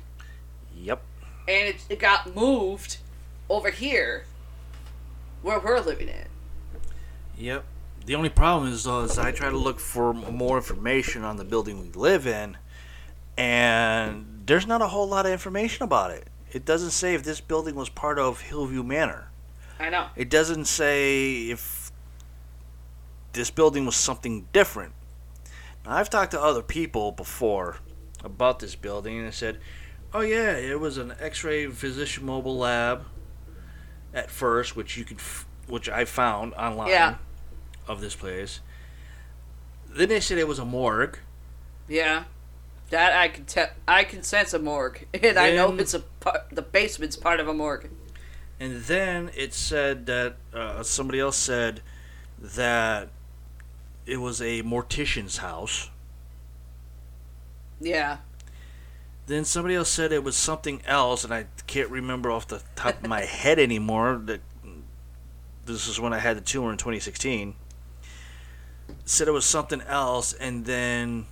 [0.77, 1.01] Yep.
[1.49, 2.99] and it, it got moved
[3.49, 4.25] over here
[5.43, 6.27] where we're living in.
[7.39, 7.65] Yep.
[8.05, 11.45] The only problem is, though, is I try to look for more information on the
[11.45, 12.57] building we live in,
[13.39, 16.27] and there's not a whole lot of information about it.
[16.53, 19.31] It doesn't say if this building was part of Hillview Manor.
[19.79, 20.09] I know.
[20.17, 21.93] It doesn't say if
[23.33, 24.93] this building was something different.
[25.87, 27.77] I've talked to other people before
[28.23, 29.59] about this building, and they said,
[30.13, 33.05] "Oh yeah, it was an X-ray physician mobile lab
[34.13, 37.15] at first, which you could, f- which I found online Yeah.
[37.89, 38.61] of this place."
[39.89, 41.19] Then they said it was a morgue.
[41.89, 42.25] Yeah,
[42.91, 43.69] that I can tell.
[43.89, 47.49] I can sense a morgue, and I know it's a par- the basement's part of
[47.49, 47.89] a morgue.
[48.61, 51.81] And then it said that uh, somebody else said
[52.39, 53.09] that
[54.11, 55.89] it was a mortician's house.
[57.81, 58.19] Yeah,
[59.27, 63.03] Then somebody else said it was something else, and I can't remember off the top
[63.03, 64.21] of my head anymore.
[64.23, 64.41] That
[65.65, 67.55] this is when I had the tumor in 2016.
[69.05, 71.27] Said it was something else, and then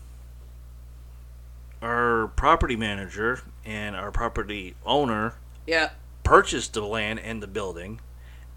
[1.83, 5.35] our property manager and our property owner
[5.67, 5.91] yeah,
[6.23, 8.01] purchased the land and the building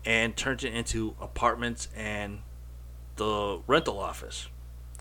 [0.06, 2.40] and turned it into apartments and
[3.16, 4.48] the rental office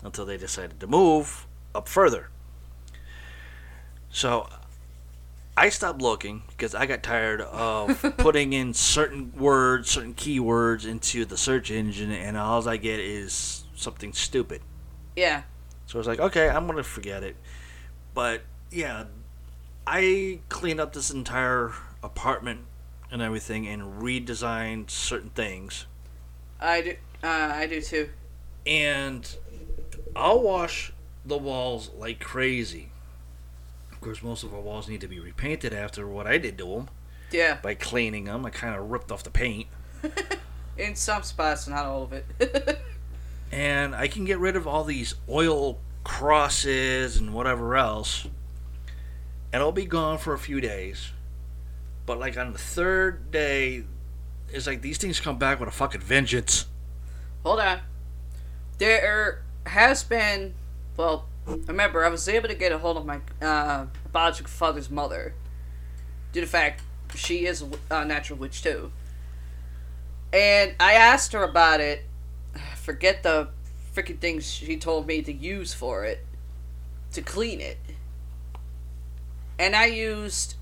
[0.03, 2.29] until they decided to move up further.
[4.09, 4.49] So
[5.55, 11.25] I stopped looking because I got tired of putting in certain words, certain keywords into
[11.25, 14.61] the search engine, and all I get is something stupid.
[15.15, 15.43] yeah.
[15.87, 17.35] So I was like, okay, I'm gonna forget it.
[18.13, 19.05] But yeah,
[19.85, 22.61] I cleaned up this entire apartment
[23.11, 25.85] and everything and redesigned certain things.
[26.61, 26.95] I do.
[27.23, 28.09] Uh, I do too.
[28.65, 29.27] And
[30.15, 30.91] I'll wash
[31.25, 32.89] the walls like crazy.
[33.91, 36.65] Of course, most of our walls need to be repainted after what I did to
[36.65, 36.89] them
[37.31, 38.45] Yeah, by cleaning them.
[38.45, 39.67] I kind of ripped off the paint.
[40.77, 42.25] in some spots, not all of it.
[43.51, 48.27] and I can get rid of all these oil crosses and whatever else,
[49.53, 51.11] and I'll be gone for a few days.
[52.07, 53.83] But like on the third day,
[54.49, 56.65] it's like these things come back with a fucking vengeance.
[57.43, 57.79] Hold on.
[58.77, 60.53] There has been.
[60.97, 65.33] Well, remember, I was able to get a hold of my uh, biological father's mother.
[66.31, 66.81] Due to the fact
[67.15, 68.91] she is a natural witch too.
[70.31, 72.05] And I asked her about it.
[72.75, 73.49] Forget the
[73.93, 76.25] freaking things she told me to use for it.
[77.13, 77.77] To clean it.
[79.59, 80.55] And I used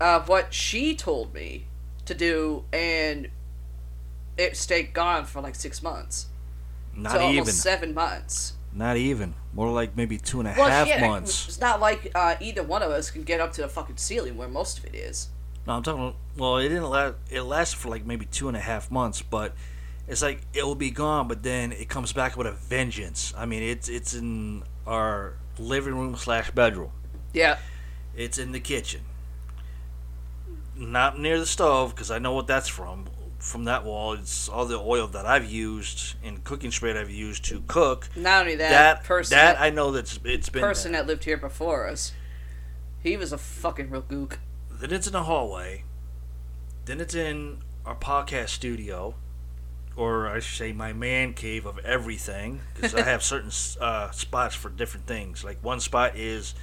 [0.00, 1.66] uh, what she told me
[2.04, 3.28] to do, and
[4.40, 6.26] it stayed gone for like six months.
[6.94, 7.38] Not to even.
[7.40, 8.54] almost seven months.
[8.72, 9.34] Not even.
[9.52, 11.48] More like maybe two and a half Well, shit, months.
[11.48, 14.36] it's not like uh, either one of us can get up to the fucking ceiling
[14.36, 15.28] where most of it is.
[15.66, 16.14] No, I'm talking.
[16.36, 17.14] Well, it didn't last.
[17.30, 19.54] It lasted for like maybe two and a half months, but
[20.08, 23.34] it's like it will be gone, but then it comes back with a vengeance.
[23.36, 26.92] I mean, it's it's in our living room slash bedroom.
[27.34, 27.58] Yeah,
[28.16, 29.02] It's in the kitchen.
[30.76, 33.06] Not near the stove because I know what that's from.
[33.40, 37.44] From that wall, it's all the oil that I've used and cooking spray I've used
[37.46, 38.08] to cook.
[38.14, 40.62] not only that, That person that that, I know that's it's been.
[40.62, 41.00] person there.
[41.02, 42.12] that lived here before us,
[43.02, 44.36] he was a fucking real gook.
[44.70, 45.84] Then it's in the hallway.
[46.84, 49.14] Then it's in our podcast studio,
[49.96, 53.50] or I should say my man cave of everything, because I have certain
[53.80, 55.44] uh, spots for different things.
[55.44, 56.54] Like one spot is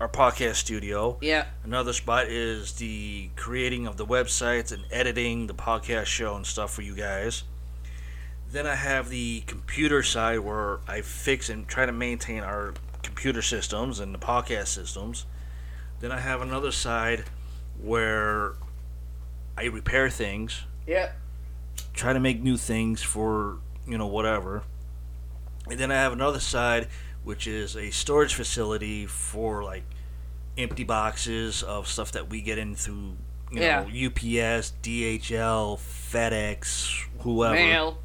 [0.00, 1.16] our podcast studio.
[1.20, 6.46] Yeah, Another spot is the creating of the websites and editing the podcast show and
[6.46, 7.44] stuff for you guys.
[8.50, 13.42] Then I have the computer side where I fix and try to maintain our computer
[13.42, 15.26] systems and the podcast systems.
[16.00, 17.24] Then I have another side
[17.82, 18.54] where
[19.56, 21.12] I repair things, yeah,
[21.94, 24.62] try to make new things for, you know, whatever.
[25.68, 26.88] And then I have another side
[27.26, 29.82] which is a storage facility for like
[30.56, 33.16] empty boxes of stuff that we get in through
[33.50, 33.82] you Yeah.
[33.82, 37.54] know UPS, DHL, FedEx, whoever.
[37.54, 37.98] mail.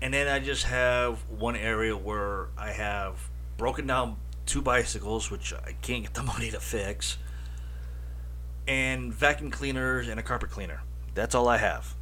[0.00, 5.52] And then I just have one area where I have broken down two bicycles, which
[5.52, 7.18] I can't get the money to fix,
[8.66, 10.82] and vacuum cleaners and a carpet cleaner.
[11.14, 11.94] That's all I have.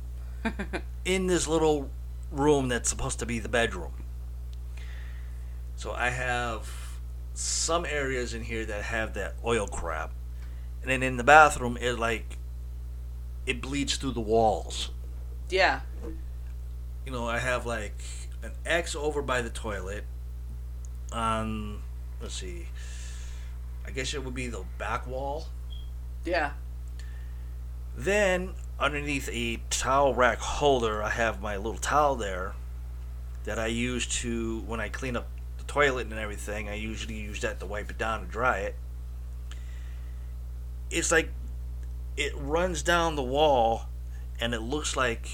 [1.07, 1.91] In this little
[2.31, 3.93] room that's supposed to be the bedroom.
[5.77, 6.69] So I have
[7.35, 10.13] some areas in here that have that oil crap.
[10.81, 12.39] And then in the bathroom it like
[13.45, 14.91] it bleeds through the walls.
[15.51, 15.81] Yeah.
[17.05, 18.03] You know, I have like
[18.43, 20.05] an X over by the toilet
[21.13, 21.83] on
[22.21, 22.67] let's see.
[23.87, 25.47] I guess it would be the back wall.
[26.25, 26.53] Yeah.
[27.97, 32.55] Then underneath a towel rack holder, I have my little towel there
[33.45, 35.29] that I use to when I clean up
[35.67, 36.69] toilet and everything.
[36.69, 38.77] I usually use that to wipe it down and dry it.
[40.91, 41.31] It's like
[42.17, 43.89] it runs down the wall
[44.41, 45.29] and it looks like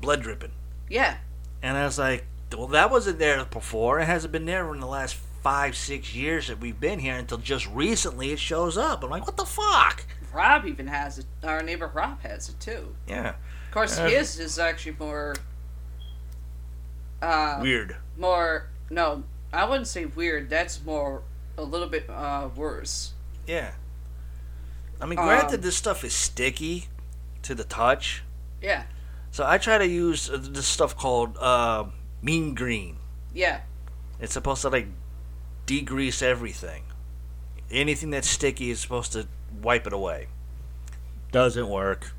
[0.00, 0.52] blood dripping.
[0.88, 1.18] Yeah.
[1.62, 2.24] And I was like,
[2.56, 4.00] well, that wasn't there before.
[4.00, 7.38] It hasn't been there in the last five, six years that we've been here until
[7.38, 9.02] just recently it shows up.
[9.02, 10.04] I'm like, what the fuck?
[10.32, 11.26] Rob even has it.
[11.42, 12.94] Our neighbor Rob has it too.
[13.08, 13.30] Yeah.
[13.30, 15.34] Of course, Uh, his is actually more.
[17.20, 17.96] Uh, Weird.
[18.18, 19.22] more no,
[19.52, 20.48] I wouldn't say weird.
[20.48, 21.22] That's more
[21.58, 23.12] a little bit uh, worse.
[23.46, 23.72] Yeah.
[25.00, 26.86] I mean, Um, granted, this stuff is sticky
[27.42, 28.22] to the touch.
[28.62, 28.84] Yeah.
[29.30, 31.84] So I try to use uh, this stuff called uh,
[32.22, 32.96] Mean Green.
[33.34, 33.60] Yeah.
[34.20, 34.86] It's supposed to like
[35.66, 36.84] degrease everything.
[37.70, 39.26] Anything that's sticky is supposed to
[39.62, 40.28] wipe it away.
[41.32, 42.12] Doesn't work.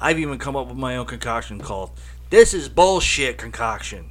[0.00, 1.90] I've even come up with my own concoction called
[2.30, 4.10] "This is bullshit" concoction.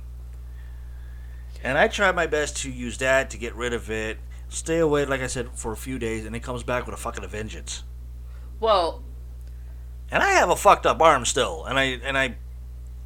[1.63, 4.17] And I try my best to use that to get rid of it.
[4.49, 6.97] Stay away, like I said, for a few days, and it comes back with a
[6.97, 7.83] fucking vengeance.
[8.59, 9.03] Well,
[10.11, 12.37] And I have a fucked up arm still, and I and I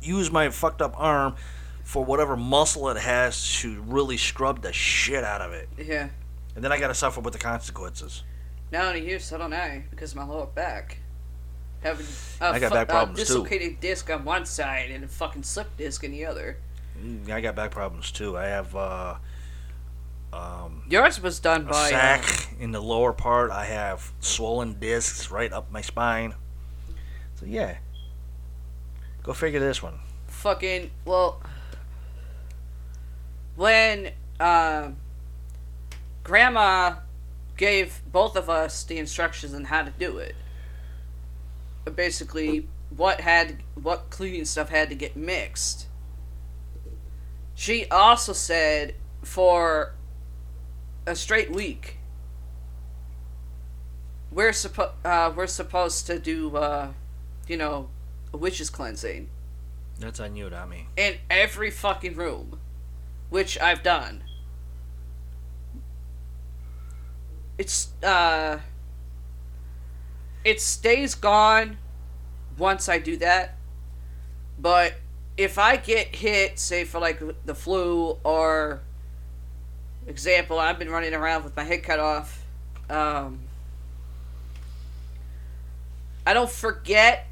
[0.02, 1.36] use my fucked up arm
[1.84, 5.68] for whatever muscle it has to really scrub the shit out of it.
[5.78, 6.10] yeah.
[6.56, 8.24] And then I gotta suffer with the consequences.
[8.72, 11.00] Not only here, so don't I, because of my lower back.
[11.82, 12.06] Having
[12.42, 13.28] a I got fu- back problems, a too.
[13.28, 16.58] dislocated disc on one side and a fucking slip disc in the other.
[17.00, 18.38] Mm, I got back problems too.
[18.38, 19.16] I have uh,
[20.34, 23.52] um, Yours was done a by uh, sack in the lower part.
[23.52, 26.36] I have swollen discs right up my spine.
[27.36, 27.78] So yeah,
[29.24, 30.00] go figure this one.
[30.28, 31.42] fucking well.
[33.56, 34.92] When uh,
[36.24, 36.96] Grandma
[37.58, 40.36] gave both of us the instructions on how to do it,
[41.96, 45.88] basically what had what cleaning stuff had to get mixed.
[47.62, 49.94] She also said for
[51.06, 51.98] a straight week
[54.32, 56.94] we're supposed uh, we're supposed to do uh,
[57.48, 57.90] you know
[58.34, 59.30] a witch's cleansing
[60.00, 60.88] That's on you, me.
[60.98, 62.60] in every fucking room,
[63.30, 64.24] which I've done.
[67.60, 68.58] It's uh
[70.44, 71.78] it stays gone
[72.58, 73.56] once I do that.
[74.58, 74.96] But
[75.42, 78.82] if I get hit, say for like the flu or
[80.08, 82.44] example, I've been running around with my head cut off.
[82.90, 83.40] Um,
[86.26, 87.28] I don't forget,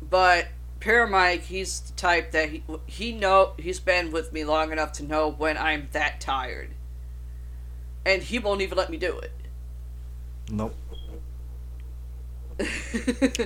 [0.00, 0.48] but
[0.80, 5.02] Paramike, he's the type that he he know he's been with me long enough to
[5.02, 6.70] know when I'm that tired,
[8.06, 9.32] and he won't even let me do it.
[10.50, 10.76] Nope.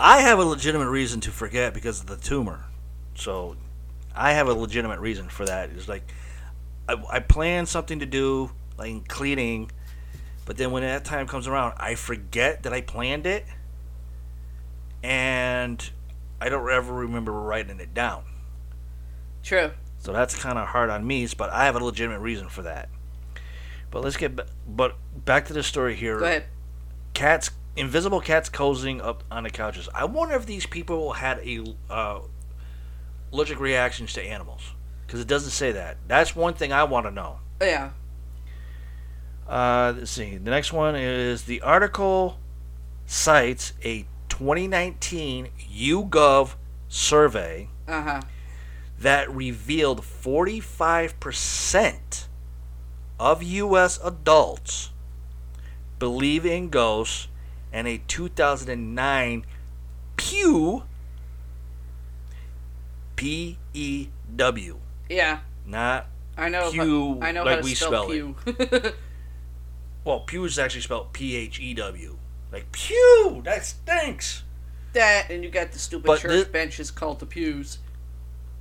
[0.01, 2.65] I have a legitimate reason to forget because of the tumor.
[3.15, 3.57] So
[4.15, 5.71] I have a legitimate reason for that.
[5.71, 6.13] It's like
[6.89, 9.71] I, I plan something to do, like cleaning,
[10.45, 13.45] but then when that time comes around, I forget that I planned it,
[15.03, 15.91] and
[16.41, 18.25] I don't ever remember writing it down.
[19.43, 19.73] True.
[19.99, 22.89] So that's kind of hard on me, but I have a legitimate reason for that.
[23.91, 26.19] But let's get but back to the story here.
[26.19, 26.45] Go ahead.
[27.15, 29.89] Cats, invisible cats cozying up on the couches.
[29.95, 32.21] I wonder if these people had a uh,
[33.33, 34.63] allergic reactions to animals,
[35.07, 35.97] because it doesn't say that.
[36.07, 37.39] That's one thing I want to know.
[37.61, 37.91] Yeah.
[39.49, 40.37] Uh, let's see.
[40.37, 42.39] The next one is the article
[43.07, 46.55] cites a 2019 YouGov
[46.89, 48.21] survey Uh huh.
[49.01, 52.27] that revealed 45%
[53.19, 53.99] of U.S.
[54.05, 54.91] adults
[55.99, 57.29] believe in ghosts,
[57.73, 59.45] and a 2009
[60.17, 60.83] Pew
[63.17, 64.79] P E W,
[65.09, 65.41] Yeah.
[65.67, 66.71] not I know.
[66.71, 68.37] Pew, how, I know like how to we spell, spell pew.
[70.05, 72.17] well, Pew is actually spelled P H E W,
[72.53, 73.43] like Pew.
[73.45, 74.45] That stinks.
[74.93, 77.79] that and you got the stupid But church thi- benches called the pews.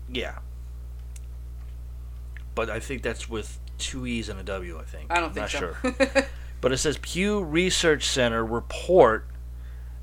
[0.10, 0.40] Yeah,
[2.56, 4.80] but I think that's with two E's and a W.
[4.80, 5.12] I think.
[5.12, 5.60] I don't think Not so.
[5.60, 6.26] sure.
[6.62, 9.28] But it says Pew Research Center report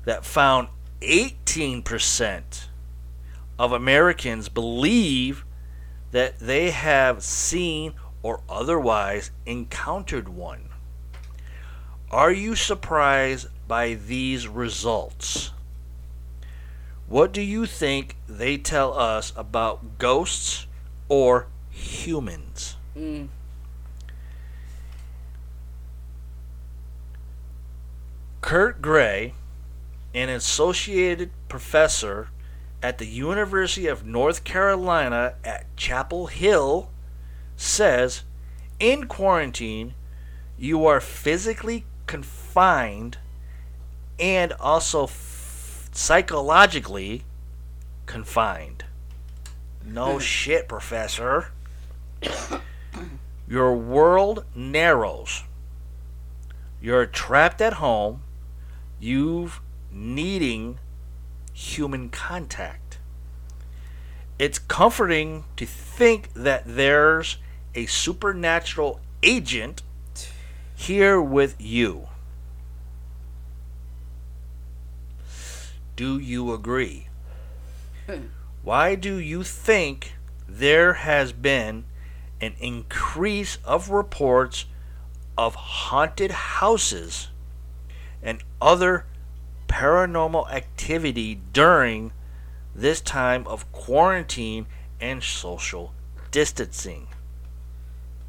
[0.05, 0.69] that found
[1.01, 2.67] 18%
[3.57, 5.45] of Americans believe
[6.11, 10.69] that they have seen or otherwise encountered one.
[12.09, 15.51] Are you surprised by these results?
[17.07, 20.65] What do you think they tell us about ghosts
[21.07, 22.77] or humans?
[22.97, 23.27] Mm.
[28.45, 29.33] Kurt Gray,
[30.13, 32.27] an associated professor
[32.79, 36.91] at the University of North Carolina at Chapel Hill,
[37.57, 38.21] says
[38.79, 39.95] in quarantine,
[40.59, 43.17] you are physically confined
[44.19, 47.23] and also f- psychologically
[48.05, 48.85] confined.
[49.83, 50.19] No hmm.
[50.19, 51.47] shit, Professor.
[53.47, 55.45] Your world narrows.
[56.79, 58.21] You're trapped at home.
[58.99, 59.61] You've
[59.91, 60.79] needing
[61.53, 62.99] human contact.
[64.37, 67.37] It's comforting to think that there's
[67.73, 69.83] a supernatural agent
[70.75, 72.07] here with you.
[75.95, 77.07] Do you agree?
[78.07, 78.27] Hmm.
[78.63, 80.15] Why do you think
[80.47, 81.85] there has been
[82.41, 84.65] an increase of reports
[85.37, 87.29] of haunted houses
[88.25, 89.05] and other
[89.67, 92.11] paranormal activity during
[92.75, 94.65] this time of quarantine
[94.99, 95.93] and social
[96.31, 97.07] distancing?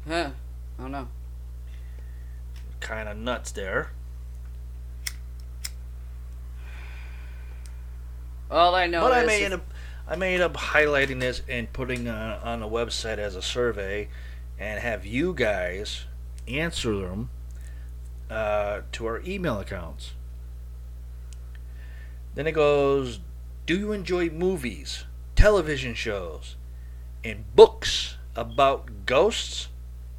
[0.07, 0.29] Huh.
[0.77, 1.07] I don't know.
[2.79, 3.91] Kind of nuts there.
[8.49, 9.65] All I know but I may end up,
[10.07, 14.07] I may end up highlighting this and putting uh, on a website as a survey,
[14.57, 16.05] and have you guys
[16.47, 17.29] answer them
[18.29, 20.13] uh, to our email accounts.
[22.35, 23.19] Then it goes,
[23.65, 25.05] do you enjoy movies,
[25.35, 26.55] television shows,
[27.23, 29.69] and books about ghosts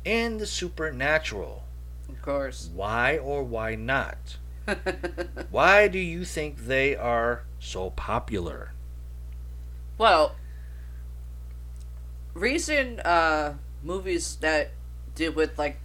[0.04, 1.64] and the supernatural?
[2.08, 2.70] of course.
[2.74, 4.38] Why or why not?
[5.50, 8.72] Why do you think they are so popular?
[9.96, 10.36] well,
[12.34, 14.70] recent uh, movies that
[15.14, 15.78] deal with like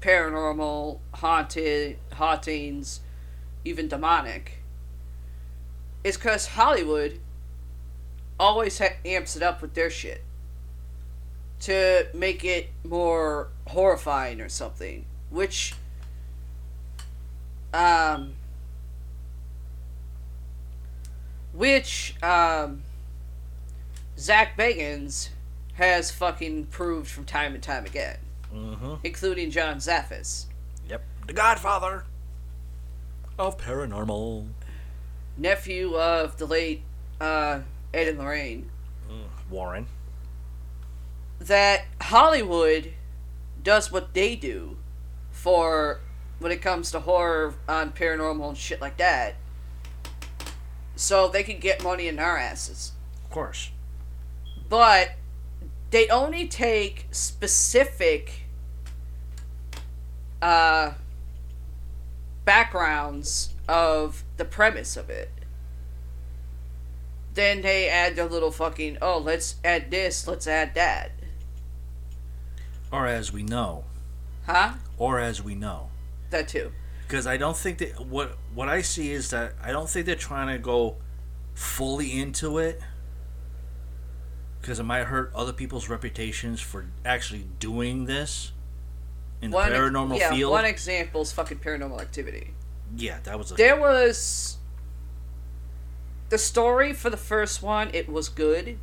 [0.00, 3.00] paranormal, haunted, hauntings,
[3.64, 4.62] even demonic,
[6.04, 7.18] is because Hollywood
[8.38, 10.22] always ha- amps it up with their shit
[11.60, 15.74] to make it more horrifying or something, which
[17.74, 18.34] um
[21.52, 22.82] which um
[24.16, 25.28] Zak Bagans
[25.74, 28.18] has fucking proved from time and time again,
[28.54, 28.94] Mm-hmm.
[29.04, 30.46] including John Zaffis,
[30.88, 31.04] Yep.
[31.26, 32.04] The Godfather
[33.38, 34.48] of paranormal.
[35.36, 36.82] nephew of the late
[37.20, 37.60] uh,
[37.92, 38.70] Ed and Lorraine.
[39.50, 39.86] Warren.
[41.40, 42.92] that Hollywood
[43.62, 44.76] does what they do
[45.30, 46.00] for
[46.38, 49.34] when it comes to horror on paranormal and shit like that.
[50.96, 52.92] So they can get money in our asses.
[53.24, 53.70] Of course.
[54.68, 55.12] But
[55.90, 58.44] they only take specific
[60.40, 60.92] uh
[62.44, 65.30] backgrounds of the premise of it.
[67.34, 71.12] Then they add their little fucking oh let's add this, let's add that.
[72.90, 73.84] Or as we know.
[74.46, 74.74] Huh?
[74.96, 75.90] Or as we know.
[76.30, 76.72] That too.
[77.06, 80.14] Because I don't think that what what I see is that I don't think they're
[80.14, 80.96] trying to go
[81.54, 82.80] fully into it.
[84.60, 88.52] Because it might hurt other people's reputations for actually doing this
[89.40, 90.50] in the One ex- paranormal yeah, field.
[90.52, 92.54] one example is fucking paranormal activity.
[92.96, 94.56] yeah, that was a There was
[96.28, 97.90] the story for the first one.
[97.94, 98.78] It was good.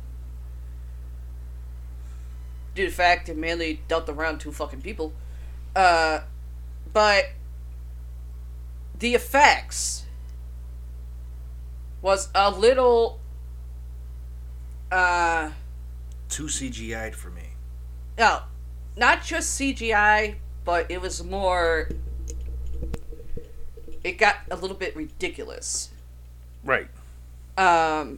[2.74, 5.12] Due to the fact it mainly dealt around two fucking people,
[5.74, 6.20] uh,
[6.92, 7.26] but
[8.98, 10.04] the effects
[12.02, 13.18] was a little
[14.90, 15.50] uh
[16.28, 17.54] too CGI'd for me.
[18.18, 18.40] no,
[18.96, 21.88] not just CGI, but it was more.
[24.02, 25.90] It got a little bit ridiculous.
[26.64, 26.88] Right.
[27.56, 28.16] Um,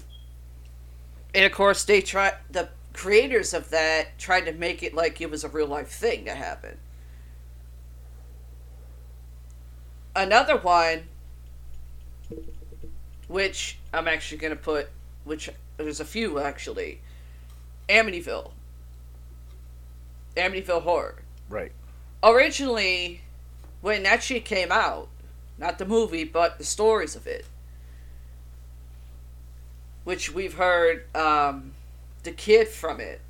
[1.35, 5.30] and of course, they try the creators of that tried to make it like it
[5.30, 6.78] was a real life thing that happened.
[10.16, 11.05] Another one,
[13.28, 14.89] which I'm actually gonna put,
[15.24, 17.01] which there's a few actually,
[17.89, 18.52] Amityville.
[20.36, 21.23] Amityville Horror.
[21.48, 21.73] Right.
[22.23, 23.23] Originally,
[23.81, 25.09] when that shit came out,
[25.56, 27.47] not the movie, but the stories of it,
[30.05, 31.73] which we've heard um,
[32.23, 33.20] the kid from it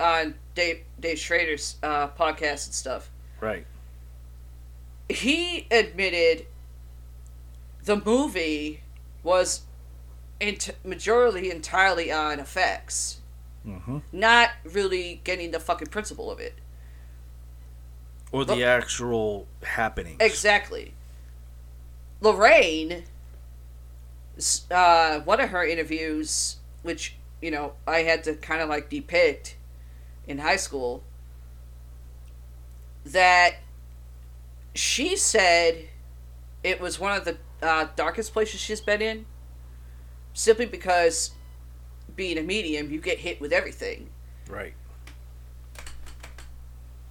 [0.00, 3.10] on Dave Dave Schrader's uh, podcast and stuff.
[3.40, 3.66] Right.
[5.08, 6.46] He admitted
[7.84, 8.80] the movie
[9.22, 9.62] was
[10.40, 13.20] ent- majority entirely on effects,
[13.66, 13.98] Mm-hmm.
[14.12, 16.54] not really getting the fucking principle of it.
[18.30, 20.18] Or the actual happenings.
[20.20, 20.92] Exactly.
[22.20, 23.04] Lorraine,
[24.70, 29.56] uh, one of her interviews, which, you know, I had to kind of like depict
[30.26, 31.04] in high school,
[33.04, 33.56] that
[34.74, 35.88] she said
[36.62, 39.26] it was one of the uh, darkest places she's been in,
[40.32, 41.30] simply because
[42.16, 44.08] being a medium, you get hit with everything.
[44.48, 44.74] Right.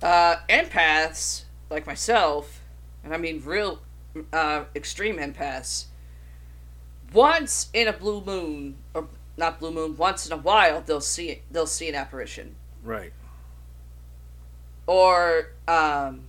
[0.02, 2.62] uh, empaths like myself,
[3.04, 3.80] and I mean real
[4.32, 5.86] uh, extreme empaths,
[7.14, 9.08] once in a blue moon, or
[9.38, 13.14] not blue moon, once in a while they'll see they'll see an apparition, Right.
[14.88, 16.22] or um,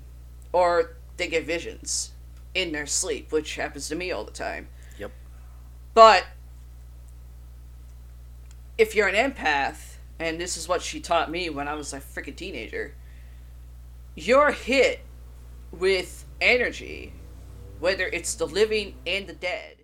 [0.52, 2.12] or they get visions
[2.54, 4.68] in their sleep, which happens to me all the time.
[4.98, 5.10] Yep.
[5.92, 6.24] But
[8.76, 12.00] if you're an empath, and this is what she taught me when I was a
[12.00, 12.94] freaking teenager,
[14.14, 15.00] you're hit
[15.70, 17.12] with energy,
[17.80, 19.76] whether it's the living and the dead.